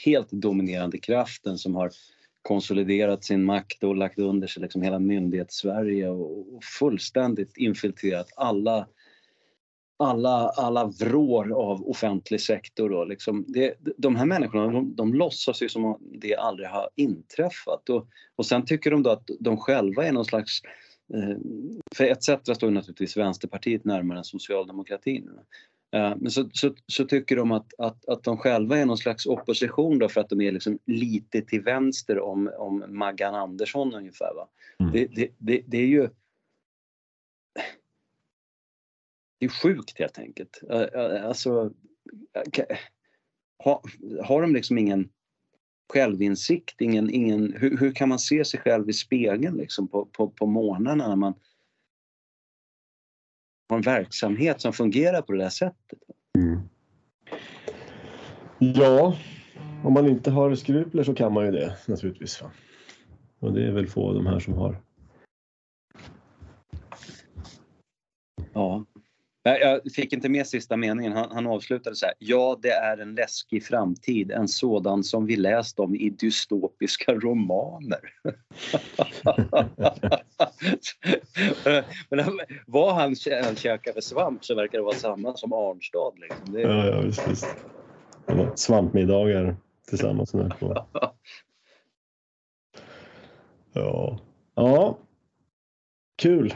helt 0.04 0.30
dominerande 0.30 0.98
kraften 0.98 1.58
som 1.58 1.74
har 1.74 1.90
konsoliderat 2.42 3.24
sin 3.24 3.44
makt 3.44 3.84
och 3.84 3.96
lagt 3.96 4.18
under 4.18 4.46
sig 4.46 4.62
liksom 4.62 4.82
hela 4.82 4.98
myndighets-Sverige 4.98 6.08
och, 6.08 6.64
fullständigt 6.78 7.56
infiltrerat 7.56 8.28
alla 8.36 8.88
alla, 9.96 10.48
alla 10.48 10.84
vrår 10.84 11.52
av 11.52 11.88
offentlig 11.88 12.40
sektor. 12.40 12.92
Och 12.92 13.08
liksom 13.08 13.44
det, 13.48 13.74
de 13.96 14.16
här 14.16 14.26
människorna 14.26 14.66
de, 14.66 14.94
de 14.96 15.14
låtsas 15.14 15.62
ju 15.62 15.68
som 15.68 15.84
att 15.84 15.98
det 16.20 16.36
aldrig 16.36 16.68
har 16.68 16.88
inträffat. 16.94 17.88
Och, 17.88 18.08
och 18.36 18.46
sen 18.46 18.64
tycker 18.64 18.90
de 18.90 19.02
då 19.02 19.10
att 19.10 19.30
de 19.40 19.56
själva 19.56 20.04
är 20.04 20.12
någon 20.12 20.24
slags... 20.24 20.60
Eh, 21.14 21.36
för 21.96 22.04
ETC 22.04 22.30
står 22.54 22.70
naturligtvis 22.70 23.16
Vänsterpartiet 23.16 23.84
närmare 23.84 24.18
än 24.18 24.24
socialdemokratin. 24.24 25.30
Eh, 25.94 26.14
men 26.16 26.30
så, 26.30 26.48
så, 26.52 26.74
så, 26.86 27.04
tycker 27.04 27.36
de 27.36 27.52
att, 27.52 27.66
att, 27.78 28.08
att 28.08 28.24
de 28.24 28.36
själva 28.36 28.78
är 28.78 28.86
någon 28.86 28.98
slags 28.98 29.26
opposition 29.26 29.98
då 29.98 30.08
för 30.08 30.20
att 30.20 30.28
de 30.28 30.40
är 30.40 30.52
liksom 30.52 30.78
lite 30.86 31.42
till 31.42 31.62
vänster 31.62 32.20
om, 32.20 32.50
om 32.58 32.84
Maggan 32.88 33.34
Andersson 33.34 33.94
ungefär. 33.94 34.34
Va? 34.34 34.48
Mm. 34.80 34.92
Det, 34.92 35.06
det, 35.06 35.28
det, 35.38 35.62
det, 35.66 35.78
är 35.78 35.86
ju... 35.86 36.08
Det 39.38 39.46
är 39.46 39.50
sjukt 39.50 39.98
helt 39.98 40.18
enkelt. 40.18 40.60
Alltså, 41.24 41.72
har, 43.64 43.80
har 44.24 44.42
de 44.42 44.54
liksom 44.54 44.78
ingen 44.78 45.08
självinsikt, 45.92 46.80
ingen, 46.80 47.10
ingen, 47.10 47.52
hur, 47.52 47.78
hur 47.78 47.92
kan 47.92 48.08
man 48.08 48.18
se 48.18 48.44
sig 48.44 48.60
själv 48.60 48.90
i 48.90 48.92
spegeln 48.92 49.56
liksom 49.56 49.88
på, 49.88 50.06
på, 50.06 50.30
på 50.30 50.46
morgnarna 50.46 51.08
när 51.08 51.16
man 51.16 51.34
har 53.68 53.76
en 53.76 53.82
verksamhet 53.82 54.60
som 54.60 54.72
fungerar 54.72 55.22
på 55.22 55.32
det 55.32 55.38
där 55.38 55.48
sättet? 55.48 55.98
Mm. 56.38 56.60
Ja, 58.58 59.18
om 59.84 59.92
man 59.92 60.06
inte 60.06 60.30
har 60.30 60.54
skrupler 60.54 61.02
så 61.02 61.14
kan 61.14 61.32
man 61.32 61.44
ju 61.46 61.50
det 61.52 61.76
naturligtvis. 61.88 62.42
Och 63.38 63.52
det 63.52 63.66
är 63.66 63.72
väl 63.72 63.86
få 63.86 64.08
av 64.08 64.14
de 64.14 64.26
här 64.26 64.40
som 64.40 64.54
har. 64.54 64.82
Ja. 68.52 68.84
Jag 69.46 69.80
fick 69.94 70.12
inte 70.12 70.28
med 70.28 70.46
sista 70.46 70.76
meningen. 70.76 71.12
Han, 71.12 71.30
han 71.30 71.46
avslutade 71.46 71.96
så 71.96 72.06
här. 72.06 72.14
Ja, 72.18 72.58
det 72.62 72.70
är 72.70 72.98
en 72.98 73.14
läskig 73.14 73.64
framtid, 73.64 74.30
en 74.30 74.48
sådan 74.48 75.04
som 75.04 75.26
vi 75.26 75.36
läst 75.36 75.80
om 75.80 75.94
i 75.94 76.10
dystopiska 76.10 77.14
romaner. 77.14 78.00
Men 82.10 82.40
vad 82.66 82.94
han, 82.94 83.14
han 83.44 83.56
käkar 83.56 83.92
för 83.92 84.00
svamp 84.00 84.44
så 84.44 84.54
verkar 84.54 84.78
det 84.78 84.84
vara 84.84 84.94
samma 84.94 85.36
som 85.36 85.52
Arnstad. 85.52 86.12
Liksom. 86.16 86.52
Det... 86.52 86.60
Ja, 86.60 86.86
ja, 86.86 87.00
visst, 87.00 87.28
visst. 87.28 87.56
Svampmiddagar 88.54 89.56
tillsammans. 89.88 90.34
ja. 93.72 94.18
ja, 94.54 94.98
kul. 96.16 96.54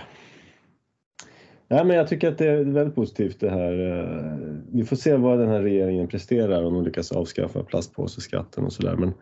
Ja, 1.72 1.84
men 1.84 1.96
jag 1.96 2.08
tycker 2.08 2.28
att 2.28 2.38
det 2.38 2.46
är 2.46 2.64
väldigt 2.64 2.94
positivt 2.94 3.40
det 3.40 3.50
här. 3.50 3.72
Eh, 3.72 4.58
vi 4.72 4.84
får 4.84 4.96
se 4.96 5.16
vad 5.16 5.38
den 5.38 5.48
här 5.48 5.62
regeringen 5.62 6.08
presterar 6.08 6.64
om 6.64 6.74
de 6.74 6.84
lyckas 6.84 7.12
avskaffa 7.12 7.64
plastpåseskatten 7.64 8.64
och 8.64 8.72
sådär. 8.72 8.96
Men 8.96 9.12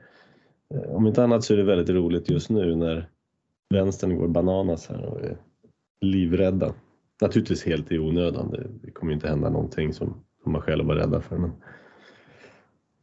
eh, 0.74 0.90
om 0.90 1.06
inte 1.06 1.24
annat 1.24 1.44
så 1.44 1.52
är 1.52 1.56
det 1.56 1.62
väldigt 1.62 1.96
roligt 1.96 2.30
just 2.30 2.50
nu 2.50 2.76
när 2.76 3.10
vänstern 3.70 4.16
går 4.16 4.28
bananas 4.28 4.88
här 4.88 5.06
och 5.06 5.20
är 5.20 5.36
livrädda. 6.00 6.74
Naturligtvis 7.22 7.64
helt 7.64 7.92
i 7.92 7.98
onödan. 7.98 8.54
Det 8.82 8.90
kommer 8.90 9.12
inte 9.12 9.28
hända 9.28 9.50
någonting 9.50 9.94
som, 9.94 10.24
man 10.44 10.62
själv 10.62 10.86
var 10.86 10.94
rädda 10.94 11.20
för. 11.20 11.38
Men 11.38 11.52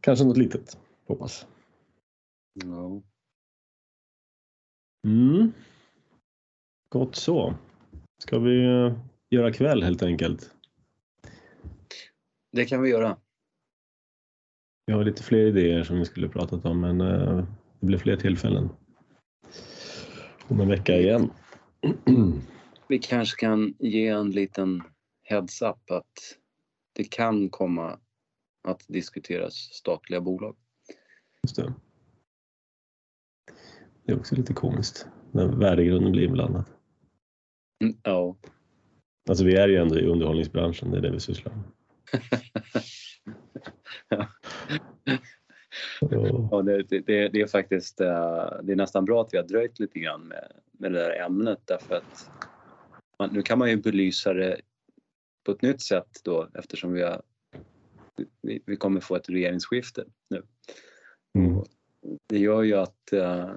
kanske 0.02 0.26
något 0.26 0.38
litet, 0.38 0.78
hoppas. 1.08 1.48
Ja. 2.54 3.02
Mm. 5.08 5.52
Gott 6.90 7.16
så. 7.16 7.54
Ska 8.18 8.40
vi 8.40 8.66
eh, 8.66 8.94
göra 9.30 9.54
kväll 9.54 9.84
helt 9.84 10.04
enkelt? 10.04 10.52
Det 12.52 12.66
kan 12.66 12.82
vi 12.82 12.90
göra. 12.90 13.18
Vi 14.86 14.94
har 14.94 15.04
lite 15.04 15.24
fler 15.24 15.46
idéer 15.48 15.84
som 15.84 16.00
vi 16.00 16.06
skulle 16.06 16.30
pratat 16.30 16.66
om 16.66 16.82
men 16.82 17.02
uh, 17.02 17.46
det 17.80 17.86
blir 17.86 17.98
fler 17.98 18.18
tillfällen. 18.18 18.70
Om 20.48 20.62
en 20.62 20.70
vecka 20.70 20.98
igen. 20.98 21.32
vi 22.88 23.00
kanske 23.00 23.40
kan 23.40 23.74
ge 23.80 24.08
en 24.08 24.32
liten 24.32 24.84
heads-up 25.24 25.92
att 25.92 26.38
det 26.94 27.04
kan 27.04 27.50
komma 27.50 28.00
att 28.68 28.86
diskuteras 28.88 29.54
statliga 29.54 30.22
bolag. 30.22 30.56
Just 31.44 31.56
det. 31.56 31.74
Det 34.06 34.12
är 34.12 34.20
också 34.20 34.36
lite 34.36 34.54
komiskt 34.54 35.08
när 35.32 35.48
värdegrunden 35.48 36.12
blir 36.12 36.24
inblandad. 36.24 36.66
Mm, 37.84 37.98
ja. 38.04 38.38
Alltså 39.30 39.46
vi 39.46 39.56
är 39.56 39.68
ju 39.68 39.76
ändå 39.76 40.00
i 40.00 40.06
underhållningsbranschen, 40.06 40.92
det 40.92 40.98
är 40.98 41.02
det 41.02 41.12
vi 41.12 41.20
sysslar 41.20 41.54
med. 41.54 41.64
ja, 46.52 46.62
det, 46.62 46.84
det, 46.84 47.30
det, 47.30 47.42
är 47.42 47.48
faktiskt 47.48 48.02
eh, 48.02 48.50
det 48.64 48.72
är 48.72 48.76
nästan 48.76 49.06
bra 49.06 49.22
att 49.22 49.34
vi 49.34 49.38
har 49.38 49.46
dröjt 49.46 49.80
lite 49.80 50.00
grann 50.00 50.28
med, 50.28 50.52
med 50.72 50.92
det 50.92 51.00
där 51.00 51.26
ämnet 51.26 51.60
därför 51.66 51.96
att 51.96 52.32
man, 53.20 53.30
nu 53.34 53.42
kan 53.42 53.60
man 53.60 53.70
ju 53.70 53.78
belysa 53.78 54.34
det 54.34 54.62
på 55.46 55.52
ett 55.52 55.62
nytt 55.62 55.82
sätt 55.82 56.22
då 56.24 56.50
eftersom 56.54 56.94
vi, 56.94 57.02
har, 57.02 57.22
vi, 58.42 58.62
vi 58.66 58.76
kommer 58.76 59.00
få 59.00 59.16
ett 59.16 59.30
regeringsskifte 59.30 60.06
nu. 60.30 60.44
Mm. 61.38 61.64
Det 62.28 62.40
gör 62.40 62.64
ju 62.64 62.74
att 62.74 63.10
uh, 63.14 63.52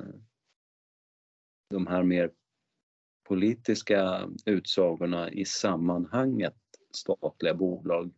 de 1.70 1.86
här 1.86 2.02
mer 2.02 2.30
politiska 3.28 4.28
utsagorna 4.44 5.30
i 5.30 5.44
sammanhanget 5.44 6.54
statliga 6.92 7.54
bolag. 7.54 8.12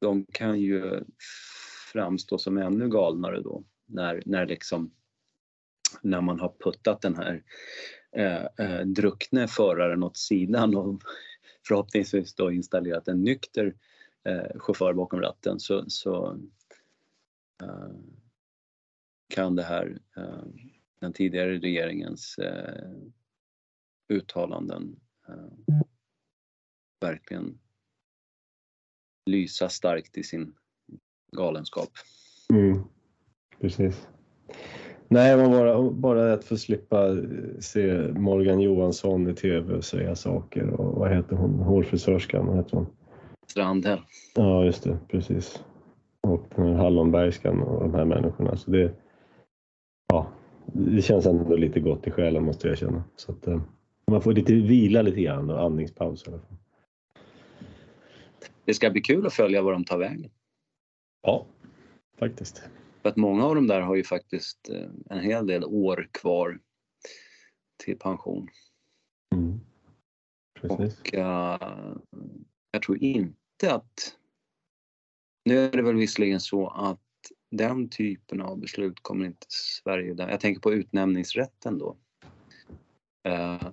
De 0.00 0.26
kan 0.32 0.60
ju 0.60 1.04
framstå 1.92 2.38
som 2.38 2.58
ännu 2.58 2.88
galnare 2.88 3.40
då 3.40 3.64
när, 3.86 4.22
när, 4.26 4.46
liksom, 4.46 4.90
när 6.02 6.20
man 6.20 6.40
har 6.40 6.54
puttat 6.64 7.00
den 7.00 7.16
här 7.16 7.42
eh, 8.12 8.66
eh 8.66 8.86
druckne 8.86 9.48
föraren 9.48 10.02
åt 10.02 10.16
sidan 10.16 10.76
och 10.76 11.02
förhoppningsvis 11.68 12.34
då 12.34 12.52
installerat 12.52 13.08
en 13.08 13.22
nykter 13.22 13.74
eh, 14.24 14.58
chaufför 14.58 14.92
bakom 14.92 15.20
ratten 15.20 15.60
så, 15.60 15.84
så 15.88 16.38
eh, 17.62 17.96
kan 19.28 19.56
det 19.56 19.62
här 19.62 19.98
eh, 20.16 20.44
den 21.02 21.12
tidigare 21.12 21.58
regeringens 21.58 22.38
eh, 22.38 22.90
uttalanden 24.08 24.96
eh, 25.28 25.78
verkligen 27.00 27.58
lysa 29.30 29.68
starkt 29.68 30.18
i 30.18 30.22
sin 30.22 30.54
galenskap. 31.36 31.88
Mm, 32.52 32.84
precis. 33.60 34.08
Nej, 35.08 35.36
men 35.36 35.50
bara, 35.50 35.90
bara 35.90 36.32
att 36.32 36.44
få 36.44 36.56
slippa 36.56 37.16
se 37.60 38.12
Morgan 38.12 38.60
Johansson 38.60 39.30
i 39.30 39.34
tv 39.34 39.82
säga 39.82 40.16
saker 40.16 40.70
och 40.70 40.94
vad 40.98 41.16
heter 41.16 41.36
hon, 41.36 41.54
hårfrisörskan, 41.54 42.46
vad 42.46 42.56
heter 42.56 42.76
hon? 42.76 42.86
Strandhäll. 43.46 44.00
Ja, 44.34 44.64
just 44.64 44.84
det, 44.84 44.98
precis. 45.08 45.64
Och 46.20 46.46
den 46.56 46.66
här 46.66 46.74
Hallonbergskan 46.74 47.62
och 47.62 47.82
de 47.82 47.94
här 47.94 48.04
människorna. 48.04 48.56
Så 48.56 48.70
det, 48.70 48.92
det 50.66 51.02
känns 51.02 51.26
ändå 51.26 51.56
lite 51.56 51.80
gott 51.80 52.06
i 52.06 52.10
själen 52.10 52.44
måste 52.44 52.68
jag 52.68 52.78
känna. 52.78 53.04
Så 53.16 53.32
att, 53.32 53.46
eh, 53.46 53.62
man 54.06 54.22
får 54.22 54.32
lite 54.32 54.52
vila 54.52 55.02
lite 55.02 55.20
grann 55.20 55.50
och 55.50 55.62
andningspaus 55.62 56.26
i 56.26 56.30
alla 56.30 56.38
fall. 56.38 56.56
Det 58.64 58.74
ska 58.74 58.90
bli 58.90 59.00
kul 59.00 59.26
att 59.26 59.32
följa 59.32 59.62
var 59.62 59.72
de 59.72 59.84
tar 59.84 59.98
vägen. 59.98 60.30
Ja, 61.22 61.46
faktiskt. 62.18 62.62
För 63.02 63.08
att 63.08 63.16
många 63.16 63.44
av 63.44 63.54
dem 63.54 63.66
där 63.66 63.80
har 63.80 63.94
ju 63.96 64.04
faktiskt 64.04 64.70
eh, 64.70 64.90
en 65.10 65.20
hel 65.20 65.46
del 65.46 65.64
år 65.64 66.08
kvar 66.12 66.58
till 67.84 67.98
pension. 67.98 68.48
Mm. 69.34 69.60
Precis. 70.60 71.00
Och 71.00 71.14
uh, 71.14 71.96
jag 72.70 72.82
tror 72.82 73.02
inte 73.02 73.74
att... 73.74 74.16
Nu 75.44 75.58
är 75.58 75.70
det 75.72 75.82
väl 75.82 75.96
visserligen 75.96 76.40
så 76.40 76.68
att 76.68 77.00
den 77.52 77.88
typen 77.88 78.40
av 78.40 78.58
beslut 78.58 79.02
kommer 79.02 79.26
inte 79.26 79.46
Sverige... 79.48 80.14
Jag 80.18 80.40
tänker 80.40 80.60
på 80.60 80.72
utnämningsrätten 80.72 81.78
då. 81.78 81.96
Eh, 83.28 83.68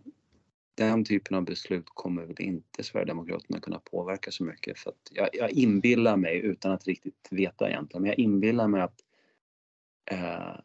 den 0.76 1.06
typen 1.06 1.38
av 1.38 1.44
beslut 1.44 1.86
kommer 1.88 2.26
väl 2.26 2.42
inte 2.42 2.84
Sverigedemokraterna 2.84 3.60
kunna 3.60 3.80
påverka 3.80 4.32
så 4.32 4.44
mycket. 4.44 4.80
För 4.80 4.90
att 4.90 5.12
jag, 5.12 5.30
jag 5.34 5.52
inbillar 5.52 6.18
mig, 6.18 6.40
utan 6.40 6.72
att 6.72 6.88
riktigt 6.88 7.28
veta 7.32 7.70
egentligen, 7.70 8.02
men 8.02 8.10
jag 8.10 8.20
inbillar 8.20 8.68
mig 8.68 8.82
att 8.82 9.02
eh, 10.12 10.56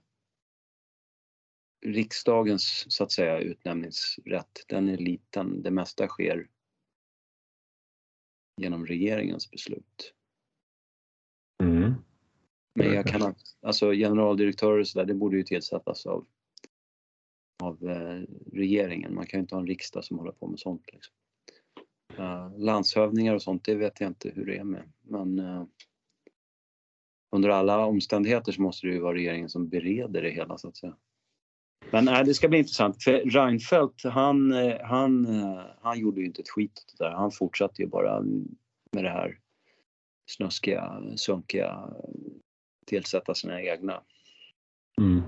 riksdagens 1.87 2.85
så 2.89 3.05
att 3.05 3.13
säga 3.13 3.39
utnämningsrätt, 3.39 4.65
den 4.69 4.89
är 4.89 4.97
liten. 4.97 5.63
Det 5.63 5.71
mesta 5.71 6.09
sker 6.09 6.49
genom 8.57 8.87
regeringens 8.87 9.51
beslut. 9.51 10.15
Mm. 11.63 11.95
Men 12.75 12.95
jag 12.95 13.07
kan 13.07 13.35
alltså 13.63 13.91
generaldirektörer 13.91 14.79
och 14.79 14.89
sådär, 14.89 15.07
det 15.07 15.15
borde 15.15 15.37
ju 15.37 15.43
tillsättas 15.43 16.07
av, 16.07 16.27
av 17.63 17.89
eh, 17.89 18.23
regeringen. 18.53 19.15
Man 19.15 19.27
kan 19.27 19.39
ju 19.39 19.43
inte 19.43 19.55
ha 19.55 19.61
en 19.61 19.67
riksdag 19.67 20.05
som 20.05 20.19
håller 20.19 20.33
på 20.33 20.47
med 20.47 20.59
sånt. 20.59 20.87
Liksom. 20.93 21.15
Uh, 22.19 22.59
landshövdingar 22.59 23.35
och 23.35 23.43
sånt, 23.43 23.65
det 23.65 23.75
vet 23.75 24.01
jag 24.01 24.11
inte 24.11 24.31
hur 24.35 24.47
det 24.47 24.57
är 24.57 24.65
med. 24.65 24.93
Men 25.03 25.39
uh, 25.39 25.65
under 27.33 27.49
alla 27.49 27.87
omständigheter 27.87 28.53
så 28.53 28.63
måste 28.63 28.87
det 28.87 28.93
ju 28.93 29.01
vara 29.01 29.15
regeringen 29.15 29.49
som 29.49 29.69
bereder 29.69 30.23
det 30.23 30.31
hela 30.31 30.59
så 30.59 30.69
att 30.69 30.77
säga. 30.77 30.97
Men 31.91 32.09
äh, 32.09 32.25
det 32.25 32.35
ska 32.35 32.49
bli 32.49 32.59
intressant 32.59 33.03
för 33.03 33.13
Reinfeldt 33.13 34.05
han, 34.05 34.53
han, 34.83 35.27
han 35.81 35.99
gjorde 35.99 36.21
ju 36.21 36.27
inte 36.27 36.43
ett 36.43 36.49
skit 36.49 36.95
där. 36.99 37.11
Han 37.11 37.31
fortsatte 37.31 37.83
ju 37.83 37.89
bara 37.89 38.21
med 38.93 39.05
det 39.05 39.11
här 39.11 39.39
snuskiga, 40.31 41.03
sunkiga 41.17 41.89
tillsätta 42.87 43.35
sina 43.35 43.63
egna. 43.63 44.03
Mm. 45.01 45.23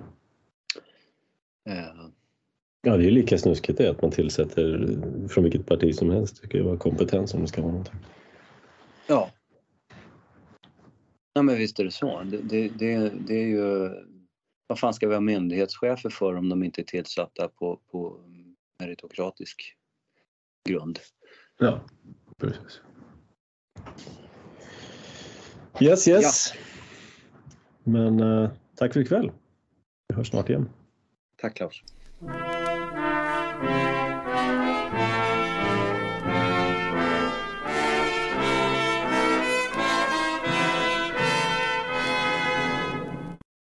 Uh, 1.68 2.11
ja, 2.82 2.96
det 2.96 3.07
är 3.07 3.11
lika 3.11 3.38
snuskigt 3.38 3.78
det 3.78 3.90
att 3.90 4.02
man 4.02 4.11
tillsätter 4.11 4.98
från 5.28 5.44
vilket 5.44 5.66
parti 5.66 5.94
som 5.94 6.11
helst. 6.11 6.42
Det 6.42 6.48
ska 6.48 6.57
ju 6.57 6.62
vara 6.62 6.76
kompetens 6.76 7.34
om 7.34 7.40
det 7.40 7.48
ska 7.48 7.62
vara 7.62 7.72
någonting. 7.72 8.00
Ja. 9.07 9.30
Ja 11.32 11.42
men 11.42 11.57
visst 11.57 11.78
är 11.78 11.84
det 11.84 11.90
så. 11.90 12.22
Det, 12.22 12.36
det, 12.36 12.68
det, 12.68 13.12
det 13.26 13.34
är 13.34 13.46
ju... 13.46 13.90
Vad 14.66 14.78
fan 14.78 14.94
ska 14.94 15.09
vi 15.09 15.14
ha 15.14 15.20
myndighetschefer 15.20 16.11
för 16.11 16.34
om 16.34 16.48
de 16.48 16.62
inte 16.62 16.80
är 16.80 16.84
tillsatta 16.84 17.48
på, 17.48 17.80
på 17.90 18.20
meritokratisk 18.78 19.76
grund? 20.68 20.98
Ja, 21.59 21.80
precis. 22.38 22.80
Yes, 25.80 26.09
yes. 26.09 26.52
Ja. 26.54 26.61
Men 27.87 28.20
eh, 28.20 28.51
tack 28.74 28.93
för 28.93 29.01
ikväll. 29.01 29.32
Vi 30.09 30.14
hörs 30.14 30.28
snart 30.28 30.49
igen. 30.49 30.68
Tack 31.37 31.55
Klaus. 31.57 31.82